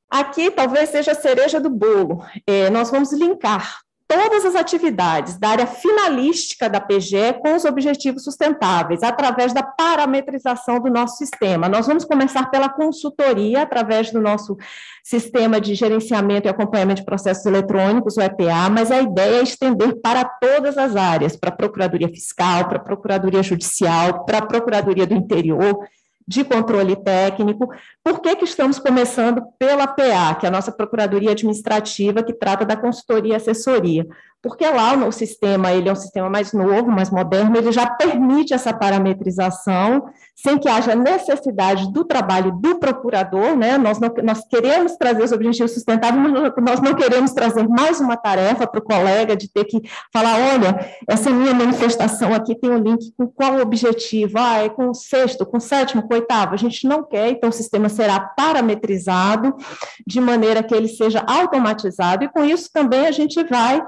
[0.09, 2.25] Aqui talvez seja a cereja do bolo.
[2.47, 8.23] É, nós vamos linkar todas as atividades da área finalística da PGE com os objetivos
[8.23, 11.69] sustentáveis, através da parametrização do nosso sistema.
[11.69, 14.57] Nós vamos começar pela consultoria, através do nosso
[15.03, 20.01] sistema de gerenciamento e acompanhamento de processos eletrônicos, o EPA, mas a ideia é estender
[20.01, 25.05] para todas as áreas, para a Procuradoria Fiscal, para a Procuradoria Judicial, para a Procuradoria
[25.05, 25.87] do Interior,
[26.29, 27.73] de controle técnico.
[28.03, 32.63] Por que, que estamos começando pela PA, que é a nossa Procuradoria Administrativa, que trata
[32.63, 34.05] da consultoria e assessoria?
[34.41, 38.53] Porque lá no sistema, ele é um sistema mais novo, mais moderno, ele já permite
[38.53, 43.77] essa parametrização, sem que haja necessidade do trabalho do procurador, né?
[43.77, 48.15] Nós, não, nós queremos trazer os objetivos sustentáveis, mas nós não queremos trazer mais uma
[48.15, 49.81] tarefa para o colega de ter que
[50.13, 54.37] falar, olha, essa minha manifestação aqui tem um link com qual objetivo?
[54.37, 56.53] Ah, é com o sexto, com o sétimo, com o oitavo.
[56.53, 59.53] A gente não quer, então o sistema será parametrizado
[60.07, 63.81] de maneira que ele seja automatizado, e com isso também a gente vai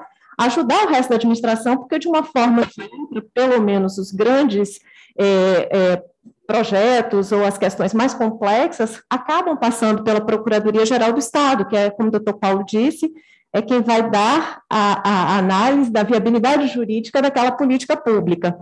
[0.46, 4.12] ajudar o resto da administração, porque de uma forma ou de outra, pelo menos os
[4.12, 4.80] grandes
[5.18, 6.04] é, é,
[6.48, 12.10] projetos ou as questões mais complexas acabam passando pela Procuradoria-Geral do Estado, que é, como
[12.10, 13.12] o doutor Paulo disse,
[13.54, 18.58] é quem vai dar a, a análise da viabilidade jurídica daquela política pública.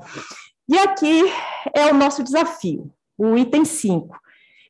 [0.68, 1.24] E aqui
[1.76, 4.16] é o nosso desafio, o item 5,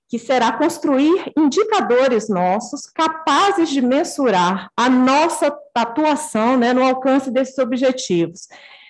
[0.10, 7.58] que será construir indicadores nossos capazes de mensurar a nossa atuação né, no alcance desses
[7.60, 8.48] objetivos.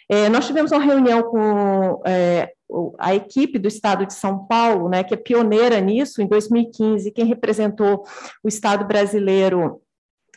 [0.08, 2.54] É, nós tivemos uma reunião com é,
[2.98, 7.26] a equipe do Estado de São Paulo, né, que é pioneira nisso, em 2015, quem
[7.26, 8.06] representou
[8.42, 9.82] o Estado brasileiro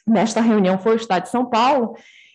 [0.04, 1.94] nesta reunião foi o Estado de São Paulo,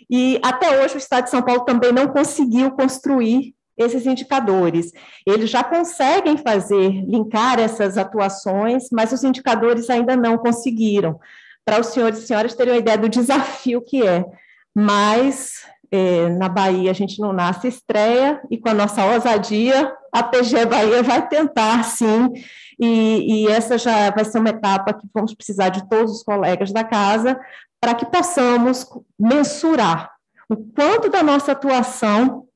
[0.09, 4.91] e até hoje o Estado de São Paulo também não conseguiu construir esses indicadores.
[5.25, 11.19] Eles já conseguem fazer, linkar essas atuações, mas os indicadores ainda não conseguiram.
[11.63, 14.25] Para os senhores e senhoras terem uma ideia do desafio que é.
[14.73, 20.23] Mas é, na Bahia a gente não nasce estreia, e com a nossa ousadia, a
[20.23, 22.33] PG Bahia vai tentar, sim,
[22.79, 26.71] e, e essa já vai ser uma etapa que vamos precisar de todos os colegas
[26.71, 27.39] da casa,
[27.79, 28.87] para que possamos
[29.19, 30.11] mensurar
[30.49, 32.46] o quanto da nossa atuação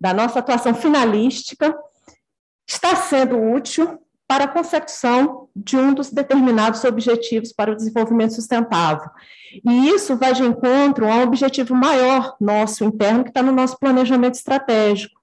[0.00, 1.76] da nossa atuação finalística
[2.66, 9.10] está sendo útil para a consecução de um dos determinados objetivos para o desenvolvimento sustentável.
[9.68, 13.76] E isso vai de encontro a um objetivo maior nosso interno, que está no nosso
[13.76, 15.20] planejamento estratégico,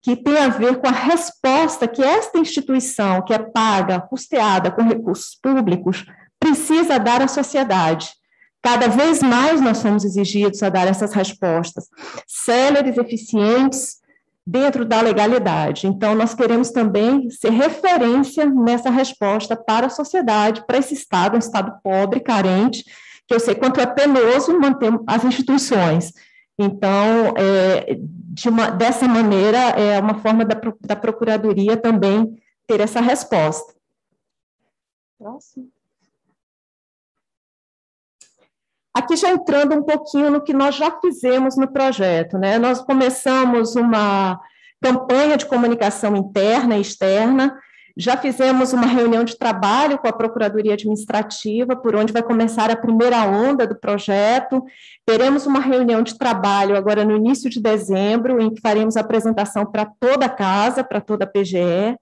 [0.00, 4.82] que tem a ver com a resposta que esta instituição, que é paga, custeada com
[4.82, 6.06] recursos públicos,
[6.38, 8.14] precisa dar à sociedade.
[8.62, 11.88] Cada vez mais nós somos exigidos a dar essas respostas
[12.26, 14.00] céleres, eficientes,
[14.46, 15.86] dentro da legalidade.
[15.86, 21.38] Então, nós queremos também ser referência nessa resposta para a sociedade, para esse Estado, um
[21.38, 22.84] Estado pobre, carente,
[23.26, 26.12] que eu sei quanto é penoso manter as instituições.
[26.58, 33.00] Então, é, de uma, dessa maneira, é uma forma da, da Procuradoria também ter essa
[33.00, 33.72] resposta.
[35.18, 35.70] Próximo.
[38.92, 42.58] Aqui já entrando um pouquinho no que nós já fizemos no projeto, né?
[42.58, 44.40] Nós começamos uma
[44.82, 47.56] campanha de comunicação interna e externa,
[47.96, 52.76] já fizemos uma reunião de trabalho com a Procuradoria Administrativa, por onde vai começar a
[52.76, 54.64] primeira onda do projeto.
[55.04, 59.66] Teremos uma reunião de trabalho agora no início de dezembro, em que faremos a apresentação
[59.66, 61.96] para toda a casa, para toda a PGE.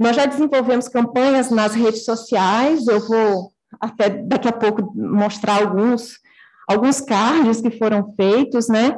[0.00, 6.18] Nós já desenvolvemos campanhas nas redes sociais, eu vou até daqui a pouco mostrar alguns
[6.66, 8.96] alguns cards que foram feitos, né?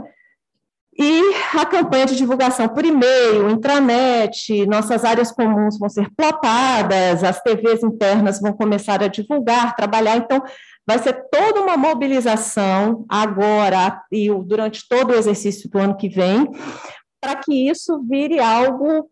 [1.00, 1.22] E
[1.56, 7.84] a campanha de divulgação por e-mail, intranet, nossas áreas comuns vão ser plotadas, as TVs
[7.84, 10.42] internas vão começar a divulgar, trabalhar, então
[10.84, 16.50] vai ser toda uma mobilização agora e durante todo o exercício do ano que vem,
[17.20, 19.08] para que isso vire algo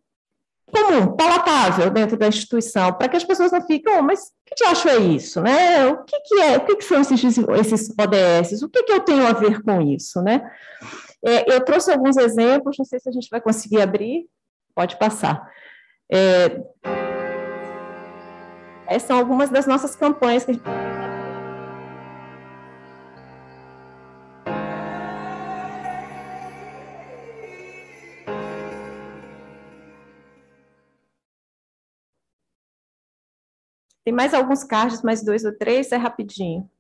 [0.73, 4.65] comum, palatável dentro da instituição, para que as pessoas não fiquem, oh, mas que te
[4.65, 5.87] acho é isso, né?
[5.87, 6.57] O que, que é?
[6.57, 8.63] O que, que são esses, esses ODS?
[8.63, 10.51] O que, que eu tenho a ver com isso, né?
[11.25, 14.27] É, eu trouxe alguns exemplos, não sei se a gente vai conseguir abrir,
[14.75, 15.51] pode passar.
[16.13, 16.61] É,
[18.87, 20.65] essas são algumas das nossas campanhas que a gente
[34.07, 36.71] Tem mais alguns cards, mais dois ou três, é rapidinho.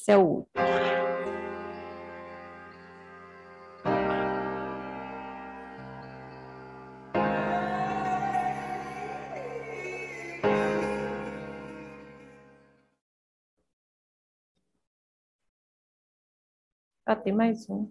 [0.00, 0.16] Esse é
[17.04, 17.90] Ah, tem mais um.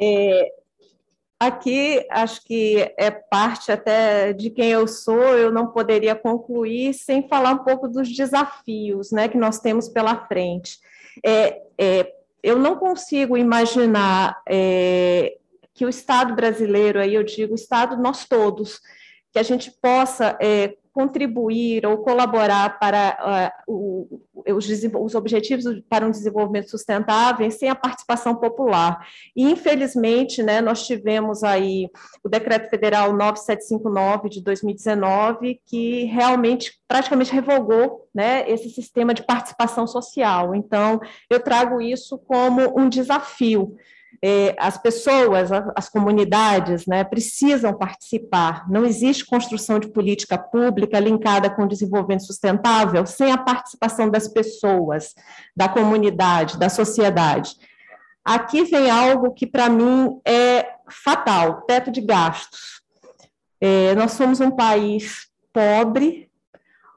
[0.00, 0.52] É,
[1.38, 7.28] aqui, acho que é parte até de quem eu sou, eu não poderia concluir sem
[7.28, 10.78] falar um pouco dos desafios né, que nós temos pela frente.
[11.24, 12.12] É, é,
[12.42, 15.36] eu não consigo imaginar é,
[15.74, 18.80] que o Estado brasileiro, aí eu digo, o Estado, nós todos,
[19.32, 26.06] que a gente possa é, contribuir ou colaborar para uh, o, os, os, objetivos para
[26.06, 29.06] um desenvolvimento sustentável sem a participação popular.
[29.34, 31.88] E, infelizmente, né, nós tivemos aí
[32.22, 39.86] o Decreto Federal 9759 de 2019, que realmente praticamente revogou né, esse sistema de participação
[39.86, 40.54] social.
[40.54, 43.76] Então, eu trago isso como um desafio
[44.58, 48.68] as pessoas, as comunidades, né, precisam participar.
[48.68, 55.14] Não existe construção de política pública linkada com desenvolvimento sustentável sem a participação das pessoas,
[55.54, 57.56] da comunidade, da sociedade.
[58.24, 62.82] Aqui vem algo que, para mim, é fatal: teto de gastos.
[63.60, 66.28] É, nós somos um país pobre,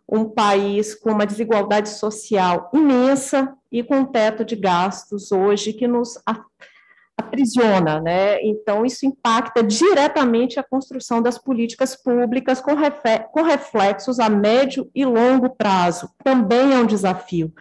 [0.07, 5.87] um país com uma desigualdade social imensa e com um teto de gastos hoje que
[5.87, 6.17] nos
[7.19, 8.41] aprisiona, né?
[8.41, 12.71] Então, isso impacta diretamente a construção das políticas públicas com,
[13.31, 16.09] com reflexos a médio e longo prazo.
[16.23, 17.53] Também é um desafio.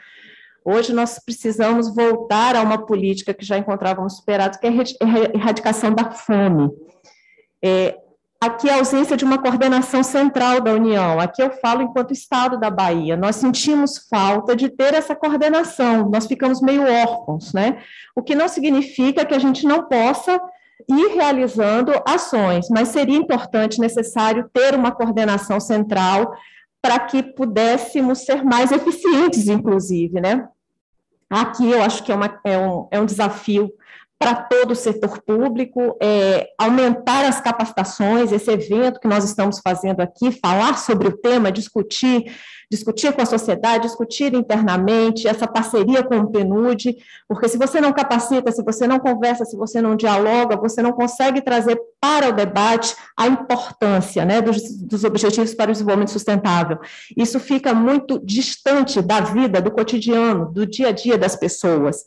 [0.65, 5.95] Hoje nós precisamos voltar a uma política que já encontrávamos superados, que é a erradicação
[5.95, 6.71] da fome.
[7.65, 7.97] É,
[8.41, 11.19] Aqui a ausência de uma coordenação central da União.
[11.19, 13.17] Aqui eu falo enquanto Estado da Bahia.
[13.17, 16.09] Nós sentimos falta de ter essa coordenação.
[16.09, 17.83] Nós ficamos meio órfãos, né?
[18.15, 20.41] O que não significa que a gente não possa
[20.89, 26.33] ir realizando ações, mas seria importante, necessário ter uma coordenação central
[26.81, 30.49] para que pudéssemos ser mais eficientes, inclusive, né?
[31.29, 33.69] Aqui eu acho que é, uma, é, um, é um desafio
[34.19, 40.01] para todo o setor público, é, aumentar as capacitações, esse evento que nós estamos fazendo
[40.01, 42.25] aqui, falar sobre o tema, discutir,
[42.69, 46.97] discutir com a sociedade, discutir internamente, essa parceria com o PNUD,
[47.29, 50.91] porque se você não capacita, se você não conversa, se você não dialoga, você não
[50.93, 56.79] consegue trazer para o debate a importância né, dos, dos objetivos para o desenvolvimento sustentável.
[57.17, 62.05] Isso fica muito distante da vida, do cotidiano, do dia a dia das pessoas.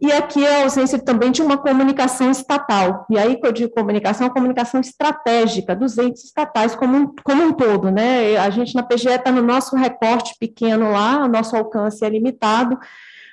[0.00, 3.04] E aqui é a ausência também de uma comunicação estatal.
[3.10, 7.42] E aí que eu digo comunicação, a comunicação estratégica dos entes estatais como um, como
[7.42, 8.36] um todo, né?
[8.36, 12.78] A gente na PGE está no nosso recorte pequeno lá, o nosso alcance é limitado,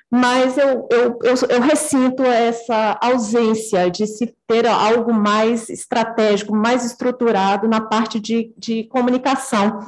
[0.10, 6.84] mas eu, eu, eu, eu ressinto essa ausência de se ter algo mais estratégico, mais
[6.84, 9.86] estruturado na parte de, de comunicação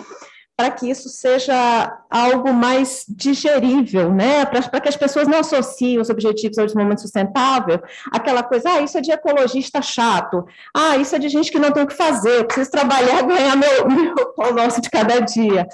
[0.57, 4.43] para que isso seja algo mais digerível, né?
[4.43, 7.79] Para que as pessoas não associem os objetivos ao desenvolvimento sustentável,
[8.11, 11.71] aquela coisa, ah, isso é de ecologista chato, ah, isso é de gente que não
[11.71, 15.67] tem o que fazer, preciso trabalhar ganhar meu, meu pão nosso de cada dia.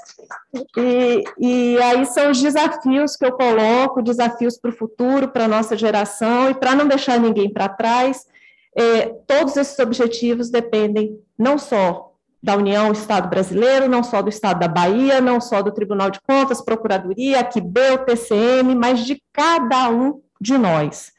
[0.77, 5.47] E, e aí são os desafios que eu coloco, desafios para o futuro, para a
[5.47, 8.27] nossa geração, e para não deixar ninguém para trás,
[8.76, 12.12] é, todos esses objetivos dependem não só
[12.44, 16.20] da União Estado Brasileiro, não só do Estado da Bahia, não só do Tribunal de
[16.20, 21.14] Contas, Procuradoria, o TCM, mas de cada um de nós,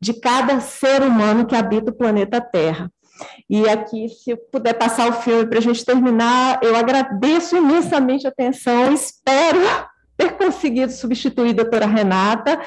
[0.00, 2.90] de cada ser humano que habita o planeta Terra.
[3.50, 8.26] E aqui, se eu puder passar o filme para a gente terminar, eu agradeço imensamente
[8.26, 9.60] a atenção, espero
[10.16, 12.58] ter conseguido substituir a doutora Renata,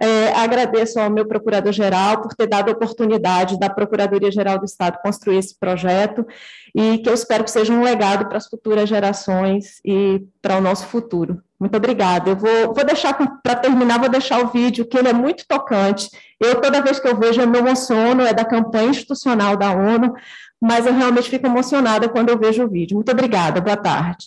[0.00, 5.38] é, agradeço ao meu procurador-geral por ter dado a oportunidade da Procuradoria-Geral do Estado construir
[5.38, 6.26] esse projeto
[6.74, 10.60] e que eu espero que seja um legado para as futuras gerações e para o
[10.60, 11.42] nosso futuro.
[11.58, 12.30] Muito obrigada.
[12.30, 16.08] Eu vou, vou deixar, para terminar, vou deixar o vídeo, que ele é muito tocante.
[16.40, 20.14] Eu, toda vez que eu vejo, eu me emociono, é da campanha institucional da ONU,
[20.60, 22.94] mas eu realmente fico emocionada quando eu vejo o vídeo.
[22.94, 24.26] Muito obrigada, boa tarde.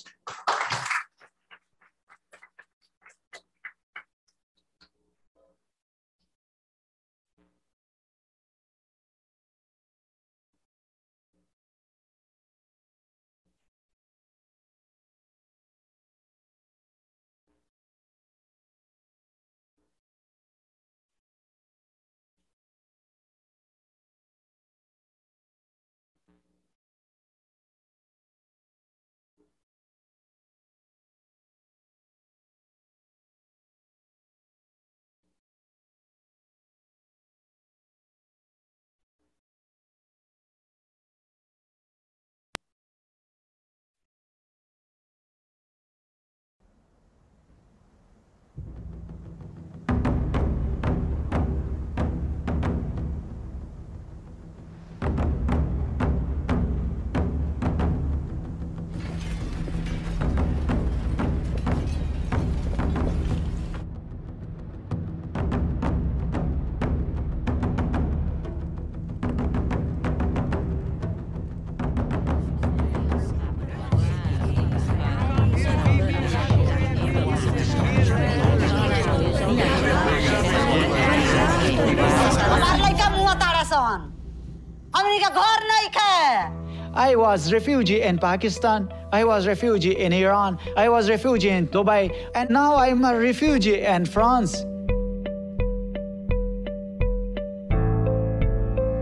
[87.11, 88.87] I was refugee in Pakistan.
[89.11, 90.57] I was refugee in Iran.
[90.77, 92.09] I was refugee in Dubai.
[92.33, 94.63] And now I'm a refugee in France.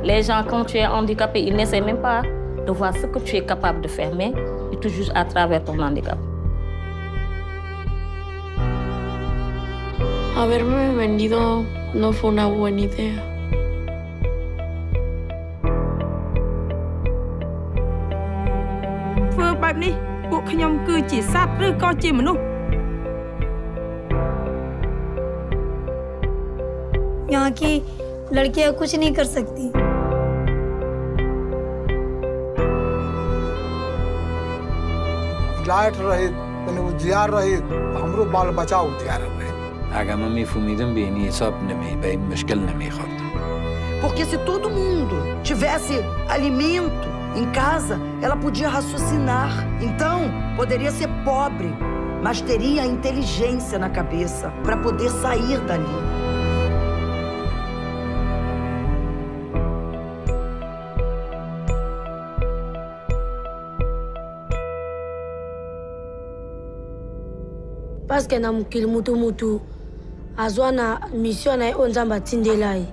[0.02, 2.24] Les gens, quand tu es handicapé, ils n'essaient même pas
[2.66, 4.34] de voir ce que tu es capable de faire, mais
[4.72, 6.18] ils te jugent à travers ton handicap.
[10.36, 11.64] Haberme vendido
[11.94, 13.39] no fue una buena idea.
[19.69, 19.95] បែបនេះ
[20.31, 22.43] ពួកខ្ញុំគឺជាសត្វឬក៏ជាមនុស្ស
[27.35, 27.71] यहाँ की
[28.37, 29.65] लड़कियां कुछ नहीं कर सकती
[35.69, 36.35] लाइट रहित
[36.65, 37.65] तनि उजियार रहित
[38.03, 39.35] हमरो बाल बचा उजियार रहे
[39.95, 43.25] Agama me fumidam bem e só na me bem muskel na me khorta.
[44.03, 45.15] Porque se todo mundo
[45.45, 49.52] tivesse alimento em casa, ela podia raciocinar.
[49.82, 50.22] Então,
[50.56, 51.74] poderia ser pobre,
[52.22, 56.30] mas teria inteligência na cabeça para poder sair dali.
[68.10, 69.62] paske na mokili mutu-mutu
[70.36, 72.88] azwa na mission na ye oyo nzambe atindela ye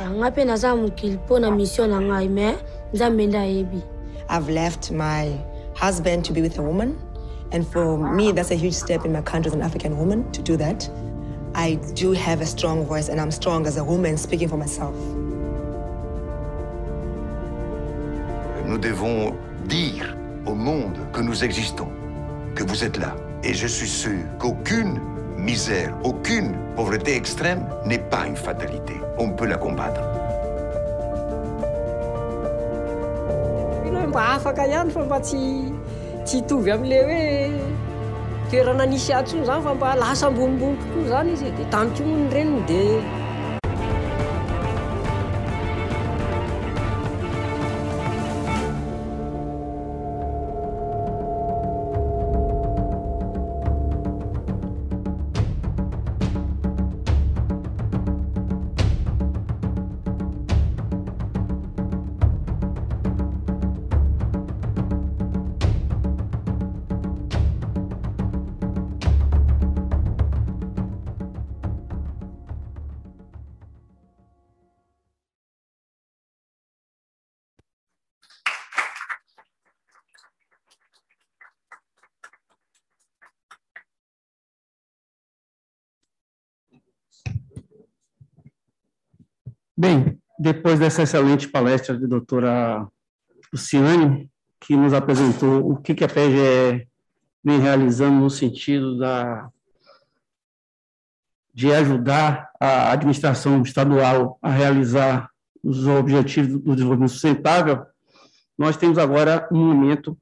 [0.00, 1.50] nga mpe na mokili mpo na
[2.00, 2.28] ngai
[2.92, 3.82] me nzambe nde ayebi
[4.28, 5.38] I've left my
[5.74, 6.98] husband to be with a woman.
[7.52, 10.42] And for me, that's a huge step in my country as an African woman to
[10.42, 10.88] do that.
[11.54, 14.94] I do have a strong voice, and I'm strong as a woman speaking for myself.
[18.66, 19.32] Nous devons
[19.68, 21.88] dire au monde que nous existons,
[22.56, 23.14] que vous êtes là.
[23.44, 25.00] Et je suis sûr qu'aucune
[25.38, 28.94] misère, aucune pauvreté extrême n'est pas une fatalité.
[29.18, 30.25] On peut la combattre.
[34.06, 35.72] hoe mba afaka ihany fa mba tsy
[36.24, 37.50] tsy hitovy am'le hoe
[38.50, 41.50] toerana nisy atsony zany fa mba lasa ambonimbony tokoa zany izy.
[41.58, 42.80] De tamiko monyreny de
[89.78, 92.88] Bem, depois dessa excelente palestra de doutora
[93.52, 96.88] Luciane, que nos apresentou o que, a PGE
[97.44, 99.50] vem realizando no sentido da,
[101.52, 105.30] de ajudar a administração estadual a realizar
[105.62, 107.84] os objetivos do desenvolvimento sustentável,
[108.56, 110.16] nós temos agora um momento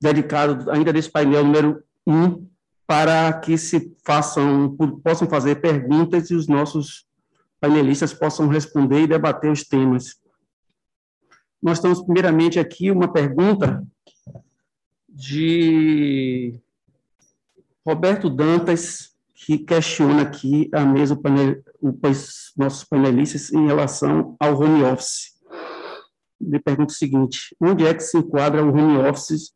[0.00, 2.46] dedicado ainda desse painel número um
[2.86, 4.74] para que se façam,
[5.04, 7.05] possam fazer perguntas e os nossos
[7.66, 10.16] painelistas possam responder e debater os temas.
[11.60, 13.84] Nós temos, primeiramente, aqui uma pergunta
[15.08, 16.60] de
[17.84, 24.60] Roberto Dantas, que questiona aqui a mesa, o painel, os nossos panelistas, em relação ao
[24.60, 25.34] home office.
[26.40, 29.52] Ele pergunta o seguinte: onde é que se enquadra o home office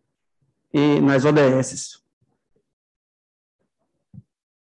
[0.72, 2.00] eh, nas ODS?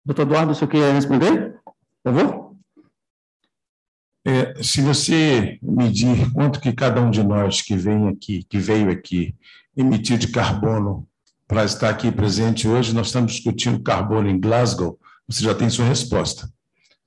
[0.06, 1.60] Doutor Eduardo, o senhor quer responder?
[2.04, 2.45] Por favor?
[4.28, 8.90] É, se você medir quanto que cada um de nós que vem aqui, que veio
[8.90, 9.36] aqui,
[9.78, 11.08] emitiu de carbono
[11.48, 14.98] para estar aqui presente hoje, nós estamos discutindo carbono em Glasgow,
[15.28, 16.50] você já tem sua resposta.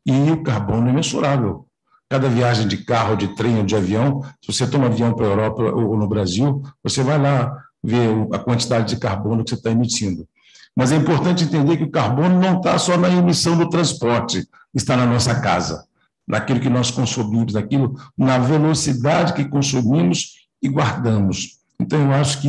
[0.06, 1.66] E o carbono é mensurável.
[2.08, 5.30] Cada viagem de carro, de trem ou de avião, se você toma avião para a
[5.30, 9.72] Europa ou no Brasil, você vai lá ver a quantidade de carbono que você está
[9.72, 10.26] emitindo.
[10.74, 14.96] Mas é importante entender que o carbono não está só na emissão do transporte, está
[14.96, 15.87] na nossa casa
[16.28, 21.58] naquilo que nós consumimos, naquilo, na velocidade que consumimos e guardamos.
[21.80, 22.48] Então, eu acho que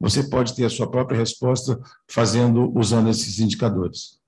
[0.00, 1.78] você pode ter a sua própria resposta
[2.08, 4.18] fazendo, usando esses indicadores.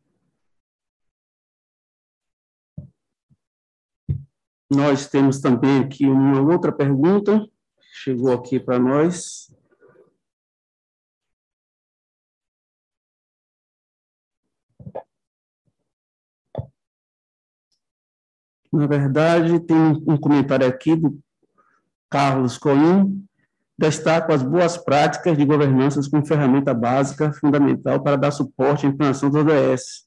[4.70, 7.46] Nós temos também aqui uma outra pergunta,
[7.92, 9.52] chegou aqui para nós.
[18.72, 21.18] Na verdade, tem um comentário aqui do
[22.08, 23.22] Carlos Coim,
[23.78, 29.28] destaco as boas práticas de governança como ferramenta básica fundamental para dar suporte à implantação
[29.28, 30.06] dos ODS,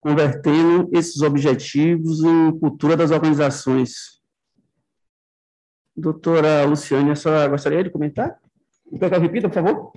[0.00, 4.20] convertendo esses objetivos em cultura das organizações.
[5.96, 8.38] Doutora Luciane, a senhora gostaria de comentar?
[8.98, 9.92] Quer que repita, por favor?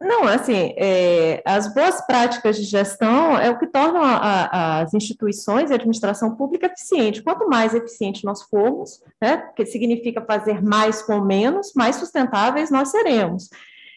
[0.00, 4.94] Não, assim, é, as boas práticas de gestão é o que torna a, a, as
[4.94, 7.22] instituições e a administração pública eficiente.
[7.22, 12.88] Quanto mais eficiente nós formos, né, que significa fazer mais com menos, mais sustentáveis nós
[12.88, 13.50] seremos.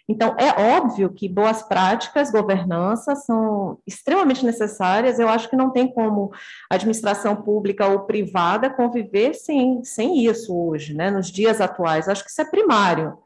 [0.06, 5.18] Então, é óbvio que boas práticas, governança, são extremamente necessárias.
[5.18, 6.34] Eu acho que não tem como
[6.70, 12.10] administração pública ou privada conviver sem, sem isso hoje, né, nos dias atuais.
[12.10, 13.18] Acho que isso é primário.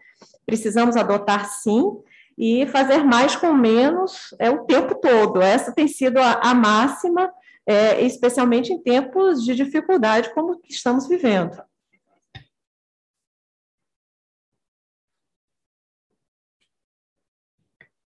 [0.46, 1.98] Precisamos adotar, sim,
[2.38, 5.42] e fazer mais com menos é o tempo todo.
[5.42, 7.32] Essa tem sido a, a máxima,
[7.66, 11.58] é, especialmente em tempos de dificuldade como que estamos vivendo.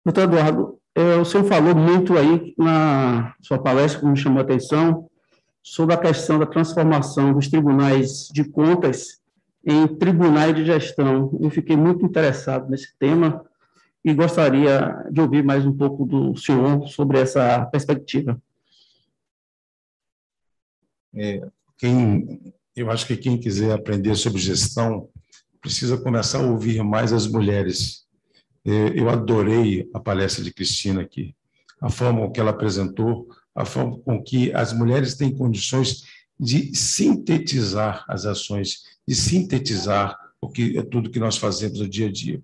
[0.05, 4.43] Doutor Eduardo, é, o senhor falou muito aí na sua palestra, que me chamou a
[4.43, 5.09] atenção,
[5.61, 9.19] sobre a questão da transformação dos tribunais de contas
[9.63, 11.37] em tribunais de gestão.
[11.39, 13.45] Eu fiquei muito interessado nesse tema,
[14.03, 18.41] e gostaria de ouvir mais um pouco do senhor sobre essa perspectiva.
[21.13, 21.41] É,
[21.77, 25.09] quem, eu acho que quem quiser aprender sobre gestão
[25.61, 28.05] precisa começar a ouvir mais as mulheres.
[28.65, 31.35] É, eu adorei a palestra de Cristina aqui,
[31.81, 36.03] a forma que ela apresentou, a forma com que as mulheres têm condições
[36.39, 42.07] de sintetizar as ações, de sintetizar o que é tudo que nós fazemos no dia
[42.07, 42.41] a dia.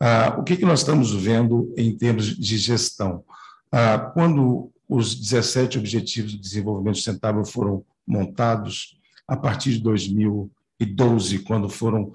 [0.00, 3.24] Ah, o que, que nós estamos vendo em termos de gestão?
[3.70, 11.68] Ah, quando os 17 Objetivos de Desenvolvimento Sustentável foram montados, a partir de 2012, quando
[11.68, 12.10] foram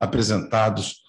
[0.00, 1.02] apresentados,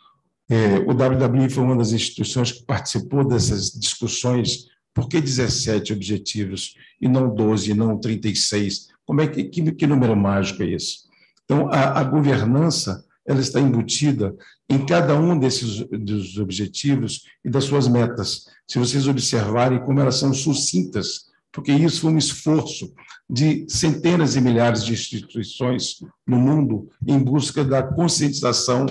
[0.50, 4.68] eh, o WWI foi uma das instituições que participou dessas discussões.
[4.94, 8.90] Por que 17 objetivos e não 12, e não 36?
[9.06, 11.06] Como é que, que, que número mágico é esse?
[11.46, 14.36] Então, a, a governança ela está embutida
[14.70, 18.46] em cada um desses dos objetivos e das suas metas.
[18.68, 22.92] Se vocês observarem como elas são sucintas, porque isso foi um esforço
[23.30, 28.86] de centenas e milhares de instituições no mundo em busca da conscientização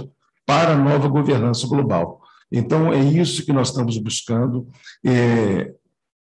[0.46, 2.22] para a nova governança global.
[2.50, 4.68] Então, é isso que nós estamos buscando.
[5.04, 5.72] É,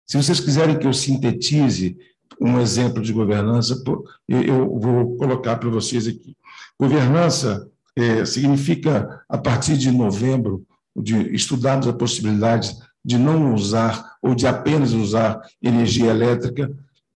[0.06, 1.98] se vocês quiserem que eu sintetize
[2.40, 3.82] um exemplo de governança,
[4.28, 6.38] eu vou colocar para vocês aqui.
[6.80, 14.36] Governança é, significa, a partir de novembro, de estudarmos a possibilidade de não usar ou
[14.36, 16.72] de apenas usar energia elétrica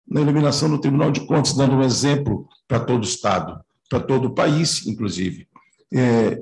[0.07, 3.59] na iluminação do Tribunal de Contas, dando um exemplo para todo o Estado,
[3.89, 5.47] para todo o país, inclusive.
[5.93, 6.39] É,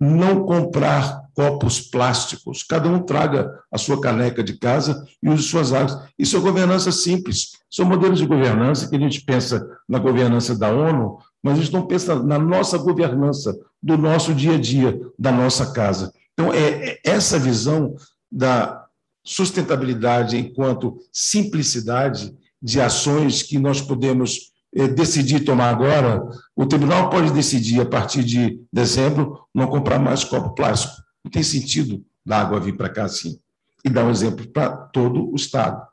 [0.00, 2.62] não comprar copos plásticos.
[2.62, 5.96] Cada um traga a sua caneca de casa e use suas águas.
[6.18, 7.58] Isso é governança simples.
[7.70, 11.72] São modelos de governança que a gente pensa na governança da ONU, mas a gente
[11.72, 16.12] não pensa na nossa governança, do nosso dia a dia, da nossa casa.
[16.32, 17.94] Então, é, é essa visão
[18.30, 18.86] da
[19.24, 26.22] sustentabilidade enquanto simplicidade de ações que nós podemos eh, decidir tomar agora.
[26.56, 30.94] O tribunal pode decidir, a partir de dezembro, não comprar mais copo plástico.
[31.24, 33.38] Não tem sentido da água vir para cá assim.
[33.84, 35.86] E dar um exemplo para todo o Estado.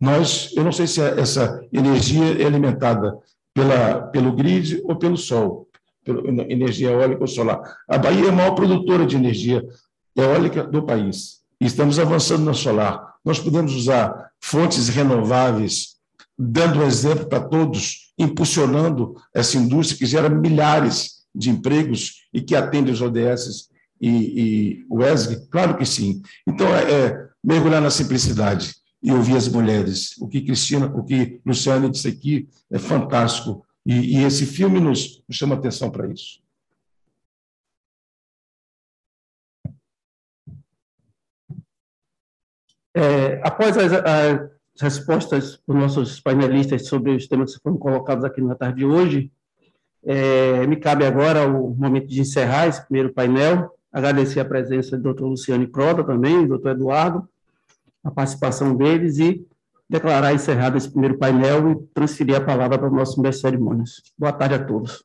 [0.00, 3.16] Nós, eu não sei se essa energia é alimentada
[3.60, 5.68] pela, pelo grid ou pelo sol,
[6.02, 6.20] pela
[6.50, 7.60] energia eólica ou solar.
[7.86, 9.62] A Bahia é a maior produtora de energia
[10.16, 11.40] eólica do país.
[11.60, 13.14] Estamos avançando na solar.
[13.22, 15.96] Nós podemos usar fontes renováveis,
[16.38, 22.56] dando um exemplo para todos, impulsionando essa indústria que gera milhares de empregos e que
[22.56, 23.68] atende os ODS
[24.00, 25.48] e, e o ESG?
[25.50, 26.22] Claro que sim.
[26.48, 30.16] Então, é, é mergulhar na simplicidade e ouvir as mulheres.
[30.18, 33.64] O que Cristina, o que Luciane disse aqui é fantástico.
[33.84, 36.40] E, e esse filme nos, chama atenção para isso.
[42.94, 44.50] É, após as, as,
[44.80, 49.30] respostas dos nossos painelistas sobre os temas que foram colocados aqui na tarde de hoje,
[50.02, 55.02] é, me cabe agora o momento de encerrar esse primeiro painel, agradecer a presença do
[55.02, 57.28] doutor Luciane Croda também, do doutor Eduardo,
[58.04, 59.46] a participação deles e
[59.88, 64.02] declarar encerrado esse primeiro painel e transferir a palavra para o nosso mestre cerimônias.
[64.16, 65.02] Boa tarde a todos.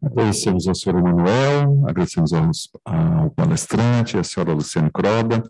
[0.00, 5.42] Agradecemos ao senhor Emanuel, agradecemos ao palestrante, a senhora Luciane Croda.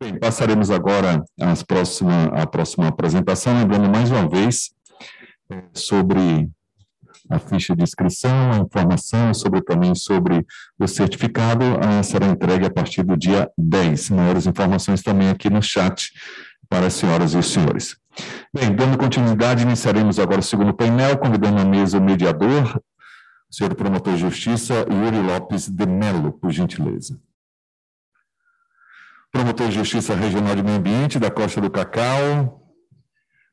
[0.00, 1.24] Bem, passaremos agora
[1.66, 4.74] próxima, à próxima apresentação, lembrando mais uma vez
[5.72, 6.50] sobre
[7.30, 10.46] a ficha de inscrição, a informação sobre também sobre
[10.78, 14.10] o certificado ah, será entregue a partir do dia 10.
[14.10, 16.12] Maiores informações também aqui no chat
[16.68, 17.96] para as senhoras e os senhores.
[18.52, 22.80] Bem, dando continuidade, iniciaremos agora o segundo painel, convidando à mesa o mediador,
[23.50, 27.18] o senhor promotor de justiça, Yuri Lopes de Melo, por gentileza.
[29.32, 32.63] Promotor de Justiça Regional de Meio Ambiente da Costa do Cacau,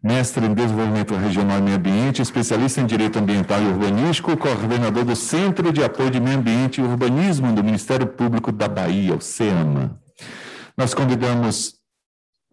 [0.04, 5.16] mestre em Desenvolvimento Regional e Meio Ambiente, especialista em Direito Ambiental e Urbanístico, coordenador do
[5.16, 10.00] Centro de Apoio de Meio Ambiente e Urbanismo do Ministério Público da Bahia, o CEAMA.
[10.76, 11.76] Nós convidamos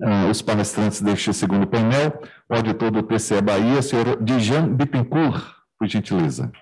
[0.03, 2.21] uh, os palestrantes deste segundo painel,
[2.51, 5.43] o auditor do TCE Bahia, senhor Dijan Bittencourt,
[5.79, 6.53] por gentileza.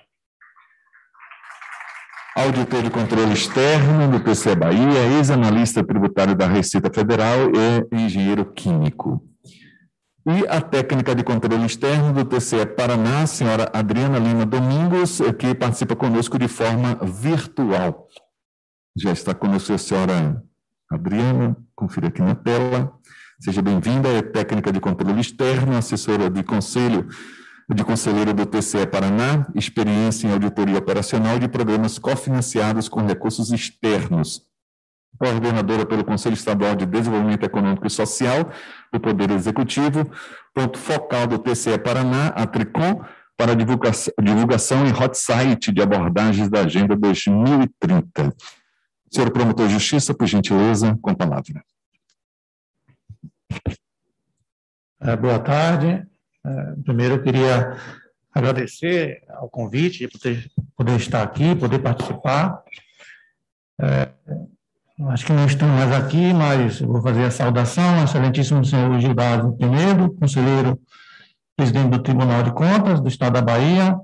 [2.37, 7.51] Auditor de controle externo do TCE Bahia, ex-analista tributário da Receita Federal
[7.91, 9.27] e engenheiro químico.
[10.29, 15.55] E a técnica de controle externo do TCE Paraná, a senhora Adriana Lima Domingos, que
[15.55, 18.09] participa conosco de forma virtual.
[18.97, 20.43] Já está conosco a senhora
[20.91, 22.93] Adriana, confira aqui na tela.
[23.39, 27.07] Seja bem-vinda, é técnica de controle externo, assessora de conselho
[27.73, 34.45] de conselheiro do TCE Paraná, experiência em auditoria operacional de programas cofinanciados com recursos externos
[35.19, 38.51] coordenadora pelo Conselho Estadual de Desenvolvimento Econômico e Social
[38.97, 40.11] do Poder Executivo,
[40.55, 43.05] ponto focal do TCE Paraná, a Tricom,
[43.37, 48.35] para divulgação em hot site de abordagens da Agenda 2030.
[49.13, 51.63] Senhor promotor de justiça, por gentileza, com a palavra.
[55.01, 56.07] É, boa tarde.
[56.45, 57.77] É, primeiro, eu queria
[58.35, 62.63] agradecer ao convite de poder, poder estar aqui, poder participar.
[63.79, 64.11] É,
[64.99, 70.15] Acho que não estão mais aqui, mas vou fazer a saudação excelentíssimo senhor Gildardo Pinedo,
[70.15, 70.81] conselheiro
[71.55, 73.95] presidente do Tribunal de Contas do Estado da Bahia,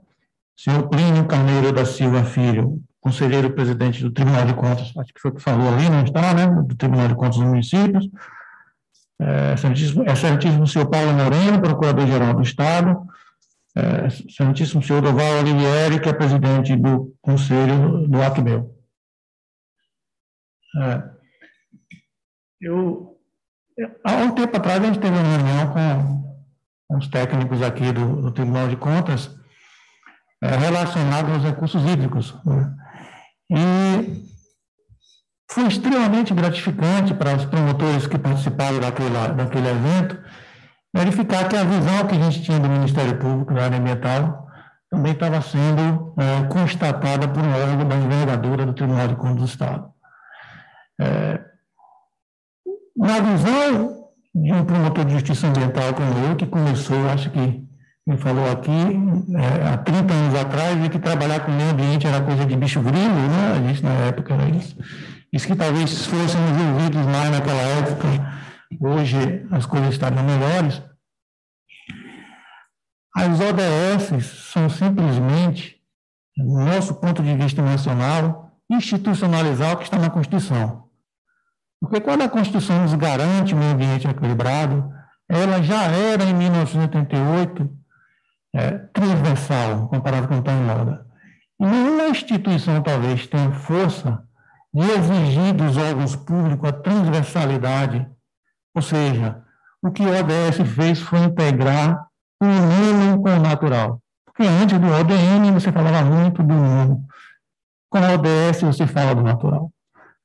[0.54, 5.30] senhor Plínio Carneiro da Silva Filho, conselheiro presidente do Tribunal de Contas, acho que foi
[5.30, 8.10] o que falou ali, não está, né, do Tribunal de Contas dos Municípios,
[9.18, 13.00] é, excelentíssimo, excelentíssimo senhor Paulo Moreno, procurador-geral do Estado,
[13.74, 18.81] é, excelentíssimo senhor Doval Olivieri, que é presidente do Conselho do ACMEL.
[20.80, 21.02] É.
[22.60, 23.16] Eu,
[24.04, 25.72] há um tempo atrás, a gente teve uma reunião
[26.88, 29.34] com os técnicos aqui do, do Tribunal de Contas
[30.42, 32.34] é, aos recursos hídricos.
[32.44, 32.74] Né?
[33.50, 34.32] E
[35.50, 40.18] foi extremamente gratificante para os promotores que participaram daquela, daquele evento
[40.94, 44.46] verificar que a visão que a gente tinha do Ministério Público na área ambiental
[44.90, 49.44] também estava sendo é, constatada por um órgão da envergadura do Tribunal de Contas do
[49.46, 49.91] Estado.
[51.02, 51.40] É,
[52.96, 57.66] na visão de um promotor de justiça ambiental como eu, que começou, acho que
[58.06, 62.06] me falou aqui, é, há 30 anos atrás, de que trabalhar com o meio ambiente
[62.06, 63.52] era coisa de bicho grilo, né?
[63.56, 64.76] A gente, na época era isso.
[65.32, 68.08] Isso que talvez fôssemos ouvidos mais naquela época,
[68.80, 70.82] hoje as coisas estariam melhores.
[73.14, 75.76] As ODS são simplesmente,
[76.36, 80.81] do nosso ponto de vista nacional, institucionalizar o que está na Constituição.
[81.82, 84.88] Porque quando a Constituição nos garante um ambiente equilibrado,
[85.28, 87.68] ela já era, em 1988,
[88.54, 91.04] é, transversal, comparado com o que está em moda.
[91.58, 94.22] E nenhuma instituição, talvez, tenha força
[94.72, 98.08] de exigir dos órgãos públicos a transversalidade,
[98.76, 99.42] ou seja,
[99.82, 102.06] o que o ODS fez foi integrar
[102.40, 104.00] o mínimo com o natural.
[104.24, 107.04] Porque antes do ODN você falava muito do mínimo.
[107.90, 109.71] Com o ODS você fala do natural.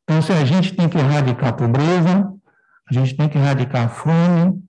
[0.10, 2.34] Então, se a gente tem que erradicar a pobreza,
[2.90, 4.64] a gente tem que erradicar a fome.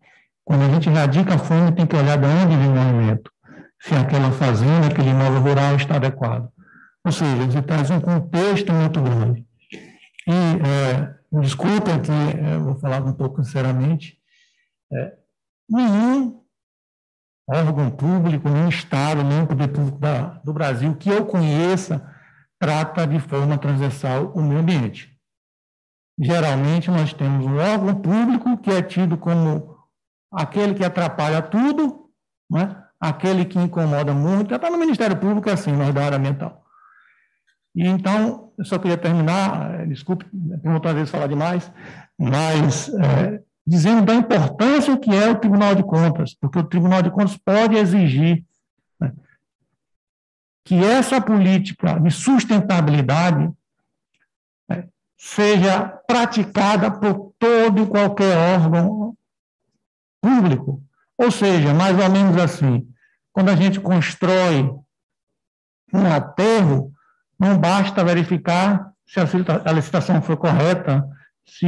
[0.45, 3.31] Quando a gente erradica a fome, tem que olhar de onde vem o alimento.
[3.81, 6.49] Se aquela fazenda, aquele imóvel rural está adequado.
[7.05, 9.47] Ou seja, você traz um contexto muito grande.
[10.27, 14.19] E, é, desculpa que é, vou falar um pouco sinceramente,
[14.93, 15.13] é,
[15.71, 16.43] nenhum
[17.49, 22.05] órgão público, nenhum Estado, nenhum poder público da, do Brasil que eu conheça
[22.59, 25.08] trata de forma transversal o meio ambiente
[26.19, 29.79] geralmente nós temos um órgão público que é tido como
[30.33, 32.11] aquele que atrapalha tudo,
[32.51, 32.83] né?
[33.01, 36.65] aquele que incomoda muito, até no Ministério Público é assim, nós da área ambiental.
[37.75, 40.27] E então, eu só queria terminar, eh, desculpe,
[40.63, 41.71] por outra vez falar demais,
[42.19, 47.11] mas é, dizendo da importância que é o Tribunal de Contas, porque o Tribunal de
[47.11, 48.45] Contas pode exigir
[49.01, 49.13] né,
[50.65, 53.53] que essa política de sustentabilidade
[55.19, 59.15] seja praticada por todo e qualquer órgão
[60.23, 60.81] público.
[61.19, 62.87] Ou seja, mais ou menos assim,
[63.33, 64.73] quando a gente constrói
[65.93, 66.93] um aterro,
[67.39, 71.05] não basta verificar se a licitação foi correta,
[71.45, 71.67] se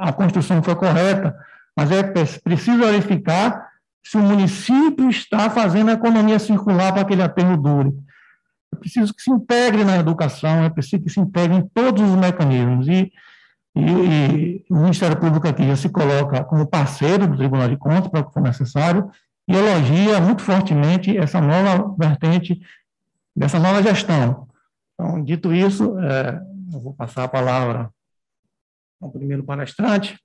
[0.00, 1.36] a construção foi correta,
[1.76, 3.68] mas é preciso verificar
[4.02, 7.92] se o município está fazendo a economia circular para que aquele aterro dure.
[8.72, 12.16] É preciso que se integre na educação, é preciso que se integre em todos os
[12.16, 12.88] mecanismos.
[12.88, 13.12] E,
[13.76, 18.08] e, e o Ministério Público aqui já se coloca como parceiro do Tribunal de Contas
[18.08, 19.10] para o que for necessário
[19.48, 22.60] e elogia muito fortemente essa nova vertente
[23.34, 24.48] dessa nova gestão.
[24.94, 26.40] Então, dito isso, é,
[26.72, 27.90] eu vou passar a palavra
[29.00, 30.18] ao primeiro palestrante,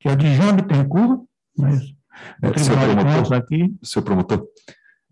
[0.00, 1.24] que é o Dijan Bittencourt,
[1.56, 1.94] mas
[2.42, 3.74] é, seu promotor, aqui.
[3.82, 4.46] Seu promotor,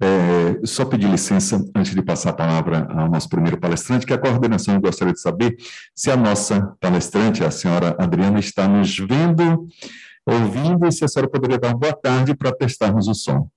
[0.01, 4.19] é, só pedir licença antes de passar a palavra ao nosso primeiro palestrante, que a
[4.19, 5.57] coordenação eu gostaria de saber
[5.95, 9.69] se a nossa palestrante, a senhora Adriana, está nos vendo,
[10.25, 13.51] ouvindo, e se a senhora poderia dar uma boa tarde para testarmos o som.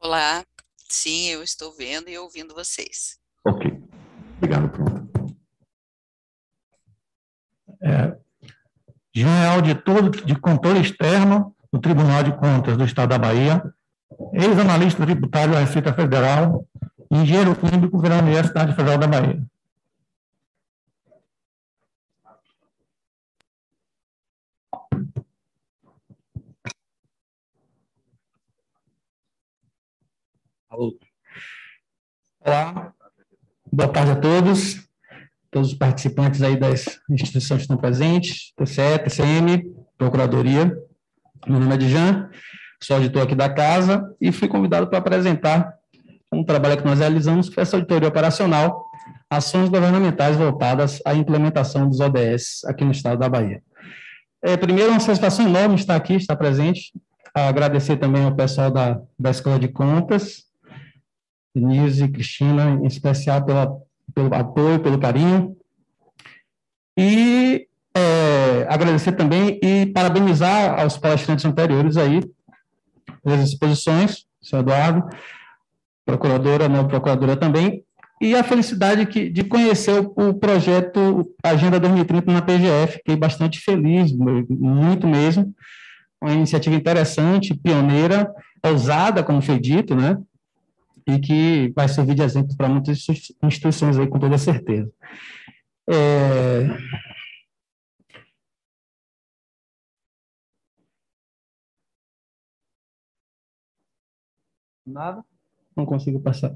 [0.00, 0.44] Olá,
[0.88, 3.18] sim, eu estou vendo e ouvindo vocês.
[3.44, 3.82] Ok,
[4.38, 5.36] obrigado, pronto.
[7.82, 8.16] É,
[9.16, 13.62] Jean é auditor de controle externo do Tribunal de Contas do Estado da Bahia,
[14.32, 16.66] ex-analista tributário da Receita Federal,
[17.10, 19.42] engenheiro químico pela Universidade Federal da Bahia.
[32.40, 32.92] Olá,
[33.72, 34.86] boa tarde a todos,
[35.50, 40.66] todos os participantes aí das instituições que estão presentes, TCE, TCM, Procuradoria.
[41.46, 42.30] Meu nome é Dijan,
[42.80, 45.74] sou auditor aqui da casa e fui convidado para apresentar
[46.32, 48.84] um trabalho que nós realizamos, que essa auditoria operacional,
[49.30, 53.62] ações governamentais voltadas à implementação dos ODS aqui no estado da Bahia.
[54.42, 56.92] É, primeiro, uma satisfação enorme estar aqui, estar presente,
[57.34, 60.44] agradecer também ao pessoal da, da Escola de Contas,
[61.54, 63.76] Denise e Cristina, em especial pela,
[64.14, 65.56] pelo apoio, pelo carinho.
[66.98, 72.20] E é, agradecer também e parabenizar aos palestrantes anteriores aí
[73.26, 75.08] pelas exposições, senhor Eduardo,
[76.04, 77.82] procuradora, não procuradora também,
[78.20, 83.58] e a felicidade que, de conhecer o, o, projeto Agenda 2030 na PGF, fiquei bastante
[83.58, 85.52] feliz, muito mesmo,
[86.22, 88.32] uma iniciativa interessante, pioneira,
[88.64, 90.16] ousada, como foi dito, né,
[91.06, 93.04] e que vai servir de exemplo para muitas
[93.42, 94.90] instituições aí, com toda certeza.
[95.90, 96.68] É...
[104.86, 105.24] Nada?
[105.76, 106.54] Não consigo passar.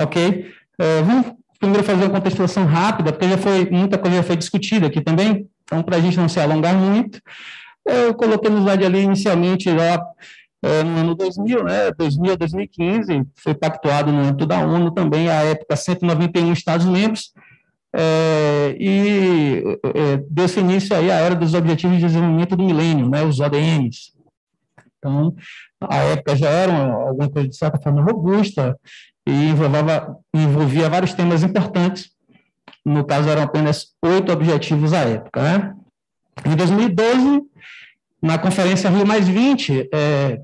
[0.00, 0.52] Ok.
[0.78, 4.86] É, vamos primeiro fazer uma contextualização rápida, porque já foi, muita coisa já foi discutida
[4.86, 7.20] aqui também, então, para a gente não se alongar muito,
[7.84, 10.00] eu coloquei no slide ali inicialmente já
[10.62, 15.28] é, no ano 2000, né, 2000 a 2015, foi pactuado no âmbito da ONU também,
[15.28, 17.32] à época, 191 Estados-membros,
[17.92, 23.24] é, e é, deu-se início aí à era dos Objetivos de Desenvolvimento do Milênio, né,
[23.24, 24.12] os ODMs.
[24.98, 25.34] Então,
[25.80, 28.76] a época já era alguma coisa de certa forma robusta
[29.26, 32.10] e envolvia, envolvia vários temas importantes,
[32.84, 35.42] no caso eram apenas oito objetivos à época.
[35.42, 35.74] Né?
[36.46, 37.42] Em 2012,
[38.22, 40.40] na conferência Rio Mais 20, é,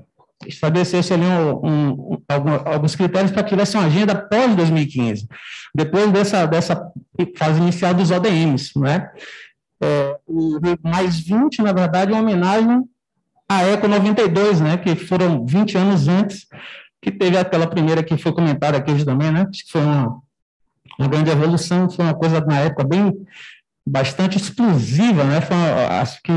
[0.47, 2.21] estabeleceu-se ali um, um,
[2.65, 5.27] alguns critérios para que tivesse uma agenda pós-2015,
[5.73, 6.91] depois dessa, dessa
[7.35, 8.71] fase inicial dos ODMs.
[8.77, 9.09] Né?
[9.81, 10.17] É,
[10.83, 12.83] Mais 20, na verdade, é uma homenagem
[13.49, 16.47] à ECO 92, né, que foram 20 anos antes,
[17.01, 20.21] que teve aquela primeira que foi comentada aqui hoje também, né, que foi uma,
[20.97, 23.13] uma grande evolução, foi uma coisa na época bem
[23.87, 26.31] bastante explosiva, né, foi, acho que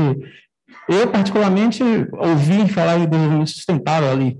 [0.89, 1.83] eu, particularmente,
[2.13, 4.39] ouvi falar de desenvolvimento sustentável ali.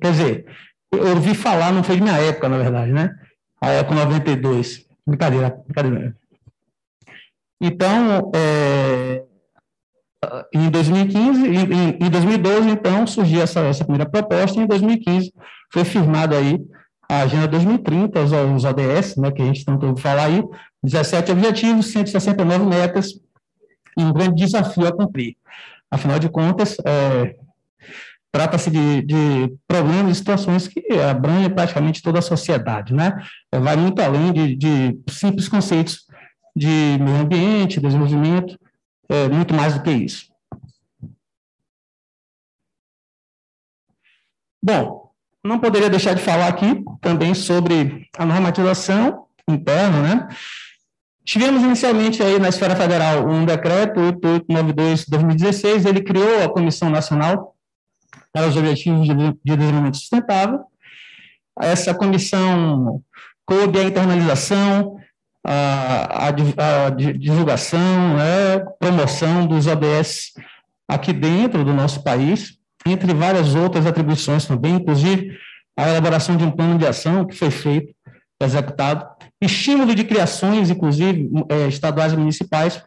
[0.00, 0.46] Quer dizer,
[0.92, 3.14] eu ouvi falar, não foi de minha época, na verdade, né?
[3.60, 4.84] A época 92.
[5.06, 6.16] Brincadeira, brincadeira.
[7.60, 9.22] Então, é,
[10.52, 15.32] em 2015, em, em 2012, então, surgiu essa, essa primeira proposta, e em 2015
[15.72, 16.60] foi firmada aí
[17.08, 20.42] a Agenda 2030, os, os ODS, né, que a gente tanto ouve falar aí,
[20.82, 23.12] 17 objetivos, 169 metas,
[23.96, 25.36] e um grande desafio a cumprir.
[25.90, 27.36] Afinal de contas, é,
[28.32, 33.12] trata-se de, de, problemas e situações que abrangem praticamente toda a sociedade, né?
[33.52, 36.00] Vai muito além de, de simples conceitos
[36.56, 38.58] de meio ambiente, desenvolvimento,
[39.08, 40.32] é, muito mais do que isso.
[44.62, 45.12] Bom,
[45.44, 50.28] não poderia deixar de falar aqui também sobre a normatização interna, né?
[51.24, 56.88] Tivemos inicialmente aí na esfera federal um decreto 8892 de 2016, ele criou a Comissão
[56.88, 57.54] Nacional
[58.32, 59.14] para os Objetivos de
[59.44, 60.60] Desenvolvimento Sustentável.
[61.60, 63.02] Essa comissão
[63.46, 64.96] coube a internalização,
[65.46, 70.32] a, a, a divulgação, né, promoção dos ODS
[70.88, 75.36] aqui dentro do nosso país, entre várias outras atribuições também, inclusive
[75.76, 77.94] a elaboração de um plano de ação que foi feito,
[78.40, 79.06] executado,
[79.40, 82.82] estímulo de criações, inclusive é, estaduais e municipais,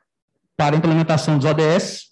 [0.55, 2.07] para a implementação dos ODS,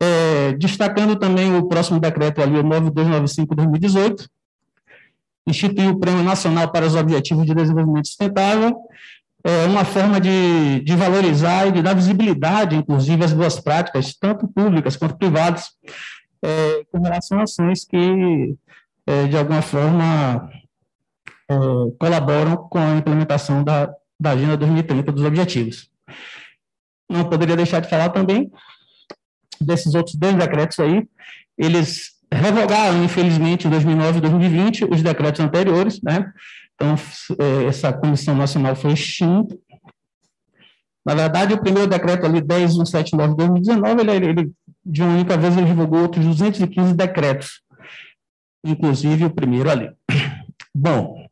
[0.00, 4.26] é, destacando também o próximo decreto ali, o 9295-2018,
[5.46, 8.76] instituiu o Prêmio Nacional para os Objetivos de Desenvolvimento Sustentável,
[9.44, 14.48] é uma forma de, de valorizar e de dar visibilidade, inclusive, às boas práticas, tanto
[14.48, 15.66] públicas quanto privadas,
[16.42, 18.56] é, com relação a ações que,
[19.06, 20.50] é, de alguma forma,
[21.50, 21.54] é,
[21.98, 25.90] colaboram com a implementação da, da Agenda 2030 dos Objetivos.
[27.10, 28.50] Não poderia deixar de falar também
[29.60, 31.06] desses outros dois decretos aí,
[31.56, 36.32] eles revogaram, infelizmente, em 2009 e 2020, os decretos anteriores, né?
[36.74, 36.96] Então,
[37.38, 39.56] é, essa Comissão Nacional foi extinta.
[41.04, 44.52] Na verdade, o primeiro decreto ali, 10179 de 2019, ele, ele,
[44.84, 47.60] de uma única vez, ele divulgou outros 215 decretos,
[48.64, 49.90] inclusive o primeiro ali.
[50.74, 51.24] Bom,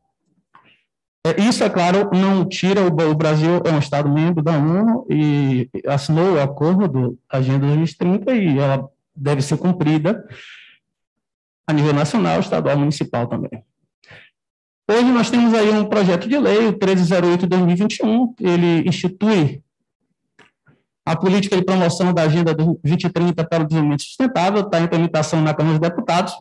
[1.25, 5.69] é, isso, é claro, não tira o, o Brasil, é um Estado-membro da ONU e
[5.87, 10.23] assinou o acordo da Agenda 2030 e ela deve ser cumprida
[11.67, 13.63] a nível nacional, estadual, municipal também.
[14.89, 19.61] Hoje nós temos aí um projeto de lei, o 1308-2021, ele institui
[21.05, 25.53] a política de promoção da Agenda 2030 para o desenvolvimento sustentável, está em implementação na
[25.53, 26.33] Câmara dos Deputados,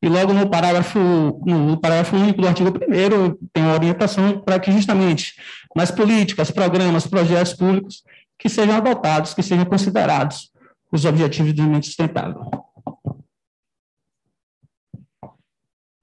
[0.00, 0.98] e logo no parágrafo,
[1.44, 5.34] no parágrafo único do artigo 1 tem uma orientação para que justamente
[5.74, 8.02] nas políticas, programas, projetos públicos
[8.38, 10.50] que sejam adotados, que sejam considerados
[10.92, 12.67] os objetivos de desenvolvimento sustentável.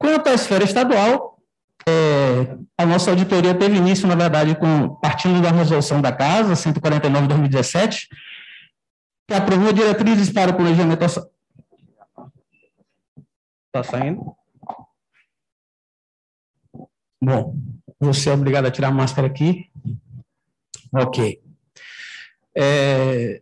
[0.06, 1.41] Quanto à esfera estadual,
[1.90, 7.23] é, a nossa auditoria teve início, na verdade, com partindo da resolução da Casa, 149
[7.23, 8.07] de 2017,
[9.27, 11.03] que aprovou diretrizes para o planejamento.
[11.03, 11.27] Está
[13.84, 14.36] saindo?
[17.19, 17.56] Bom,
[17.99, 19.72] você é obrigado a tirar a máscara aqui.
[20.94, 21.41] Ok.
[22.56, 23.41] É,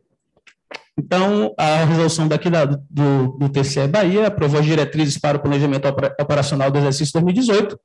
[0.97, 5.87] então, a resolução daqui da, do, do TCE Bahia aprovou as diretrizes para o planejamento
[6.19, 7.79] operacional do exercício 2018.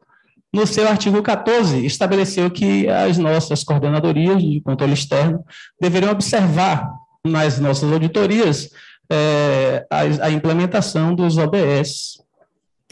[0.53, 5.45] No seu artigo 14, estabeleceu que as nossas coordenadorias de controle externo
[5.81, 6.91] deveriam observar
[7.25, 8.71] nas nossas auditorias
[9.11, 12.23] é, a, a implementação dos OBS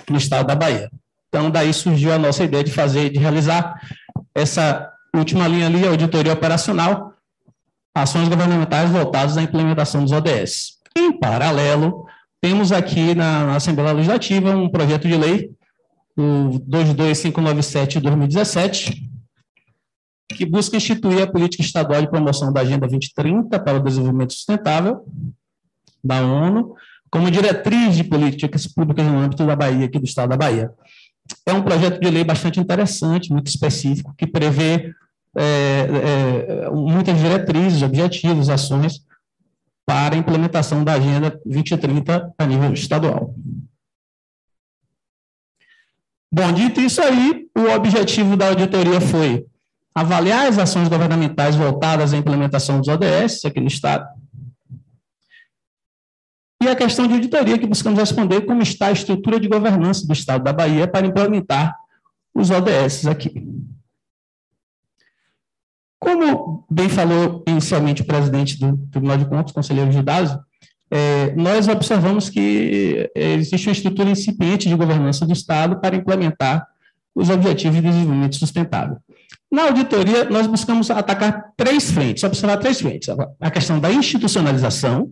[0.09, 0.91] no estado da Bahia.
[1.29, 3.81] Então, daí surgiu a nossa ideia de fazer, de realizar
[4.35, 7.13] essa última linha ali, a auditoria operacional,
[8.03, 10.77] ações governamentais voltadas à implementação dos ODS.
[10.95, 12.05] Em paralelo,
[12.43, 15.51] temos aqui na, Assembleia Legislativa um projeto de lei,
[16.15, 19.11] o 22597 de 2017,
[20.29, 25.03] que busca instituir a política estadual de promoção da Agenda 2030 para o desenvolvimento sustentável
[26.05, 26.75] da ONU,
[27.11, 30.71] como diretriz de políticas públicas no âmbito da Bahia, aqui do estado da Bahia.
[31.47, 34.95] É um projeto de lei bastante interessante, muito específico, que prevê
[35.37, 39.05] é, é, muitas diretrizes, objetivos, ações
[39.85, 43.35] para a implementação da Agenda 2030 a nível estadual.
[46.33, 49.47] Bom, dito isso aí, o objetivo da auditoria foi
[49.95, 54.07] avaliar as ações governamentais voltadas à implementação dos ODS aqui no Estado.
[56.63, 60.13] E a questão de auditoria, que buscamos responder como está a estrutura de governança do
[60.13, 61.77] Estado da Bahia para implementar
[62.35, 63.47] os ODS aqui.
[65.99, 70.39] Como bem falou inicialmente o presidente do Tribunal de Contas, conselheiro Gidaso,
[70.91, 76.67] é, nós observamos que é, existe uma estrutura incipiente de governança do Estado para implementar
[77.15, 78.99] os objetivos de desenvolvimento sustentável.
[79.51, 83.09] Na auditoria, nós buscamos atacar três frentes, observar três frentes.
[83.41, 85.11] A questão da institucionalização,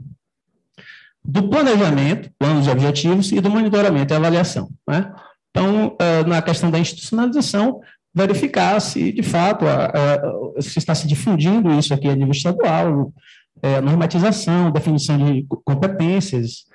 [1.25, 4.69] do planejamento, planos e objetivos, e do monitoramento e avaliação.
[4.87, 5.11] Né?
[5.51, 7.81] Então, é, na questão da institucionalização,
[8.15, 13.13] verificar se, de fato, a, a, se está se difundindo isso aqui a nível estadual,
[13.61, 16.67] é, normatização, definição de competências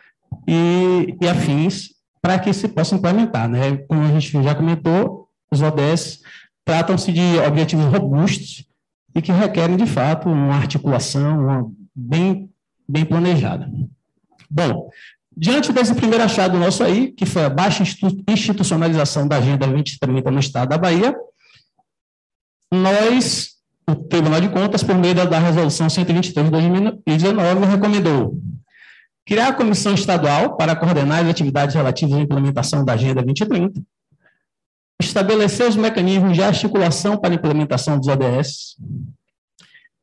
[0.48, 1.92] e, e afins,
[2.22, 3.48] para que se possa implementar.
[3.48, 3.78] Né?
[3.88, 6.20] Como a gente já comentou, os ODS
[6.66, 8.66] tratam-se de objetivos robustos
[9.16, 12.50] e que requerem, de fato, uma articulação uma, bem,
[12.88, 13.72] bem planejada.
[14.50, 14.90] Bom,
[15.36, 17.84] diante desse primeiro achado nosso aí, que foi a baixa
[18.28, 21.16] institucionalização da Agenda 2030 no Estado da Bahia,
[22.72, 23.60] nós
[23.90, 28.40] o Tribunal de Contas, por meio da Resolução 123 de 2019, recomendou
[29.26, 33.82] criar a comissão estadual para coordenar as atividades relativas à implementação da Agenda 2030,
[35.00, 38.76] estabelecer os mecanismos de articulação para a implementação dos ODS.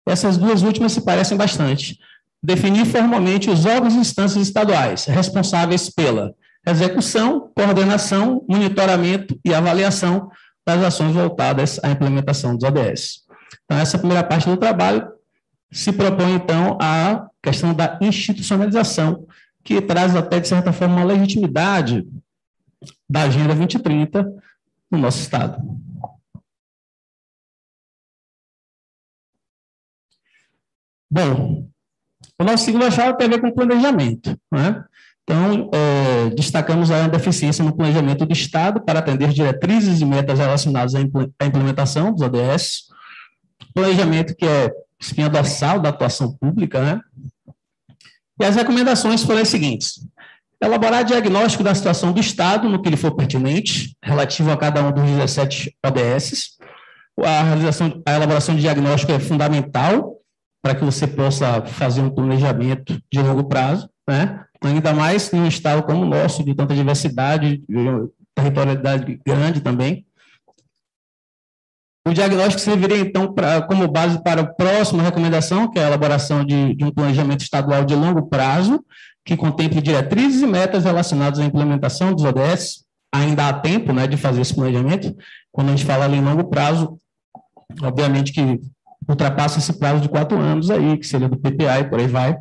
[0.06, 1.98] Essas duas últimas se parecem bastante.
[2.42, 6.32] Definir formalmente os órgãos e instâncias estaduais responsáveis pela
[6.64, 10.30] execução, coordenação, monitoramento e avaliação
[10.66, 13.24] das ações voltadas à implementação dos ODS.
[13.64, 15.08] Então, essa primeira parte do trabalho
[15.70, 19.26] se propõe, então, a questão da institucionalização,
[19.62, 22.06] que traz até, de certa forma, uma legitimidade
[23.08, 24.32] da Agenda 2030
[24.90, 25.58] no nosso Estado.
[31.10, 31.68] Bom,
[32.38, 34.38] o nosso segundo chave tem a ver com planejamento.
[34.52, 34.84] Né?
[35.28, 40.94] Então, é, destacamos a deficiência no planejamento do Estado para atender diretrizes e metas relacionadas
[40.94, 41.00] à
[41.44, 42.84] implementação dos ODS,
[43.74, 44.70] planejamento que é
[45.00, 47.00] espinha dorsal da atuação pública, né?
[48.40, 50.06] E as recomendações foram as seguintes:
[50.62, 54.92] elaborar diagnóstico da situação do Estado, no que lhe for pertinente, relativo a cada um
[54.92, 56.56] dos 17 ODS.
[57.18, 60.16] A, realização, a elaboração de diagnóstico é fundamental
[60.62, 64.44] para que você possa fazer um planejamento de longo prazo, né?
[64.66, 70.06] Ainda mais em um Estado como o nosso, de tanta diversidade, de territorialidade grande também.
[72.06, 76.44] O diagnóstico serviria, então, pra, como base para a próxima recomendação, que é a elaboração
[76.44, 78.80] de, de um planejamento estadual de longo prazo,
[79.24, 82.84] que contemple diretrizes e metas relacionadas à implementação dos ODS.
[83.12, 85.16] Ainda há tempo né, de fazer esse planejamento.
[85.50, 86.96] Quando a gente fala em longo prazo,
[87.82, 88.60] obviamente que
[89.08, 92.36] ultrapassa esse prazo de quatro anos aí, que seria do PPA e por aí vai.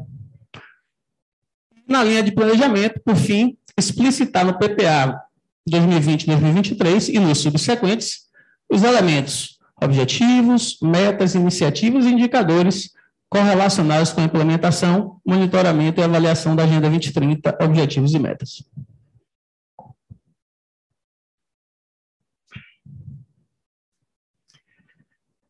[1.87, 5.21] Na linha de planejamento, por fim, explicitar no PPA
[5.69, 8.25] 2020-2023 e nos subsequentes
[8.69, 12.91] os elementos objetivos, metas, iniciativas e indicadores
[13.29, 18.63] correlacionados com a implementação, monitoramento e avaliação da Agenda 2030, objetivos e metas.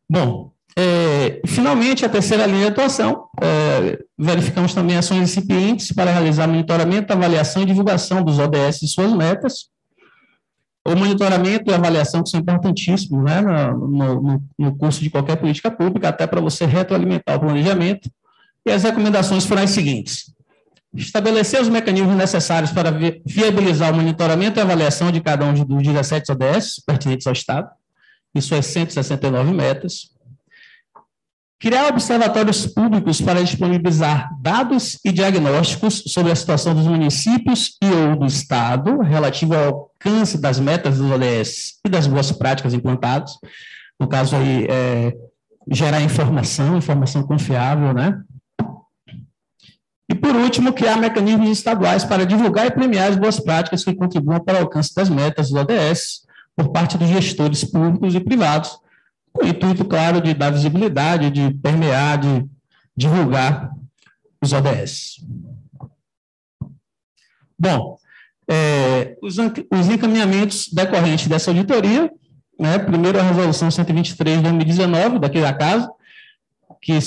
[0.08, 6.46] Bom, é, finalmente, a terceira linha de atuação, é, verificamos também ações incipientes para realizar
[6.46, 9.70] monitoramento, avaliação e divulgação dos ODS e suas metas,
[10.86, 15.70] o monitoramento e avaliação que são importantíssimos né, no, no, no curso de qualquer política
[15.70, 18.10] pública, até para você retroalimentar o planejamento.
[18.64, 20.32] E as recomendações foram as seguintes.
[20.94, 25.82] Estabelecer os mecanismos necessários para vi viabilizar o monitoramento e avaliação de cada um dos
[25.82, 27.68] 17 ODS pertinentes ao Estado,
[28.34, 30.15] e suas 169 metas.
[31.58, 38.16] Criar observatórios públicos para disponibilizar dados e diagnósticos sobre a situação dos municípios e ou
[38.16, 43.38] do Estado relativo ao alcance das metas dos ODS e das boas práticas implantadas.
[43.98, 45.16] No caso aí, é,
[45.70, 48.20] gerar informação, informação confiável, né?
[50.08, 54.40] E, por último, criar mecanismos estaduais para divulgar e premiar as boas práticas que contribuam
[54.40, 58.78] para o alcance das metas dos ODS por parte dos gestores públicos e privados,
[59.36, 62.46] com o intuito, claro, de dar visibilidade, de permear, de
[62.96, 63.70] divulgar
[64.42, 65.20] os ODS.
[67.58, 67.96] Bom,
[68.48, 72.10] é, os, os, encaminhamentos decorrentes dessa auditoria,
[72.58, 75.90] né, primeiro a resolução 123 de 2019, daqui da casa,
[76.80, 76.98] que,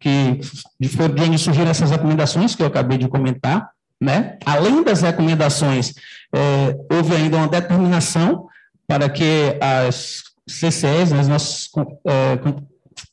[0.00, 4.38] que foi de onde surgiram essas recomendações que eu acabei de comentar, né?
[4.46, 5.92] Além das recomendações,
[6.34, 8.48] é, houve ainda uma determinação
[8.86, 11.68] para que as CCEs, as nossas,
[12.06, 12.38] é,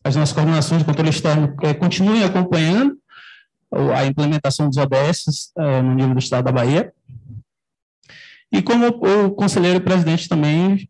[0.03, 2.98] as nossas coordenações de controle externo, é, continuem acompanhando
[3.95, 6.91] a implementação dos ODS é, no nível do Estado da Bahia.
[8.51, 10.90] E como o conselheiro presidente também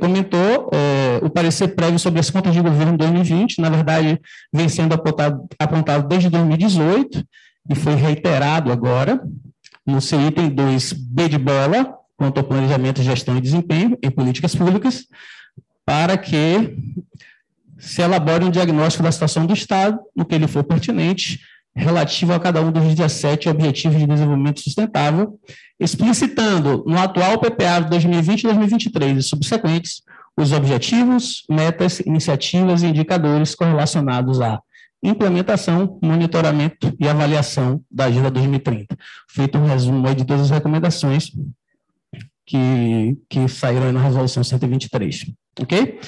[0.00, 0.70] comentou,
[1.22, 4.18] o parecer prévio sobre as contas de governo 2020, na verdade,
[4.52, 7.22] vem sendo apontado, apontado desde 2018
[7.70, 9.20] e foi reiterado agora
[9.86, 15.06] no seu item 2B de bola, quanto ao planejamento, gestão e desempenho em políticas públicas,
[15.88, 16.76] para que
[17.78, 21.40] se elabore um diagnóstico da situação do Estado, no que ele for pertinente,
[21.74, 25.40] relativo a cada um dos 17 Objetivos de Desenvolvimento Sustentável,
[25.80, 30.02] explicitando no atual PPA 2020 e 2023 e subsequentes
[30.36, 34.60] os objetivos, metas, iniciativas e indicadores correlacionados à
[35.02, 38.94] implementação, monitoramento e avaliação da Agenda 2030.
[39.30, 41.32] Feito um resumo de todas as recomendações
[42.44, 45.32] que, que saíram na Resolução 123.
[45.60, 46.00] Ok?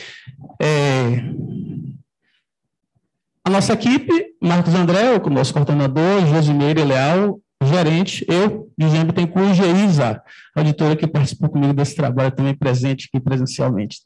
[0.61, 1.25] É,
[3.45, 9.55] a nossa equipe, Marcos André, o nosso coordenador, Josimeire Leal, gerente, eu, Guilherme Bittencourt e
[9.55, 10.23] Geisa,
[10.55, 14.01] auditora que participou comigo desse trabalho, também presente aqui presencialmente.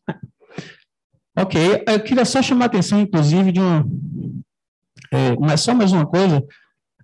[1.37, 3.85] Ok, eu queria só chamar a atenção, inclusive, de uma.
[5.13, 6.43] É, mas só mais uma coisa,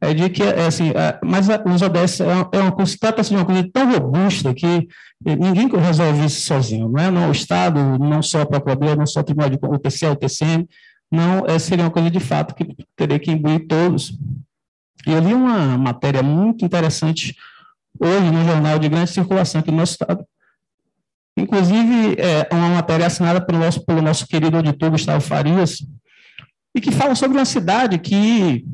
[0.00, 3.36] é de que, é, assim, é, mas os ODS é uma, é uma trata-se de
[3.36, 4.88] uma coisa tão robusta que
[5.24, 7.10] ninguém resolve isso sozinho, não é?
[7.10, 10.16] Não, o Estado, não só a Procuradoria, não só o Tribunal de o TCE, o
[10.16, 10.66] TCM,
[11.12, 14.18] não é, seria uma coisa de fato que teria que imbuir todos.
[15.06, 17.36] E eu li uma matéria muito interessante
[17.98, 20.24] hoje no jornal de grande circulação aqui no nosso Estado,
[21.40, 25.78] Inclusive, é uma matéria assinada pelo nosso, pelo nosso querido auditor Gustavo Farias,
[26.74, 28.64] e que fala sobre uma cidade que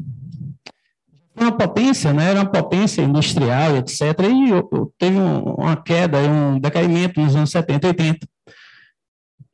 [1.37, 7.37] uma potência, né, era uma potência industrial, etc., e teve uma queda, um decaimento nos
[7.37, 8.29] anos 70 e 80.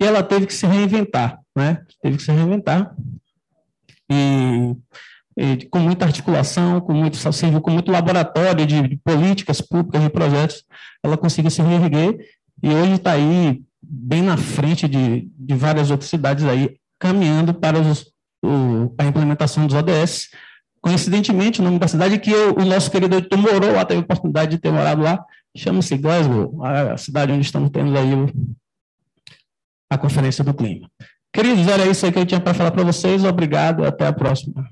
[0.00, 2.94] E ela teve que se reinventar, né, teve que se reinventar,
[4.10, 4.76] e,
[5.36, 7.18] e com muita articulação, com muito,
[7.62, 10.64] com muito laboratório de, de políticas públicas, de projetos,
[11.02, 12.18] ela conseguiu se reerguer
[12.62, 17.78] e hoje está aí bem na frente de, de várias outras cidades aí, caminhando para
[17.80, 18.12] os,
[18.42, 20.30] o, a implementação dos ODS.
[20.82, 24.04] Coincidentemente, o nome da cidade que eu, o nosso querido editor morou lá, teve a
[24.04, 25.24] oportunidade de ter morado lá,
[25.56, 28.12] chama-se Glasgow, a cidade onde estamos tendo aí
[29.88, 30.90] a Conferência do Clima.
[31.32, 33.24] Queridos, era isso aí que eu tinha para falar para vocês.
[33.24, 34.68] Obrigado, até a próxima.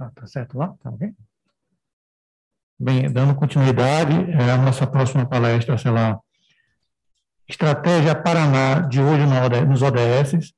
[0.00, 0.72] Tá, tá certo lá?
[0.82, 1.12] Tá ok?
[2.78, 6.18] Bem, dando continuidade, é, a nossa próxima palestra será
[7.46, 9.26] Estratégia Paraná de Olho
[9.68, 10.54] nos ODS.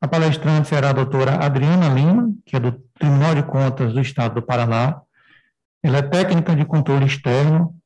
[0.00, 4.36] A palestrante será a doutora Adriana Lima, que é do Tribunal de Contas do Estado
[4.36, 5.02] do Paraná.
[5.82, 7.76] Ela é técnica de controle externo,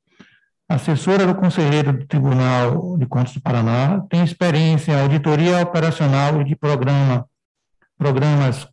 [0.68, 6.44] assessora do conselheiro do Tribunal de Contas do Paraná, tem experiência em auditoria operacional e
[6.44, 7.28] de programa,
[7.98, 8.68] programas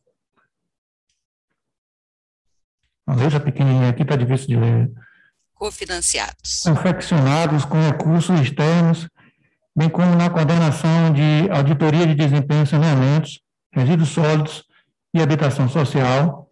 [3.08, 4.92] a letra pequenininha aqui está difícil de ler.
[5.56, 6.62] Cofinanciados.
[6.64, 9.08] Confeccionados com recursos externos,
[9.76, 13.40] bem como na coordenação de auditoria de desempenho e saneamentos,
[13.72, 14.66] resíduos sólidos
[15.14, 16.50] e habitação social.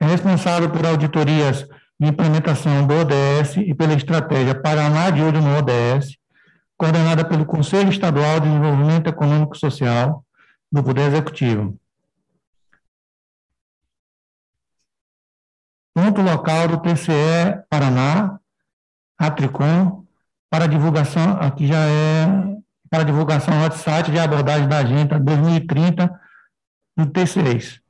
[0.00, 1.66] É responsável por auditorias
[1.98, 6.16] de implementação do ODS e pela estratégia Paraná de Olho no ODS,
[6.76, 10.22] coordenada pelo Conselho Estadual de Desenvolvimento Econômico e Social
[10.70, 11.76] do Poder Executivo.
[15.98, 18.38] Ponto local do TCE Paraná,
[19.18, 20.04] Atricom,
[20.48, 22.56] para divulgação, aqui já é
[22.88, 26.08] para divulgação no site de abordagem da Agenda 2030
[26.96, 27.80] do TCEs.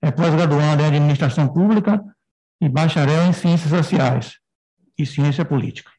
[0.00, 2.00] É pós-graduando em Administração Pública
[2.60, 4.38] e bacharel em Ciências Sociais
[4.96, 5.90] e Ciência Política.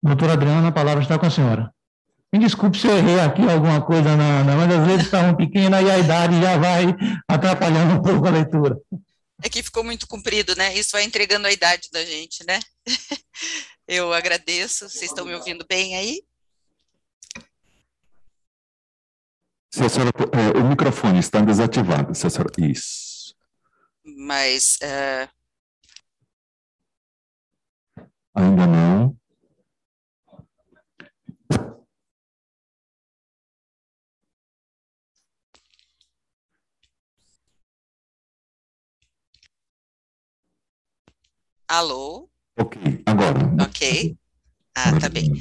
[0.00, 1.74] Doutora Adriana, a palavra está com a senhora.
[2.32, 5.82] Me desculpe se eu errei aqui alguma coisa, não, não, mas as letras estavam pequenas
[5.82, 6.94] e a idade já vai
[7.28, 8.76] atrapalhando um pouco a leitura.
[9.42, 10.74] É que ficou muito comprido, né?
[10.74, 12.58] Isso vai entregando a idade da gente, né?
[13.86, 14.88] Eu agradeço.
[14.88, 16.22] Vocês estão me ouvindo bem aí?
[19.70, 23.36] Se a senhora, é, o microfone está desativado, se a senhora, isso.
[24.02, 25.28] Mas uh...
[28.34, 29.25] ainda não.
[41.68, 42.30] Alô?
[42.56, 43.38] Ok, agora.
[43.60, 44.16] Ok.
[44.72, 45.32] Ah, tá bem.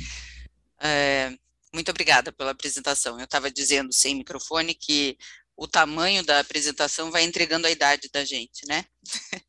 [0.82, 1.38] É,
[1.72, 3.20] muito obrigada pela apresentação.
[3.20, 5.18] Eu estava dizendo sem microfone que
[5.56, 8.86] o tamanho da apresentação vai entregando a idade da gente, né?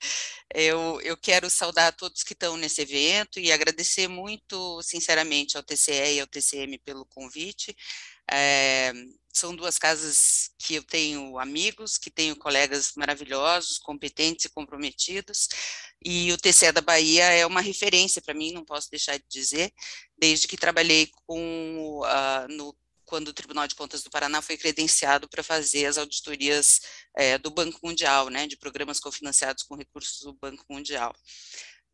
[0.54, 6.14] Eu, eu quero saudar todos que estão nesse evento e agradecer muito, sinceramente, ao TCE
[6.14, 7.76] e ao TCM pelo convite.
[8.30, 8.92] É,
[9.36, 15.48] são duas casas que eu tenho amigos, que tenho colegas maravilhosos, competentes e comprometidos,
[16.04, 19.72] e o TCE da Bahia é uma referência para mim, não posso deixar de dizer,
[20.16, 25.28] desde que trabalhei com, uh, no, quando o Tribunal de Contas do Paraná foi credenciado
[25.28, 26.80] para fazer as auditorias
[27.16, 31.14] é, do Banco Mundial, né, de programas cofinanciados com recursos do Banco Mundial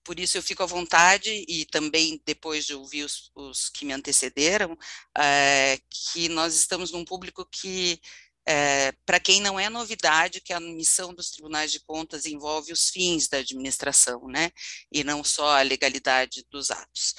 [0.05, 3.93] por isso eu fico à vontade e também depois de ouvir os, os que me
[3.93, 4.77] antecederam,
[5.19, 8.01] é, que nós estamos num público que,
[8.47, 12.91] é, para quem não é novidade, que a missão dos tribunais de contas envolve os
[12.91, 14.51] fins da administração, né,
[14.93, 17.15] e não só a legalidade dos atos.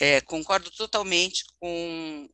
[0.00, 2.28] É, concordo totalmente com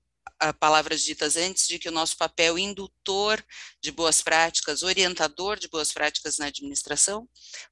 [0.58, 3.44] palavras ditas antes de que o nosso papel indutor
[3.82, 7.28] de boas práticas, orientador de boas práticas na administração,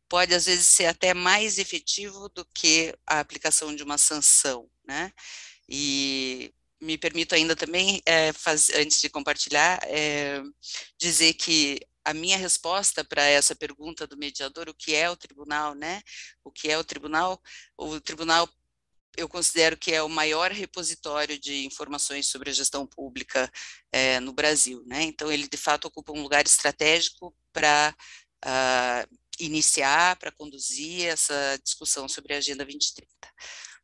[0.09, 5.13] pode às vezes ser até mais efetivo do que a aplicação de uma sanção, né?
[5.69, 10.43] E me permito ainda também, é, faz, antes de compartilhar, é,
[10.99, 15.75] dizer que a minha resposta para essa pergunta do mediador, o que é o tribunal,
[15.75, 16.03] né?
[16.45, 17.41] O que é o tribunal?
[17.77, 18.49] O tribunal
[19.17, 23.51] eu considero que é o maior repositório de informações sobre a gestão pública
[23.91, 25.03] é, no Brasil, né?
[25.03, 27.95] Então ele de fato ocupa um lugar estratégico para
[28.45, 29.07] uh, ah,
[29.41, 33.09] iniciar, para conduzir essa discussão sobre a Agenda 2030.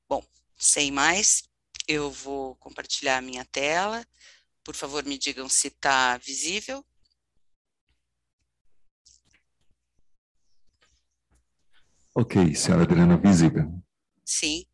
[0.09, 0.23] Bom,
[0.59, 1.43] sem mais,
[1.89, 4.07] eu vou compartilhar a minha tela.
[4.62, 6.85] Por favor, me digam se está visível.
[12.15, 13.73] Ok, senhora Adriana, visível.
[14.25, 14.67] Sim,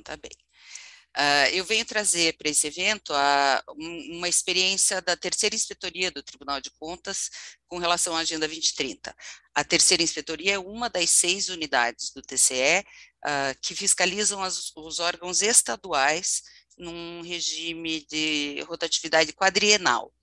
[0.00, 0.32] então tá bem.
[1.16, 6.22] Uh, eu venho trazer para esse evento a, um, uma experiência da terceira inspetoria do
[6.22, 7.28] Tribunal de Contas
[7.66, 9.12] com relação à Agenda 2030.
[9.52, 12.84] A terceira inspetoria é uma das seis unidades do TCE
[13.24, 16.42] uh, que fiscalizam as, os órgãos estaduais
[16.78, 20.14] num regime de rotatividade quadrienal.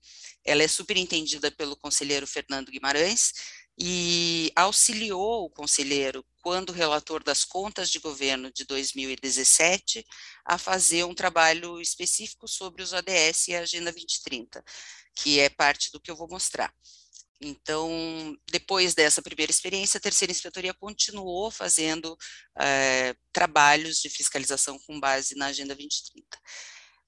[0.42, 3.32] Ela é superintendida pelo conselheiro Fernando Guimarães
[3.78, 10.04] e auxiliou o conselheiro, quando relator das contas de governo de 2017,
[10.44, 14.64] a fazer um trabalho específico sobre os ODS e a Agenda 2030,
[15.14, 16.74] que é parte do que eu vou mostrar.
[17.40, 22.16] Então, depois dessa primeira experiência, a terceira inspetoria continuou fazendo
[22.58, 26.36] é, trabalhos de fiscalização com base na Agenda 2030.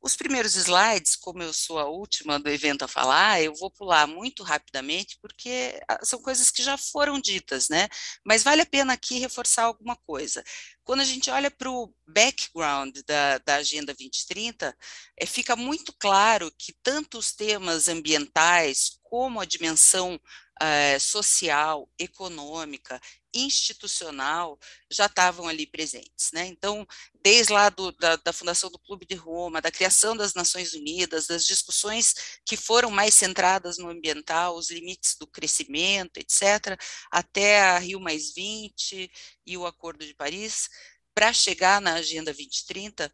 [0.03, 4.07] Os primeiros slides, como eu sou a última do evento a falar, eu vou pular
[4.07, 7.87] muito rapidamente, porque ah, são coisas que já foram ditas, né?
[8.25, 10.43] Mas vale a pena aqui reforçar alguma coisa.
[10.85, 14.75] Quando a gente olha para o background da, da Agenda 2030,
[15.19, 20.19] é, fica muito claro que tanto os temas ambientais como a dimensão
[20.61, 23.01] é, social, econômica
[23.35, 24.59] institucional
[24.91, 26.31] já estavam ali presentes.
[26.33, 26.47] Né?
[26.47, 26.87] Então,
[27.23, 31.27] desde lá do, da, da, fundação do Clube de Roma, da criação das Nações Unidas,
[31.27, 36.79] das discussões que foram mais centradas no ambiental, os limites do crescimento, etc.,
[37.11, 39.11] até a Rio Mais 20
[39.47, 40.69] e o Acordo de Paris,
[41.15, 43.11] para chegar na Agenda 2030, uh,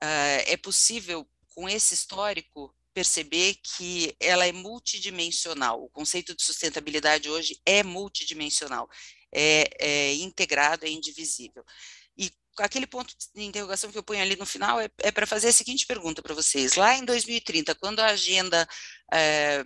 [0.00, 5.82] ah, é possível, com esse histórico, perceber que ela é multidimensional.
[5.82, 8.88] O conceito de sustentabilidade hoje é multidimensional
[9.34, 11.64] é, é integrado, é indivisível.
[12.16, 15.48] E aquele ponto de interrogação que eu ponho ali no final é, é para fazer
[15.48, 16.74] a seguinte pergunta para vocês.
[16.76, 18.66] Lá em 2030, quando a agenda
[19.12, 19.64] é,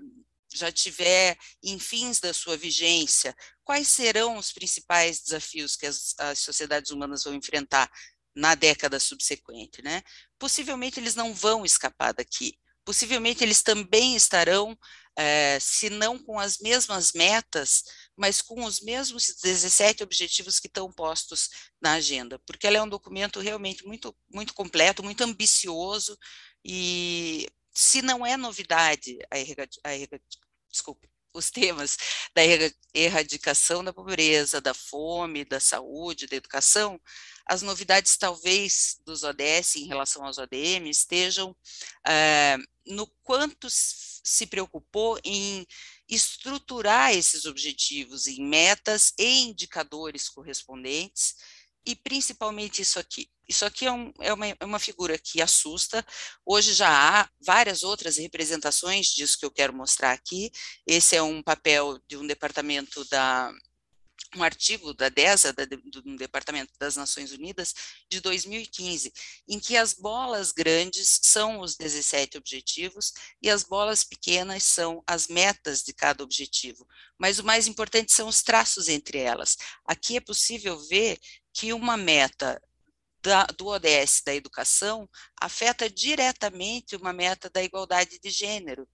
[0.55, 6.38] já tiver em fins da sua vigência, quais serão os principais desafios que as, as
[6.38, 7.90] sociedades humanas vão enfrentar
[8.34, 10.02] na década subsequente, né?
[10.38, 12.56] Possivelmente eles não vão escapar daqui.
[12.84, 14.78] Possivelmente eles também estarão,
[15.18, 17.82] é, se não com as mesmas metas,
[18.16, 22.88] mas com os mesmos 17 objetivos que estão postos na agenda, porque ela é um
[22.88, 26.16] documento realmente muito, muito completo, muito ambicioso,
[26.64, 29.36] e se não é novidade a,
[29.90, 30.18] a
[30.70, 31.97] desculpe, os temas
[32.32, 32.42] da
[32.94, 37.00] erradicação da pobreza, da fome, da saúde, da educação,
[37.44, 41.56] as novidades talvez dos ODS em relação aos ODM estejam
[42.06, 42.56] é,
[42.86, 43.68] no quanto
[44.24, 45.66] se preocupou em
[46.08, 51.34] estruturar esses objetivos em metas e indicadores correspondentes,
[51.86, 53.28] e principalmente isso aqui.
[53.48, 56.05] Isso aqui é, um, é, uma, é, uma, figura que assusta.
[56.44, 60.50] Hoje já há várias outras representações disso que eu quero mostrar aqui.
[60.86, 63.50] Esse é um papel de um departamento da,
[64.36, 67.74] um artigo da DESA, da, do Departamento das Nações Unidas,
[68.10, 69.12] de 2015,
[69.48, 75.28] em que as bolas grandes são os 17 objetivos e as bolas pequenas são as
[75.28, 76.86] metas de cada objetivo.
[77.18, 79.56] Mas o mais importante são os traços entre elas.
[79.84, 81.18] Aqui é possível ver
[81.52, 82.60] que uma meta
[83.22, 85.08] da, do ODS da educação
[85.40, 88.88] afeta diretamente uma meta da igualdade de gênero,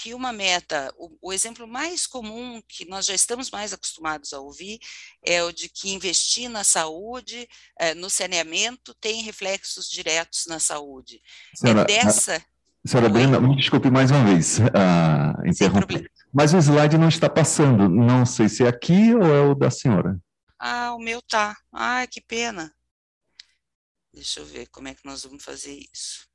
[0.00, 4.38] que uma meta, o, o, exemplo mais comum que nós já estamos mais acostumados a
[4.38, 4.78] ouvir
[5.24, 11.20] é o de que investir na saúde, é, no saneamento, tem reflexos diretos na saúde.
[11.54, 12.42] Senhora, é dessa...
[12.86, 16.10] Senhora Brenda, me desculpe mais uma vez uh, interromper.
[16.32, 19.70] Mas o slide não está passando, não sei se é aqui ou é o da
[19.70, 20.18] senhora.
[20.58, 21.56] Ah, o meu tá.
[21.72, 22.72] Ah, que pena.
[24.14, 26.27] Deixa eu ver como é que nós vamos fazer isso.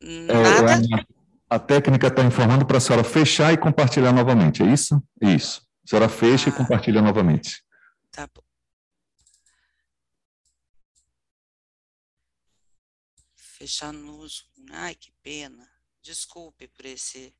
[0.00, 0.72] Nada?
[0.72, 1.18] É,
[1.50, 5.02] a técnica está informando para a senhora fechar e compartilhar novamente, é isso?
[5.20, 5.66] Isso.
[5.84, 7.64] A senhora fecha ah, e compartilha novamente.
[8.10, 8.42] Tá bom.
[13.34, 14.66] Fechar no Zoom.
[14.70, 15.68] Ai, que pena.
[16.02, 17.34] Desculpe por esse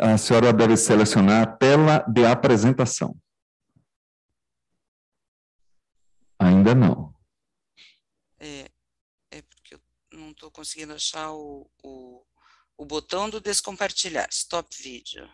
[0.00, 3.20] A senhora deve selecionar a tela de apresentação.
[6.38, 7.12] Ainda não.
[8.38, 8.70] É,
[9.30, 9.80] é porque eu
[10.12, 12.24] não estou conseguindo achar o, o,
[12.76, 14.28] o botão do descompartilhar.
[14.30, 15.28] Stop vídeo.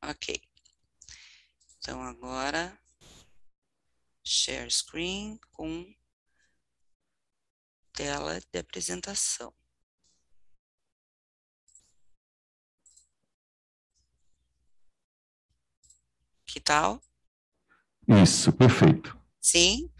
[0.00, 0.40] Ok.
[1.78, 2.78] Então, agora,
[4.24, 5.92] share screen com
[7.92, 9.52] tela de apresentação.
[16.56, 17.02] Que tal?
[18.08, 19.14] Isso, perfeito.
[19.38, 19.90] Sim?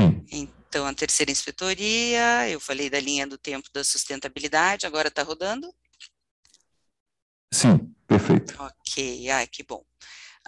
[0.00, 0.26] Sim.
[0.32, 5.70] Então, a terceira inspetoria, eu falei da linha do tempo da sustentabilidade, agora está rodando?
[7.52, 8.54] Sim, perfeito.
[8.62, 9.84] Ok, ah, que bom.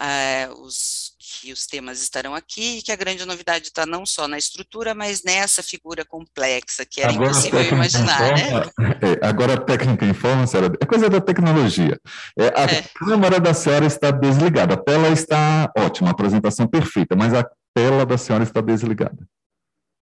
[0.00, 4.26] Ah, os, que os temas estarão aqui e que a grande novidade está não só
[4.26, 8.48] na estrutura, mas nessa figura complexa, que era Agora impossível imaginar, né?
[8.48, 8.72] informa-
[9.22, 12.00] é, agora a técnica informa, senhora, é coisa da tecnologia.
[12.38, 17.34] É, a câmera da senhora está desligada, a tela está ótima, a apresentação perfeita, mas
[17.34, 19.28] a tela da senhora está desligada.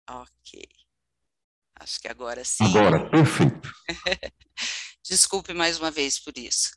[0.09, 0.62] Ok.
[1.81, 2.65] Acho que agora sim.
[2.65, 3.73] Agora, perfeito.
[5.02, 6.70] Desculpe mais uma vez por isso.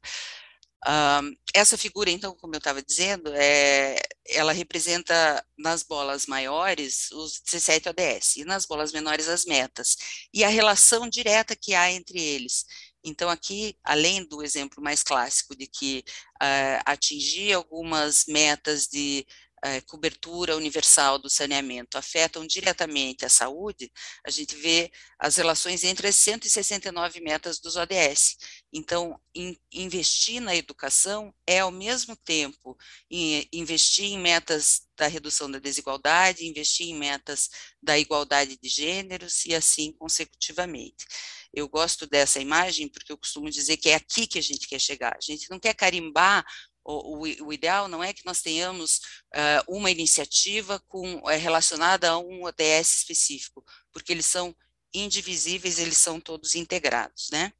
[1.55, 7.89] Essa figura, então, como eu estava dizendo, é, ela representa nas bolas maiores os 17
[7.89, 9.95] ODS e nas bolas menores as metas
[10.33, 12.65] e a relação direta que há entre eles.
[13.03, 16.03] Então, aqui, além do exemplo mais clássico de que
[16.39, 19.25] ah, atingir algumas metas de
[19.63, 23.91] eh, cobertura universal do saneamento afetam diretamente a saúde,
[24.25, 28.35] a gente vê as relações entre as 169 metas dos ODS.
[28.71, 32.77] Então, in- investir na educação é, ao mesmo tempo,
[33.09, 37.49] em- investir em metas da redução da desigualdade, investir em metas
[37.81, 41.05] da igualdade de gêneros e assim consecutivamente.
[41.53, 44.79] Eu gosto dessa imagem porque eu costumo dizer que é aqui que a gente quer
[44.79, 45.15] chegar.
[45.15, 46.43] A gente não quer carimbar
[46.83, 48.99] o, o o ideal não é que nós tenhamos
[49.33, 54.55] ah, uma iniciativa com, eh, relacionada a um ODS específico, porque eles são
[54.93, 57.51] indivisíveis, eles são todos integrados, né?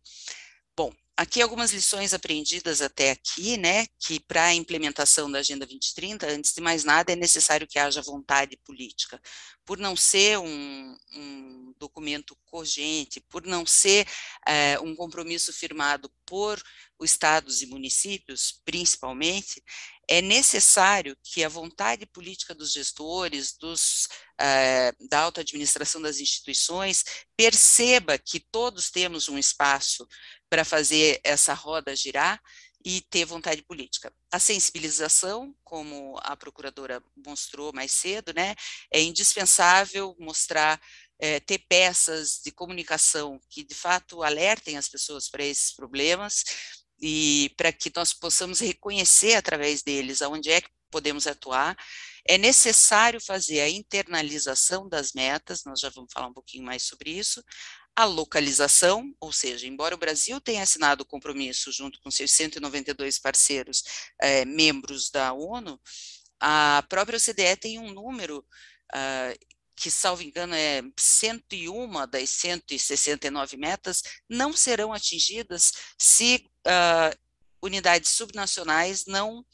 [0.76, 6.28] Bom, aqui algumas lições aprendidas até aqui, né, que para a implementação da Agenda 2030,
[6.28, 9.22] antes de mais nada, é necessário que haja vontade política.
[9.66, 14.08] Por não ser um, um documento cogente, por não ser
[14.48, 16.62] eh, um compromisso firmado por
[17.00, 19.62] os estados e municípios, principalmente,
[20.08, 24.08] é necessário que a vontade política dos gestores, dos,
[24.40, 27.04] eh, da alta administração das instituições,
[27.38, 30.08] perceba que todos temos um espaço
[30.54, 32.40] para fazer essa roda girar
[32.86, 34.14] e ter vontade política.
[34.32, 38.54] A sensibilização, como a procuradora mostrou mais cedo, né,
[38.92, 40.80] é indispensável mostrar,
[41.20, 46.44] eh, ter peças de comunicação que de fato alertem as pessoas para esses problemas
[47.02, 51.76] e para que nós possamos reconhecer através deles aonde é que podemos atuar.
[52.28, 57.10] É necessário fazer a internalização das metas, nós já vamos falar um pouquinho mais sobre
[57.10, 57.44] isso,
[57.96, 63.20] a localização, ou seja, embora o Brasil tenha assinado o compromisso junto com seus 192
[63.20, 63.84] parceiros
[64.22, 65.80] eh, membros da ONU,
[66.40, 68.46] a própria OCDE tem um número
[68.94, 69.34] ah,
[69.76, 77.16] que, salvo engano, é 101 das 169 metas, não serão atingidas se ah,
[77.62, 79.46] unidades subnacionais não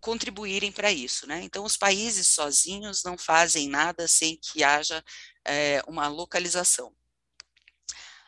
[0.00, 1.42] contribuírem para isso, né?
[1.42, 5.02] Então, os países sozinhos não fazem nada sem que haja
[5.44, 6.94] eh, uma localização.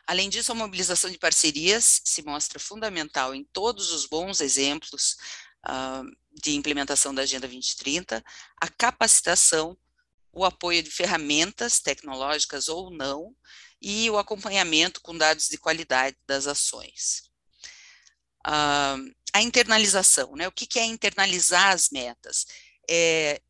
[0.08, 5.18] Além disso, a mobilização de parcerias se mostra fundamental em todos os bons exemplos
[5.62, 8.24] ah, de implementação da Agenda 2030,
[8.58, 9.76] a capacitação,
[10.32, 13.36] o apoio de ferramentas tecnológicas ou não,
[13.82, 17.24] e o acompanhamento com dados de qualidade das ações.
[18.46, 18.96] Ah,
[19.34, 20.48] a internalização, né?
[20.48, 22.46] O que que é internalizar as metas?
[22.88, 23.42] É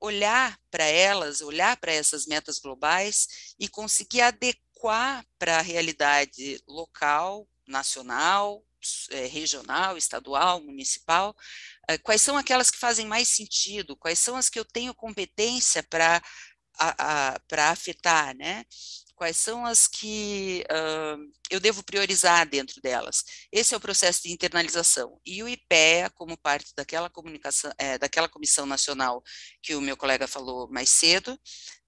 [0.00, 4.69] olhar para elas, olhar para essas metas globais e conseguir adequar
[5.38, 8.64] para a realidade local, nacional,
[9.10, 11.36] eh, regional, estadual, municipal,
[11.88, 15.82] eh, quais são aquelas que fazem mais sentido, quais são as que eu tenho competência
[15.82, 16.22] para
[17.48, 18.64] para afetar, né?
[19.14, 21.16] Quais são as que ah,
[21.50, 23.22] eu devo priorizar dentro delas?
[23.52, 25.20] Esse é o processo de internalização.
[25.26, 29.22] E o IPEA, como parte daquela comunicação, eh, daquela comissão nacional
[29.62, 31.38] que o meu colega falou mais cedo,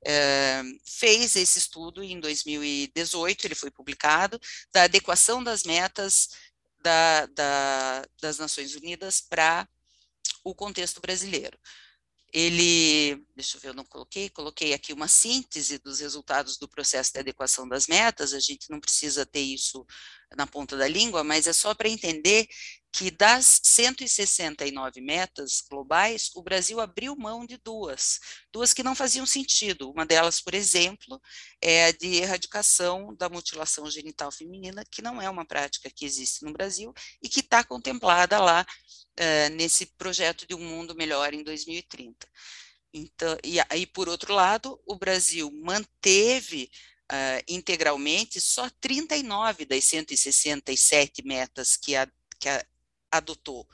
[0.04, 4.40] eh, fez esse estudo em 2018, ele foi publicado,
[4.72, 6.28] da adequação das metas
[6.82, 9.68] da, da, das Nações Unidas para
[10.44, 11.58] o contexto brasileiro.
[12.32, 17.12] Ele, deixa eu ver, eu não coloquei, coloquei aqui uma síntese dos resultados do processo
[17.12, 19.86] de adequação das metas, a gente não precisa ter isso
[20.36, 22.46] na ponta da língua, mas é só para entender
[22.92, 28.20] que das 169 metas globais, o Brasil abriu mão de duas,
[28.52, 29.90] duas que não faziam sentido.
[29.90, 31.18] Uma delas, por exemplo,
[31.60, 36.44] é a de erradicação da mutilação genital feminina, que não é uma prática que existe
[36.44, 38.66] no Brasil e que está contemplada lá
[39.18, 42.28] uh, nesse projeto de um mundo melhor em 2030.
[42.92, 46.70] Então, e aí, por outro lado, o Brasil manteve
[47.10, 52.06] uh, integralmente só 39 das 167 metas que a,
[52.38, 52.64] que a
[53.10, 53.66] adotou.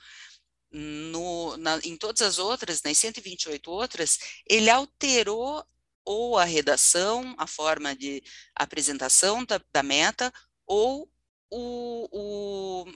[0.70, 5.64] No, na, em todas as outras, nas 128 outras, ele alterou
[6.04, 8.22] ou a redação, a forma de
[8.54, 10.32] apresentação da, da meta,
[10.66, 11.10] ou
[11.50, 12.92] o, o,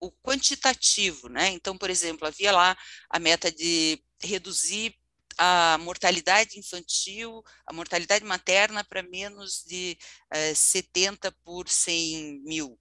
[0.00, 1.48] o, quantitativo, né?
[1.48, 2.76] Então, por exemplo, havia lá
[3.08, 4.94] a meta de reduzir
[5.38, 9.98] a mortalidade infantil, a mortalidade materna para menos de
[10.30, 12.78] eh, 70 por 100 mil.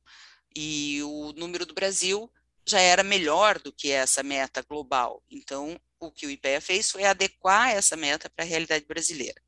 [0.56, 2.32] E o número do Brasil
[2.66, 5.22] já era melhor do que essa meta global.
[5.30, 9.42] Então, o que o IPEA fez foi adequar essa meta para a realidade brasileira.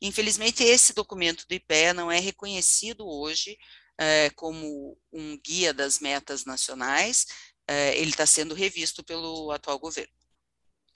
[0.00, 3.58] Infelizmente, esse documento do IPEA não é reconhecido hoje
[3.98, 7.26] é, como um guia das metas nacionais,
[7.66, 10.12] é, ele está sendo revisto pelo atual governo.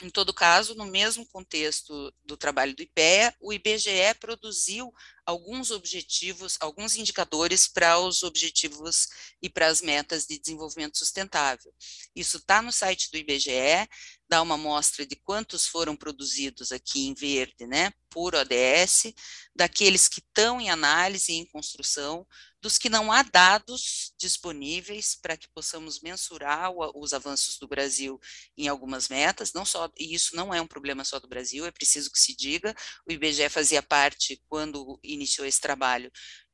[0.02, 4.90] Em todo caso, no mesmo contexto do trabalho do IPEA, o IBGE produziu
[5.26, 9.08] alguns objetivos, alguns indicadores para os objetivos
[9.42, 11.72] e para as metas de desenvolvimento sustentável.
[12.16, 13.86] Isso está no site do IBGE,
[14.30, 19.12] dá uma amostra de quantos foram produzidos aqui em verde, né, por ODS,
[19.54, 22.24] daqueles que estão em análise e em construção,
[22.62, 28.20] dos que não há dados disponíveis para que possamos mensurar o, os avanços do Brasil
[28.56, 31.72] em algumas metas, não só, e isso não é um problema só do Brasil, é
[31.72, 32.72] preciso que se diga,
[33.08, 36.10] o IBGE fazia parte, quando iniciou esse trabalho,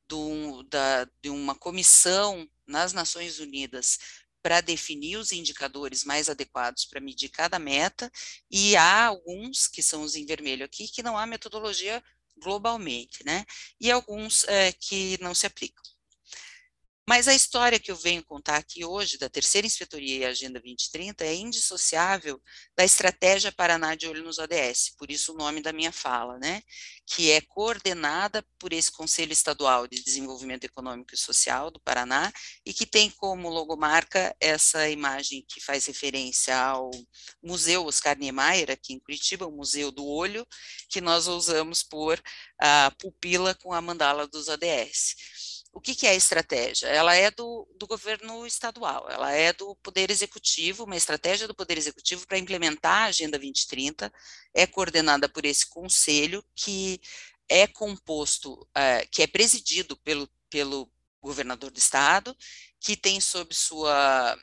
[0.09, 3.97] do, da, de uma comissão nas Nações Unidas
[4.41, 8.11] para definir os indicadores mais adequados para medir cada meta,
[8.49, 12.03] e há alguns, que são os em vermelho aqui, que não há metodologia
[12.37, 13.45] globalmente, né?
[13.79, 15.83] E alguns é, que não se aplicam.
[17.09, 21.23] Mas a história que eu venho contar aqui hoje, da terceira inspetoria e Agenda 2030,
[21.23, 22.37] é indissociável
[22.75, 26.61] da estratégia Paraná de Olho nos ODS, por isso o nome da minha fala, né?
[27.05, 32.29] Que é coordenada por esse Conselho Estadual de Desenvolvimento Econômico e Social do Paraná
[32.65, 36.91] e que tem como logomarca essa imagem que faz referência ao
[37.41, 40.45] Museu Oscar Niemeyer, aqui em Curitiba, o Museu do Olho,
[40.89, 42.21] que nós usamos por
[42.59, 45.15] a pupila com a mandala dos ODS
[45.77, 46.87] o que, que, é a estratégia?
[46.87, 51.77] Ela é do, do, governo estadual, ela é do Poder Executivo, uma estratégia do Poder
[51.77, 54.11] Executivo para implementar a Agenda 2030,
[54.55, 56.99] é coordenada por esse conselho que
[57.47, 60.91] é composto, é, que é presidido pelo, pelo
[61.21, 62.35] governador do estado,
[62.79, 64.35] que tem sob sua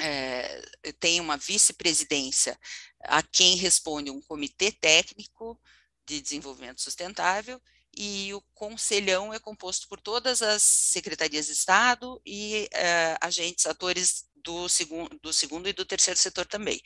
[0.00, 0.60] é,
[0.98, 2.58] tem uma vice-presidência
[3.02, 5.56] a quem responde um comitê técnico
[6.04, 7.62] de desenvolvimento sustentável
[8.00, 14.24] e o conselhão é composto por todas as secretarias de Estado e uh, agentes, atores
[14.36, 16.80] do segundo, do segundo e do terceiro setor também.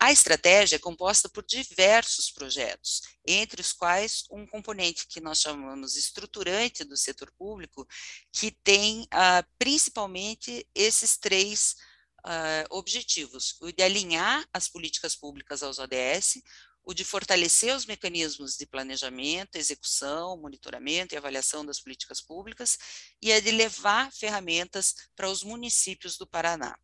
[0.00, 5.94] A estratégia é composta por diversos projetos, entre os quais um componente que nós chamamos
[5.94, 7.86] estruturante do setor público,
[8.32, 11.76] que tem uh, principalmente esses três
[12.24, 16.40] uh, objetivos: o de alinhar as políticas públicas aos ODS,
[16.84, 22.78] o de fortalecer os mecanismos de planejamento, execução, monitoramento e avaliação das políticas públicas
[23.22, 26.76] e a de levar ferramentas para os municípios do Paraná.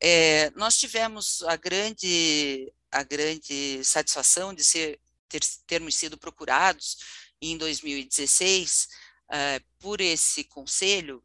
[0.00, 6.96] É, nós tivemos a grande, a grande satisfação de ser, ter, termos sido procurados
[7.40, 11.24] em 2016 uh, é, por esse conselho,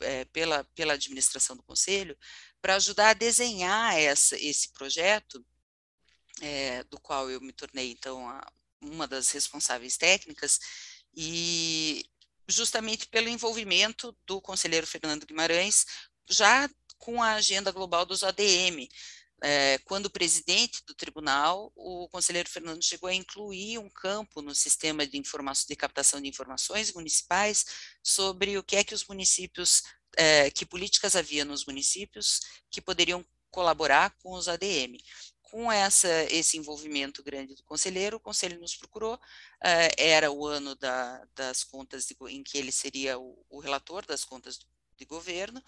[0.00, 2.16] é, pela, pela administração do conselho,
[2.60, 5.44] para ajudar a desenhar essa, esse projeto
[6.40, 8.46] é, do qual eu me tornei, então, a,
[8.80, 10.58] uma das responsáveis técnicas,
[11.14, 12.04] e
[12.48, 15.86] justamente pelo envolvimento do conselheiro Fernando Guimarães,
[16.28, 16.68] já
[16.98, 18.88] com a agenda global dos ODM.
[19.42, 25.06] É, quando presidente do tribunal, o conselheiro Fernando chegou a incluir um campo no sistema
[25.06, 25.18] de
[25.66, 27.64] de captação de informações municipais
[28.02, 29.82] sobre o que é que os municípios,
[30.16, 34.98] é, que políticas havia nos municípios que poderiam colaborar com os ADM
[35.50, 40.76] com essa, esse envolvimento grande do conselheiro, o conselho nos procurou, uh, era o ano
[40.76, 44.58] da, das contas, de, em que ele seria o, o, relator das contas
[44.96, 45.62] de governo,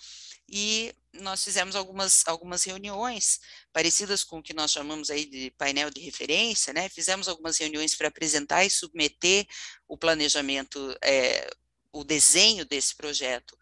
[0.49, 3.41] e nós fizemos algumas, algumas reuniões,
[3.73, 7.97] parecidas com o que nós chamamos aí de painel de referência, né, fizemos algumas reuniões
[7.97, 9.47] para apresentar e submeter
[9.89, 11.51] o planejamento, é,
[11.91, 13.59] o desenho desse projeto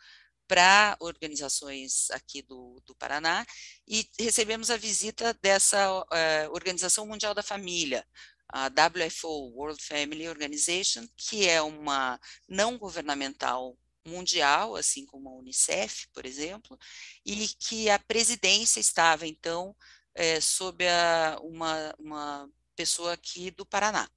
[0.51, 3.47] para organizações aqui do, do Paraná,
[3.87, 8.05] e recebemos a visita dessa uh, Organização Mundial da Família,
[8.49, 16.09] a WFO, World Family Organization, que é uma não governamental mundial, assim como a Unicef,
[16.12, 16.77] por exemplo,
[17.25, 19.73] e que a presidência estava, então,
[20.17, 24.11] é, sob a, uma, uma pessoa aqui do Paraná.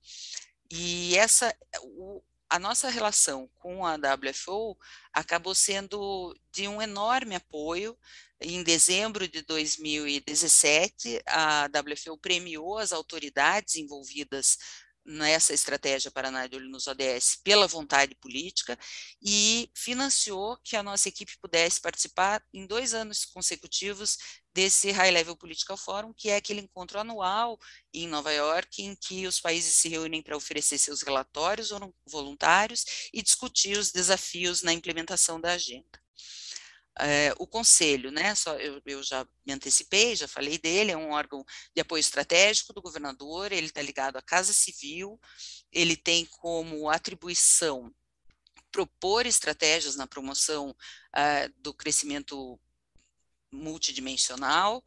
[0.72, 4.78] E essa, o, a nossa relação com a WFO
[5.12, 7.98] acabou sendo de um enorme apoio.
[8.40, 14.60] Em dezembro de 2017, a WFO premiou as autoridades envolvidas
[15.04, 18.78] nessa estratégia Paraná de Olho nos ODS pela vontade política
[19.20, 24.16] e financiou que a nossa equipe pudesse participar em dois anos consecutivos
[24.54, 27.60] desse High Level Political Forum, que é aquele encontro anual
[27.94, 31.70] em Nova York, em que os países se reúnem para oferecer seus relatórios
[32.06, 36.04] voluntários e discutir os desafios na implementação da agenda.
[37.00, 41.10] É, o conselho, né, só, eu, eu, já me antecipei, já falei dele, é um
[41.10, 41.44] órgão
[41.76, 45.20] de apoio estratégico do governador, ele está ligado à Casa Civil,
[45.72, 47.92] ele tem como atribuição
[48.72, 52.60] propor estratégias na promoção uh, do crescimento
[53.54, 54.84] multidimensional,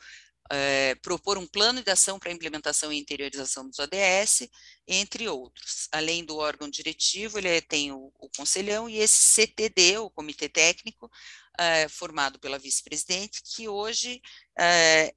[0.50, 4.48] é, propor um plano de ação para a implementação e interiorização dos ODS,
[4.86, 5.88] entre outros.
[5.92, 11.10] Além do órgão diretivo, ele tem o, o conselhão e esse CTD, o Comitê Técnico,
[11.58, 14.20] é, formado pela vice-presidente, que hoje
[14.58, 15.12] é,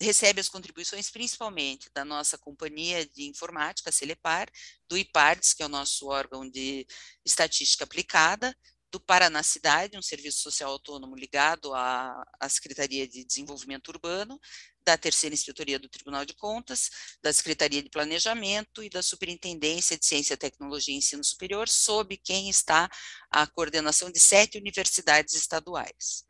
[0.00, 4.48] recebe as contribuições principalmente da nossa companhia de informática, Celepar,
[4.88, 6.86] do IPARDS, que é o nosso órgão de
[7.24, 8.54] estatística aplicada,
[8.90, 14.40] do Paraná Cidade, um serviço social autônomo ligado à, à Secretaria de Desenvolvimento Urbano,
[14.84, 16.90] da Terceira Inspetoria do Tribunal de Contas,
[17.22, 22.48] da Secretaria de Planejamento e da Superintendência de Ciência, Tecnologia e Ensino Superior, sob quem
[22.48, 22.88] está
[23.30, 26.25] a coordenação de sete universidades estaduais.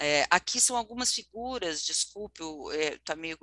[0.00, 2.42] É, aqui são algumas figuras, desculpe,
[2.94, 3.38] está é, meio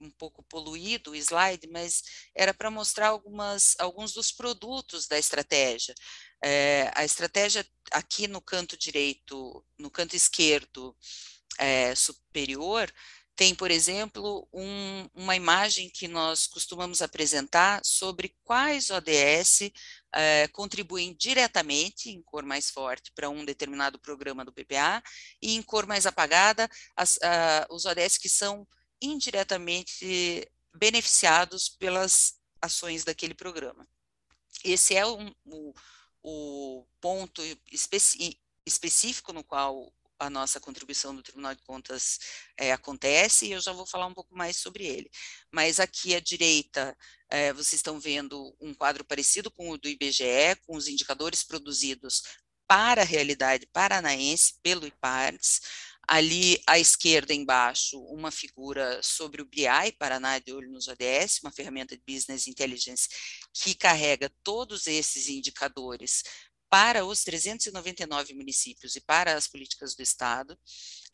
[0.00, 2.02] um pouco poluído o slide, mas
[2.34, 5.94] era para mostrar algumas, alguns dos produtos da estratégia.
[6.42, 10.96] É, a estratégia aqui no canto direito, no canto esquerdo
[11.94, 12.90] superior,
[13.40, 19.70] tem, por exemplo, um, uma imagem que nós costumamos apresentar sobre quais ODS
[20.14, 25.02] eh, contribuem diretamente, em cor mais forte, para um determinado programa do PPA,
[25.40, 28.66] e em cor mais apagada, as, uh, os ODS que são
[29.00, 33.86] indiretamente beneficiados pelas ações daquele programa.
[34.64, 35.74] Esse é um, o,
[36.22, 42.18] o ponto especi específico no qual a nossa contribuição do Tribunal de Contas
[42.56, 45.10] é, acontece, e eu já vou falar um pouco mais sobre ele.
[45.50, 46.96] Mas aqui à direita,
[47.30, 52.22] é, vocês estão vendo um quadro parecido com o do IBGE, com os indicadores produzidos
[52.68, 55.60] para a realidade paranaense pelo IPARDS,
[56.06, 61.52] ali à esquerda embaixo uma figura sobre o BI, Paraná de Olho nos ODS, uma
[61.52, 63.08] ferramenta de Business Intelligence
[63.52, 66.24] que carrega todos esses indicadores
[66.70, 70.56] para os 399 municípios e para as políticas do Estado,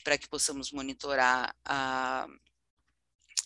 [0.04, 2.28] para que possamos monitorar a,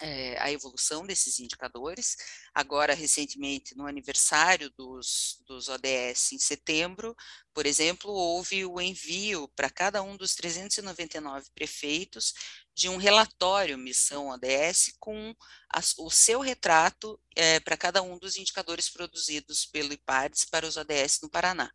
[0.01, 2.17] é, a evolução desses indicadores.
[2.55, 7.15] Agora, recentemente, no aniversário dos, dos ODS em setembro,
[7.53, 12.33] por exemplo, houve o envio para cada um dos 399 prefeitos
[12.75, 15.35] de um relatório Missão ODS com
[15.69, 20.77] as, o seu retrato é, para cada um dos indicadores produzidos pelo IPARDS para os
[20.77, 21.71] ODS no Paraná.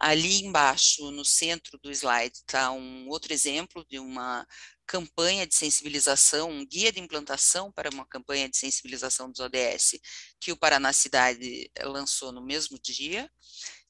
[0.00, 4.46] Ali embaixo, no centro do slide, está um outro exemplo de uma
[4.90, 10.00] campanha de sensibilização, um guia de implantação para uma campanha de sensibilização dos ODS
[10.40, 13.30] que o Paraná Cidade lançou no mesmo dia.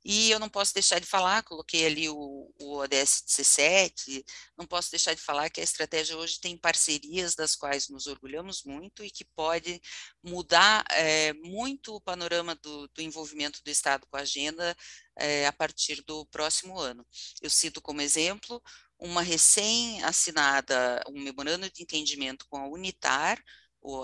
[0.05, 4.25] E eu não posso deixar de falar, coloquei ali o, o ODS 17,
[4.59, 8.63] não posso deixar de falar que a estratégia hoje tem parcerias das quais nos orgulhamos
[8.65, 9.81] muito e que pode
[10.23, 14.75] mudar é, muito o panorama do, do, envolvimento do Estado com a agenda
[15.19, 17.07] é, a partir do próximo ano.
[17.43, 18.63] Eu cito como exemplo
[19.01, 23.43] uma recém-assinada, um memorando de entendimento com a Unitar,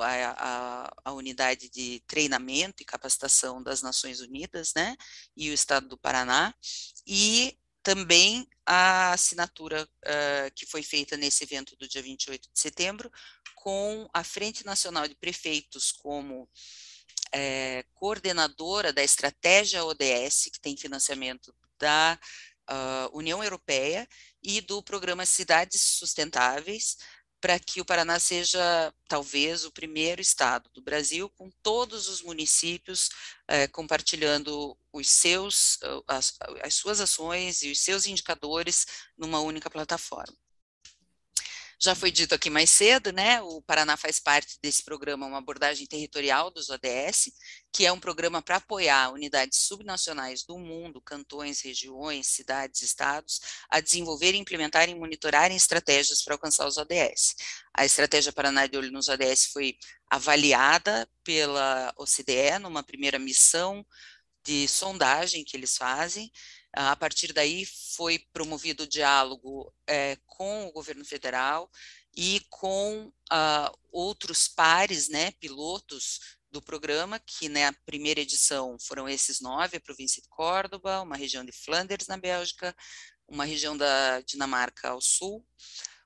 [0.02, 4.96] a, a, a, unidade de treinamento e capacitação das Nações Unidas, né,
[5.36, 6.54] e o Estado do Paraná,
[7.06, 13.12] e também a assinatura uh, que foi feita nesse evento do dia 28 de setembro,
[13.54, 16.48] com a Frente Nacional de Prefeitos como
[17.32, 22.18] é, coordenadora da estratégia ODS, que tem financiamento da
[22.70, 24.08] uh, União Europeia,
[24.42, 26.96] e do programa Cidades Sustentáveis,
[27.40, 33.10] para que o Paraná seja, talvez, o primeiro estado do Brasil com todos os municípios
[33.46, 35.78] eh, compartilhando os seus,
[36.08, 38.86] as, as suas ações e os seus indicadores
[39.16, 40.36] numa única plataforma.
[41.78, 43.42] Já foi dito aqui mais cedo, né?
[43.42, 47.30] O Paraná faz parte desse programa, uma abordagem territorial dos ODS,
[47.70, 53.78] que é um programa para apoiar unidades subnacionais do mundo, cantões, regiões, cidades, estados, a
[53.80, 57.34] desenvolver, implementarem e monitorarem estratégias para alcançar os ODS.
[57.74, 59.76] A estratégia Paraná de Olho nos ODS foi
[60.10, 63.84] avaliada pela OCDE numa primeira missão
[64.46, 66.30] de sondagem que eles fazem,
[66.76, 67.64] a partir daí
[67.96, 71.70] foi promovido o diálogo é, com o governo federal
[72.14, 79.08] e com uh, outros pares, né, pilotos do programa, que na né, primeira edição foram
[79.08, 82.76] esses nove, a província de Córdoba, uma região de Flanders na Bélgica,
[83.26, 85.44] uma região da Dinamarca ao sul,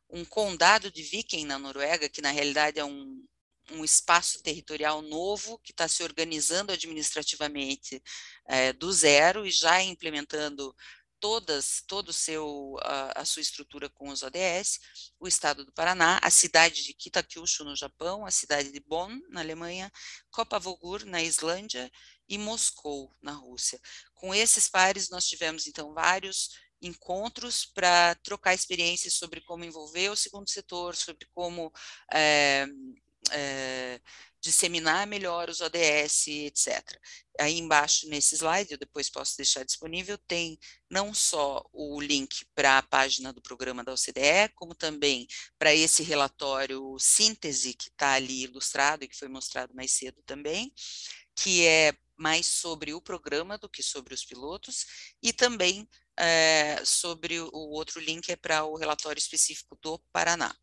[0.08, 3.24] um condado de Viken na Noruega, que na realidade é um,
[3.72, 8.02] um espaço territorial novo que está se organizando administrativamente
[8.46, 10.74] é, do zero e já implementando
[11.20, 14.80] todas, todo seu, a, a, sua estrutura com os ODS,
[15.20, 19.40] o estado do Paraná, a cidade de Kitakyushu no Japão, a cidade de Bonn na
[19.40, 19.92] Alemanha,
[20.30, 21.90] Kopavogur na Islândia
[22.28, 23.78] e Moscou na Rússia.
[24.14, 26.50] Com esses pares nós tivemos então vários
[26.82, 31.70] encontros para trocar experiências sobre como envolver o segundo setor, sobre como
[32.12, 32.66] é,
[33.32, 34.00] é,
[34.40, 36.98] disseminar melhor os ODS, etc.
[37.38, 40.58] Aí embaixo nesse slide, eu depois posso deixar disponível, tem
[40.90, 45.26] não só o link para a página do programa da OCDE, como também
[45.58, 50.72] para esse relatório síntese que está ali ilustrado e que foi mostrado mais cedo também,
[51.36, 54.86] que é mais sobre o programa do que sobre os pilotos,
[55.22, 60.54] e também é, sobre o outro link é para o relatório específico do Paraná.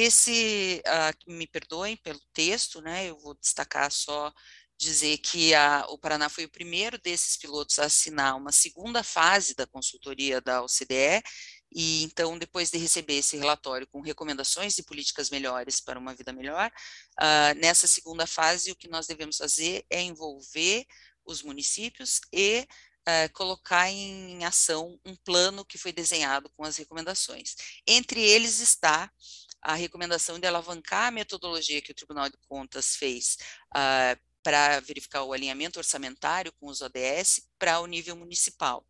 [0.00, 4.32] Esse, uh, me perdoem pelo texto, né, eu vou destacar só
[4.78, 9.56] dizer que a, o Paraná foi o primeiro desses pilotos a assinar uma segunda fase
[9.56, 11.20] da consultoria da OCDE,
[11.74, 16.32] e então, depois de receber esse relatório com recomendações de políticas melhores para uma vida
[16.32, 16.70] melhor,
[17.20, 20.86] uh, nessa segunda fase, o que nós devemos fazer é envolver
[21.26, 22.64] os municípios e
[23.08, 27.56] uh, colocar em ação um plano que foi desenhado com as recomendações.
[27.84, 29.10] Entre eles está
[29.62, 33.36] a recomendação de alavancar a metodologia que o Tribunal de Contas fez
[33.74, 38.86] uh, para verificar o alinhamento orçamentário com os ODS para o nível municipal.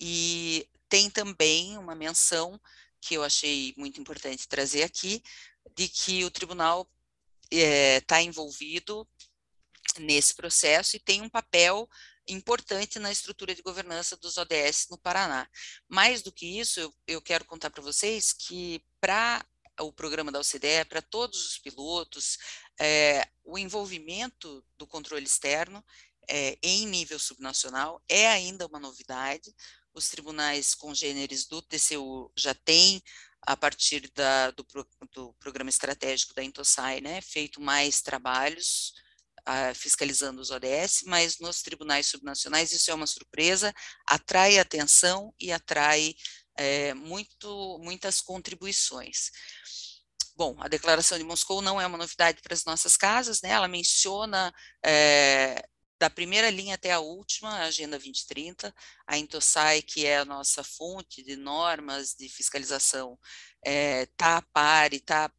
[0.00, 2.60] E tem também uma menção
[3.00, 5.22] que eu achei muito importante trazer aqui,
[5.76, 6.88] de que o tribunal
[7.50, 9.06] está eh, é, envolvido
[9.98, 11.88] nesse processo e tem um papel
[12.28, 15.48] importante na estrutura de governança dos ODS no Paraná.
[15.88, 19.44] Mais do que isso, eu, eu quero contar para vocês que para
[19.80, 22.38] o programa da OCDE para todos os pilotos,
[22.78, 25.84] é, o envolvimento do controle externo
[26.28, 29.54] é, em nível subnacional é ainda uma novidade.
[29.94, 33.02] Os tribunais congêneres do TCU já têm,
[33.42, 34.64] a partir da, do,
[35.12, 38.92] do, programa estratégico da Intosai, né, feito mais trabalhos
[39.48, 43.74] uh, fiscalizando os ODS, mas nos tribunais subnacionais isso é uma surpresa,
[44.06, 46.14] atrai atenção e atrai
[46.56, 49.30] é, muito, muitas contribuições.
[50.34, 53.50] Bom, a Declaração de Moscou não é uma novidade para as nossas casas, né?
[53.50, 54.52] ela menciona
[54.84, 55.62] é,
[55.98, 58.74] da primeira linha até a última, a Agenda 2030,
[59.06, 63.18] a Intosai, que é a nossa fonte de normas de fiscalização,
[63.64, 65.30] está é, tá a par e está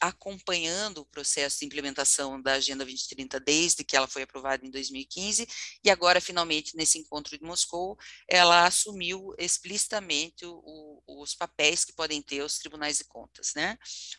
[0.00, 5.46] acompanhando o processo de implementação da Agenda 2030 desde que ela foi aprovada em 2015
[5.84, 7.96] e agora finalmente nesse encontro de Moscou
[8.28, 13.78] ela assumiu explicitamente o, os papéis que podem ter os tribunais de contas, né?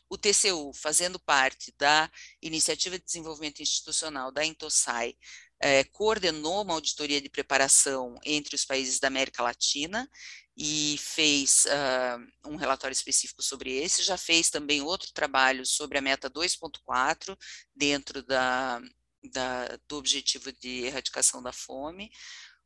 [0.09, 2.09] O TCU fazendo parte da
[2.41, 5.15] Iniciativa de Desenvolvimento Institucional da Intosai
[5.59, 10.07] é, coordenou uma auditoria de preparação entre os países da América Latina
[10.57, 16.01] e fez uh, um relatório específico sobre esse, já fez também outro trabalho sobre a
[16.01, 17.37] meta 2.4
[17.75, 18.81] dentro da,
[19.31, 22.09] da, do objetivo de erradicação da fome.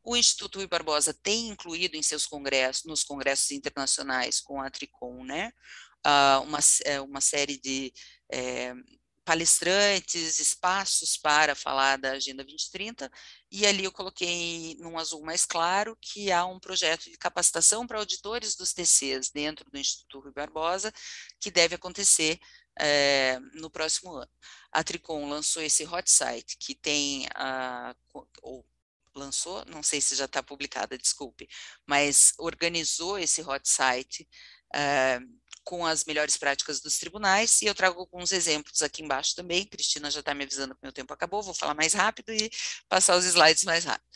[0.01, 5.25] O Instituto Rui Barbosa tem incluído em seus congressos, nos congressos internacionais com a Tricom,
[5.25, 5.51] né,
[6.07, 6.59] uh, uma,
[7.03, 7.93] uma série de
[8.31, 8.73] é,
[9.23, 13.09] palestrantes, espaços para falar da Agenda 2030,
[13.51, 17.99] e ali eu coloquei num azul mais claro que há um projeto de capacitação para
[17.99, 20.91] auditores dos TCs dentro do Instituto Rui Barbosa,
[21.39, 22.39] que deve acontecer
[22.79, 24.31] é, no próximo ano.
[24.71, 27.95] A Tricom lançou esse hot site, que tem, a,
[28.41, 28.65] ou
[29.15, 31.47] lançou, não sei se já está publicada, desculpe,
[31.85, 34.27] mas organizou esse hot site
[34.73, 35.19] é,
[35.63, 40.09] com as melhores práticas dos tribunais, e eu trago alguns exemplos aqui embaixo também, Cristina
[40.09, 42.49] já está me avisando que meu tempo acabou, vou falar mais rápido e
[42.89, 44.07] passar os slides mais rápido.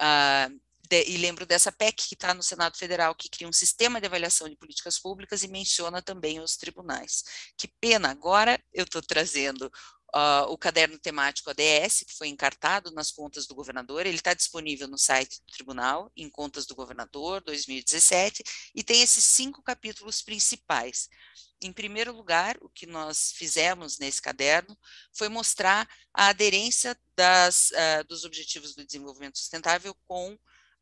[0.00, 4.00] Uh, de, e lembro dessa PEC que está no Senado Federal, que cria um sistema
[4.00, 7.22] de avaliação de políticas públicas e menciona também os tribunais.
[7.56, 9.70] Que pena, agora eu estou trazendo
[10.14, 14.88] Uh, o caderno temático ADS, que foi encartado nas contas do governador, ele está disponível
[14.88, 18.42] no site do tribunal, em contas do governador, 2017,
[18.74, 21.08] e tem esses cinco capítulos principais.
[21.60, 24.78] Em primeiro lugar, o que nós fizemos nesse caderno
[25.12, 30.38] foi mostrar a aderência das, uh, dos Objetivos do Desenvolvimento Sustentável com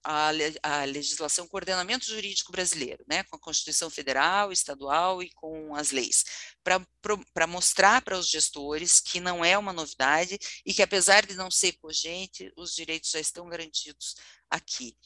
[0.07, 0.31] a,
[0.63, 6.25] a, legislação, coordenamento jurídico brasileiro, né, com a Constituição Federal, Estadual e com as leis,
[6.63, 11.51] para mostrar para os gestores que não é uma novidade e que, apesar de não
[11.51, 14.15] ser cogente, os direitos já estão garantidos
[14.49, 14.97] aqui.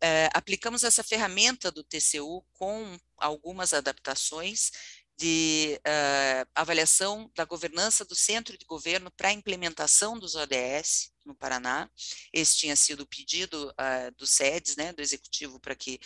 [0.00, 4.70] É, aplicamos essa ferramenta do TCU com algumas adaptações
[5.16, 11.34] de uh, avaliação da governança do centro de governo para a implementação dos ODS no
[11.34, 11.90] Paraná.
[12.32, 15.98] Esse tinha sido o pedido uh, do SEDES, né, do Executivo, para que,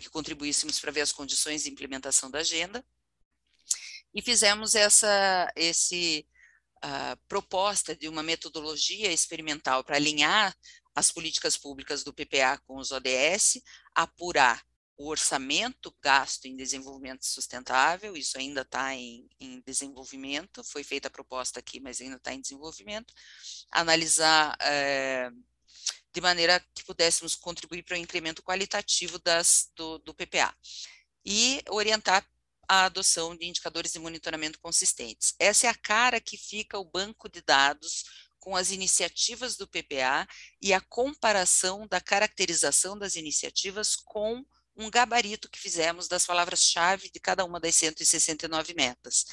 [0.00, 2.84] que contribuíssemos para ver as condições de implementação da agenda.
[4.14, 6.26] E fizemos essa esse,
[6.84, 10.54] uh, proposta de uma metodologia experimental para alinhar
[10.94, 13.60] as políticas públicas do PPA com os ODS,
[13.94, 14.62] apurar
[15.02, 21.10] o orçamento gasto em desenvolvimento sustentável, isso ainda está em, em, desenvolvimento, foi feita a
[21.10, 23.12] proposta aqui, mas ainda está em desenvolvimento,
[23.72, 25.28] analisar é,
[26.12, 30.54] de maneira que pudéssemos contribuir para o incremento qualitativo das, do, do PPA
[31.26, 32.24] e orientar
[32.68, 35.34] a adoção de indicadores de monitoramento consistentes.
[35.36, 38.04] Essa é a cara que fica o banco de dados
[38.38, 40.28] com as iniciativas do PPA
[40.60, 44.44] e a comparação da caracterização das iniciativas com
[44.76, 49.26] um gabarito que fizemos das palavras-chave de cada uma das 169 metas.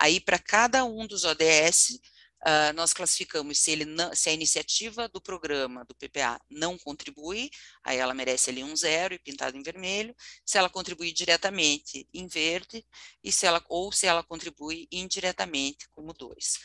[0.00, 2.00] Aí, para cada um dos ODS, uh,
[2.42, 7.50] ah, nós classificamos se, ele não, se a iniciativa do programa do PPA não contribui,
[7.84, 12.26] aí ela merece ali um zero e pintado em vermelho, se ela contribui diretamente em
[12.26, 12.84] verde,
[13.22, 16.58] e se ela, ou se ela contribui indiretamente como dois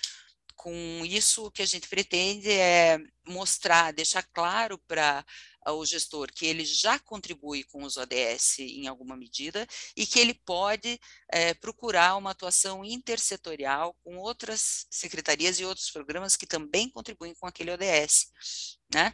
[0.55, 2.97] com isso, o que a gente pretende é
[3.27, 5.23] mostrar, deixar claro para
[5.71, 10.33] o gestor que ele já contribui com os ODS em alguma medida e que ele
[10.33, 17.33] pode é, procurar uma atuação intersetorial com outras secretarias e outros programas que também contribuem
[17.35, 18.27] com aquele ODS.
[18.93, 19.13] Né?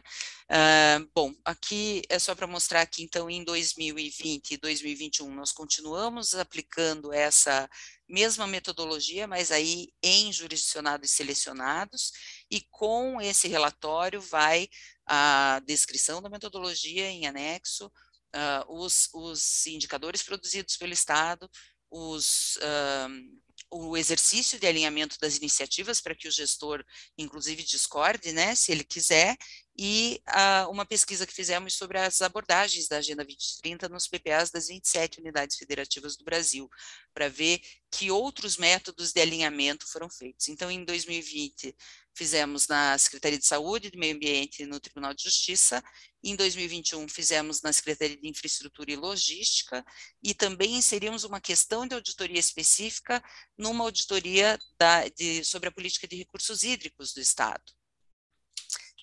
[0.50, 6.34] Uh, bom, aqui é só para mostrar que, então, em 2020 e 2021, nós continuamos
[6.34, 7.68] aplicando essa
[8.06, 12.12] mesma metodologia, mas aí em jurisdicionados selecionados,
[12.50, 14.68] e com esse relatório vai
[15.06, 21.50] a descrição da metodologia em anexo, uh, os, os, indicadores produzidos pelo Estado,
[21.90, 23.40] os, uh,
[23.70, 26.84] o exercício de alinhamento das iniciativas para que o gestor,
[27.18, 29.36] inclusive, discorde, né, se ele quiser,
[29.76, 34.68] e uh, uma pesquisa que fizemos sobre as abordagens da Agenda 2030 nos PPAs das
[34.68, 36.68] 27 unidades federativas do Brasil,
[37.14, 37.60] para ver
[37.90, 40.48] que outros métodos de alinhamento foram feitos.
[40.48, 41.74] Então, em 2020,
[42.14, 45.82] fizemos na Secretaria de Saúde e do Meio Ambiente no Tribunal de Justiça,
[46.22, 49.84] em 2021 fizemos na Secretaria de Infraestrutura e Logística,
[50.22, 53.22] e também inserimos uma questão de auditoria específica
[53.56, 57.62] numa auditoria da, de, sobre a política de recursos hídricos do Estado.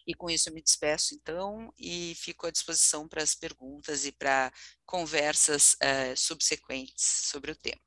[0.08, 4.12] E com isso eu me despeço, então, e fico à disposição para as perguntas e
[4.12, 4.52] para
[4.86, 7.82] conversas uh, subsequentes sobre o tema.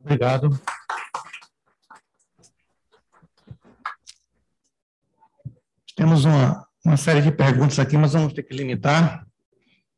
[0.00, 0.60] Obrigado.
[5.96, 9.26] Temos uma, uma série de perguntas aqui, mas vamos ter que limitar,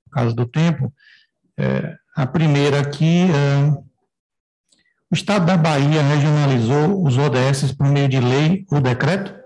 [0.04, 0.92] por causa do tempo.
[1.58, 3.86] É, a primeira aqui, é,
[5.10, 9.45] o Estado da Bahia regionalizou os ODS por meio de lei ou decreto?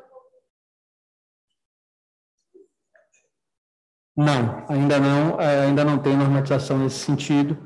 [4.17, 7.57] Não, ainda não, é, ainda não tem normatização nesse sentido.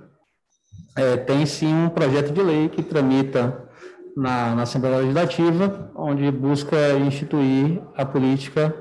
[0.96, 3.68] É, tem sim um projeto de lei que tramita
[4.16, 8.74] na, na Assembleia Legislativa, onde busca instituir a política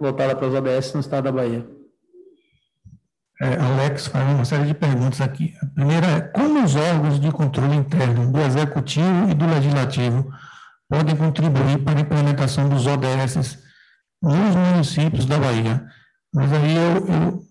[0.00, 1.66] voltada para os ODS no estado da Bahia.
[3.42, 5.54] É, Alex faz uma série de perguntas aqui.
[5.62, 10.30] A primeira é: como os órgãos de controle interno do Executivo e do Legislativo
[10.88, 13.58] podem contribuir para a implementação dos ODS
[14.22, 15.86] nos municípios da Bahia?
[16.32, 17.44] Mas aí eu, eu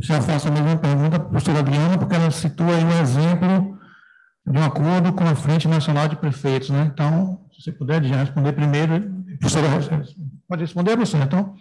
[0.00, 3.78] já faço a mesma pergunta para a professora Adriana, porque ela situa aí um exemplo
[4.46, 6.90] de um acordo com a Frente Nacional de Prefeitos, né?
[6.92, 9.68] Então, se você puder já responder primeiro, professora,
[10.48, 11.56] pode responder, professora, então.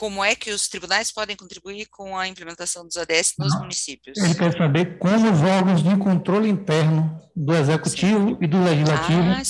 [0.00, 3.60] como é que os tribunais podem contribuir com a implementação dos ODS nos Não.
[3.60, 4.16] municípios?
[4.16, 8.38] Ele quer saber como os órgãos de controle interno do Executivo sim.
[8.40, 9.42] e do Legislativo ah,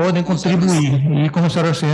[0.00, 1.26] podem contribuir.
[1.26, 1.84] E como a senhora se,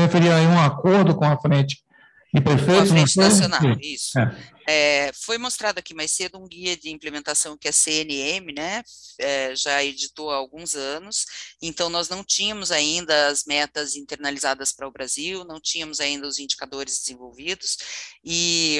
[0.00, 1.84] referia a um acordo com a frente
[2.32, 2.88] de prefeitos...
[2.90, 4.18] Com a frente nacional, isso.
[4.18, 4.54] É.
[4.66, 8.82] É, foi mostrado aqui mais cedo um guia de implementação que a CNM, né,
[9.18, 11.26] é, já editou há alguns anos,
[11.60, 16.38] então nós não tínhamos ainda as metas internalizadas para o Brasil, não tínhamos ainda os
[16.38, 17.76] indicadores desenvolvidos,
[18.24, 18.78] e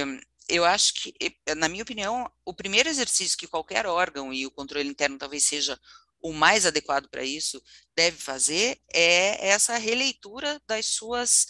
[0.49, 1.15] eu acho que,
[1.55, 5.78] na minha opinião, o primeiro exercício que qualquer órgão, e o controle interno talvez seja
[6.24, 7.62] o mais adequado para isso,
[7.94, 11.46] deve fazer, é essa releitura das suas,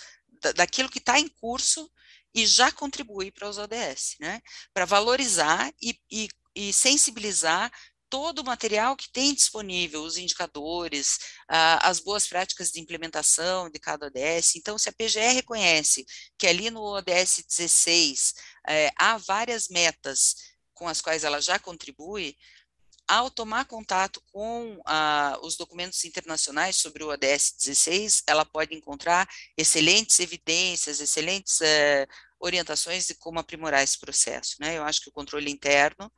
[0.56, 1.88] daquilo que está em curso
[2.34, 4.42] e já contribui para os ODS, né?
[4.72, 7.70] Para valorizar e, e, e sensibilizar
[8.10, 14.06] todo o material que tem disponível, os indicadores, as boas práticas de implementação de cada
[14.06, 14.56] ODS.
[14.56, 16.04] Então, se a PGE reconhece
[16.36, 18.34] que ali no ODS 16
[18.68, 20.34] é, há várias metas
[20.72, 22.36] com as quais ela já contribui,
[23.08, 29.28] ao tomar contato com ah, os documentos internacionais sobre o ODS 16, ela pode encontrar
[29.56, 32.06] excelentes evidências, excelentes eh,
[32.40, 34.56] orientações de como aprimorar esse processo.
[34.60, 34.76] Né?
[34.78, 36.10] Eu acho que o controle interno,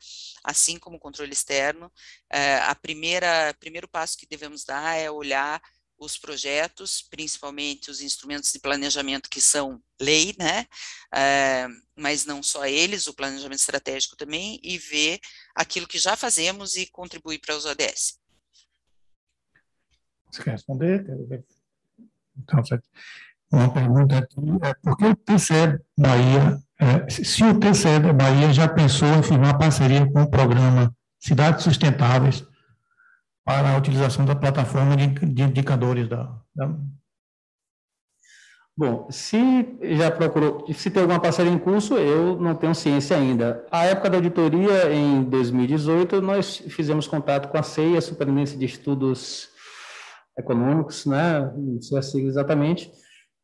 [0.44, 1.90] assim como o controle externo,
[2.31, 5.60] eh, a primeira primeiro passo que devemos dar é olhar
[5.99, 10.66] os projetos, principalmente os instrumentos de planejamento que são lei, né?
[11.15, 15.18] Uh, mas não só eles, o planejamento estratégico também, e ver
[15.55, 18.18] aquilo que já fazemos e contribuir para os ODS.
[20.31, 21.05] Você quer responder?
[22.36, 22.62] Então,
[23.50, 28.52] uma pergunta aqui é por que o TCE Bahia, é, se o TCE da Bahia
[28.52, 32.44] já pensou em firmar parceria com o programa Cidades Sustentáveis
[33.47, 36.76] para a utilização da plataforma de, de indicadores da, da,
[38.78, 43.65] Bom, se já procurou, se tem alguma parceria em curso, eu não tenho ciência ainda.
[43.70, 48.66] A época da auditoria, em 2018, nós fizemos contato com a CEI, a Superintendência de
[48.66, 49.49] Estudos
[50.39, 52.92] Econômicos, né, não sei a sigla exatamente,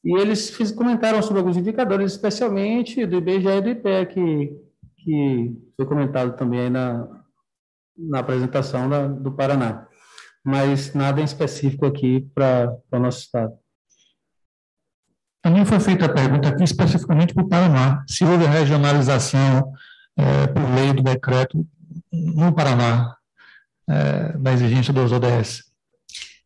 [0.04, 4.56] e eles fiz, comentaram sobre alguns indicadores, especialmente do IBGE e do IPE, que,
[4.98, 7.08] que foi comentado também na,
[7.96, 9.88] na apresentação da, do Paraná
[10.44, 13.56] mas nada em específico aqui para o nosso estado.
[15.42, 19.72] Também foi feita a pergunta aqui especificamente para o Paraná, se houve regionalização
[20.16, 21.66] é, por lei do decreto
[22.12, 23.16] no Paraná
[23.88, 25.64] é, da exigência dos ODS.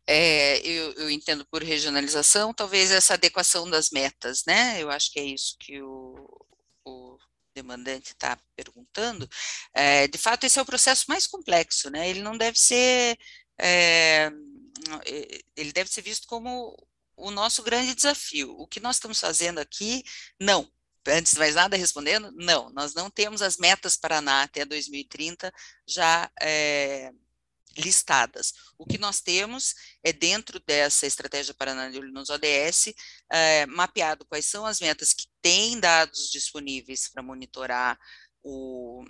[0.09, 4.81] É, eu, eu, entendo por regionalização, talvez essa adequação das metas, né?
[4.81, 6.45] Eu acho que é isso que o,
[6.85, 7.17] o
[7.53, 9.27] demandante está perguntando.
[9.73, 12.09] É, de fato, esse é o processo mais complexo, né?
[12.09, 13.17] Ele não deve ser
[13.59, 14.31] é,
[15.55, 16.75] ele deve ser visto como
[17.15, 18.55] o nosso grande desafio.
[18.57, 20.03] O que nós estamos fazendo aqui,
[20.39, 20.71] não.
[21.07, 25.53] Antes de mais nada, respondendo, não, nós não temos as metas Paraná até 2030
[25.87, 27.11] já é,
[27.77, 28.53] listadas.
[28.77, 32.93] O que nós temos é, dentro dessa estratégia Paraná de Olho nos ODS,
[33.31, 37.97] é, mapeado quais são as metas que têm dados disponíveis para monitorar
[38.43, 39.05] o,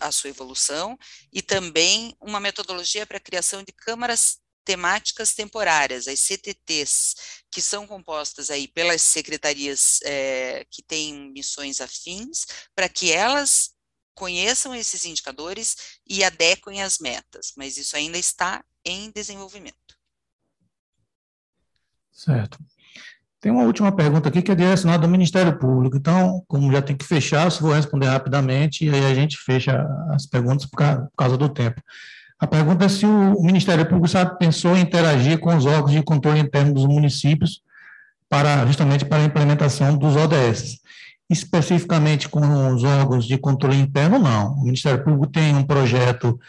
[0.00, 0.98] a sua evolução
[1.32, 7.14] e também uma metodologia para a criação de câmaras temáticas temporárias, as CTTs,
[7.50, 13.74] que são compostas aí pelas secretarias é, que têm missões afins, para que elas
[14.14, 19.98] conheçam esses indicadores e adequem as metas, mas isso ainda está em desenvolvimento.
[22.12, 22.58] Certo.
[23.44, 25.98] Tem uma última pergunta aqui que é direcionada ao Ministério Público.
[25.98, 29.86] Então, como já tem que fechar, se vou responder rapidamente, e aí a gente fecha
[30.12, 30.78] as perguntas por
[31.14, 31.78] causa do tempo.
[32.40, 36.02] A pergunta é se o Ministério Público sabe, pensou em interagir com os órgãos de
[36.02, 37.60] controle interno dos municípios
[38.30, 40.78] para justamente para a implementação dos ODS.
[41.28, 42.40] Especificamente com
[42.72, 44.54] os órgãos de controle interno, não.
[44.54, 46.40] O Ministério Público tem um projeto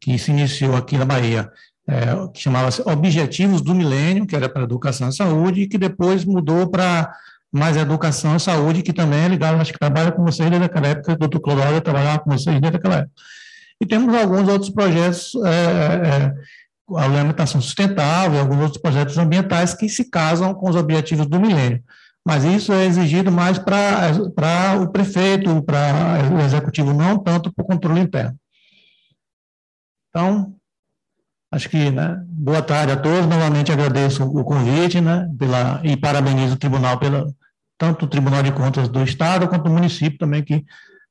[0.00, 1.50] que se iniciou aqui na Bahia,
[1.86, 6.24] é, que chamava-se Objetivos do Milênio, que era para Educação e Saúde, e que depois
[6.24, 7.14] mudou para
[7.52, 10.88] mais Educação e Saúde, que também é ligado, acho que trabalha com vocês desde aquela
[10.88, 13.12] época, o doutor Clodoaldo trabalhava com vocês desde aquela época.
[13.80, 16.34] E temos alguns outros projetos, é, é,
[16.96, 21.82] a alimentação sustentável, alguns outros projetos ambientais que se casam com os objetivos do milênio.
[22.26, 27.66] Mas isso é exigido mais para o prefeito, para o executivo, não tanto para o
[27.66, 28.34] controle interno.
[30.08, 30.54] Então,
[31.54, 33.26] Acho que, né, boa tarde a todos.
[33.28, 37.32] Novamente agradeço o convite, né, pela, e parabenizo o tribunal pela
[37.78, 40.64] tanto o Tribunal de Contas do Estado quanto o município também que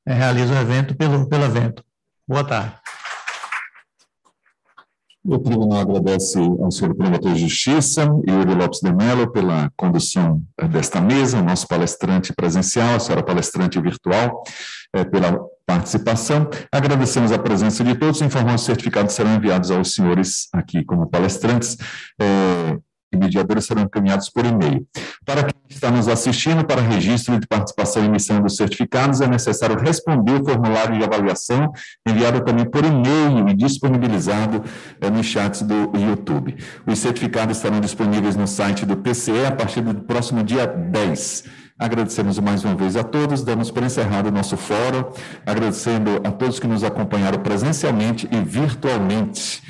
[0.06, 1.82] é, realiza o evento pelo, pelo evento.
[2.28, 2.74] Boa tarde.
[5.24, 10.68] O tribunal agradece ao senhor promotor de justiça, Yuri Lopes de Mello, pela condução eh,
[10.68, 14.42] desta mesa, o nosso palestrante presencial, a senhora palestrante virtual,
[14.94, 16.48] eh, pela participação.
[16.70, 18.20] Agradecemos a presença de todos.
[18.20, 21.76] Informações e certificados serão enviados aos senhores aqui como palestrantes.
[22.20, 22.78] Eh,
[23.14, 24.86] e mediadores serão encaminhados por e-mail.
[25.24, 29.78] Para quem está nos assistindo, para registro de participação e emissão dos certificados, é necessário
[29.78, 31.72] responder o formulário de avaliação,
[32.06, 34.62] enviado também por e-mail e disponibilizado
[35.00, 36.56] é, nos chats do YouTube.
[36.86, 41.63] Os certificados estarão disponíveis no site do PCE a partir do próximo dia 10.
[41.78, 45.12] Agradecemos mais uma vez a todos, damos por encerrado o nosso fórum,
[45.44, 49.60] agradecendo a todos que nos acompanharam presencialmente e virtualmente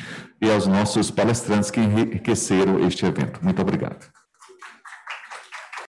[0.40, 3.40] e aos nossos palestrantes que enriqueceram este evento.
[3.42, 4.06] Muito obrigado.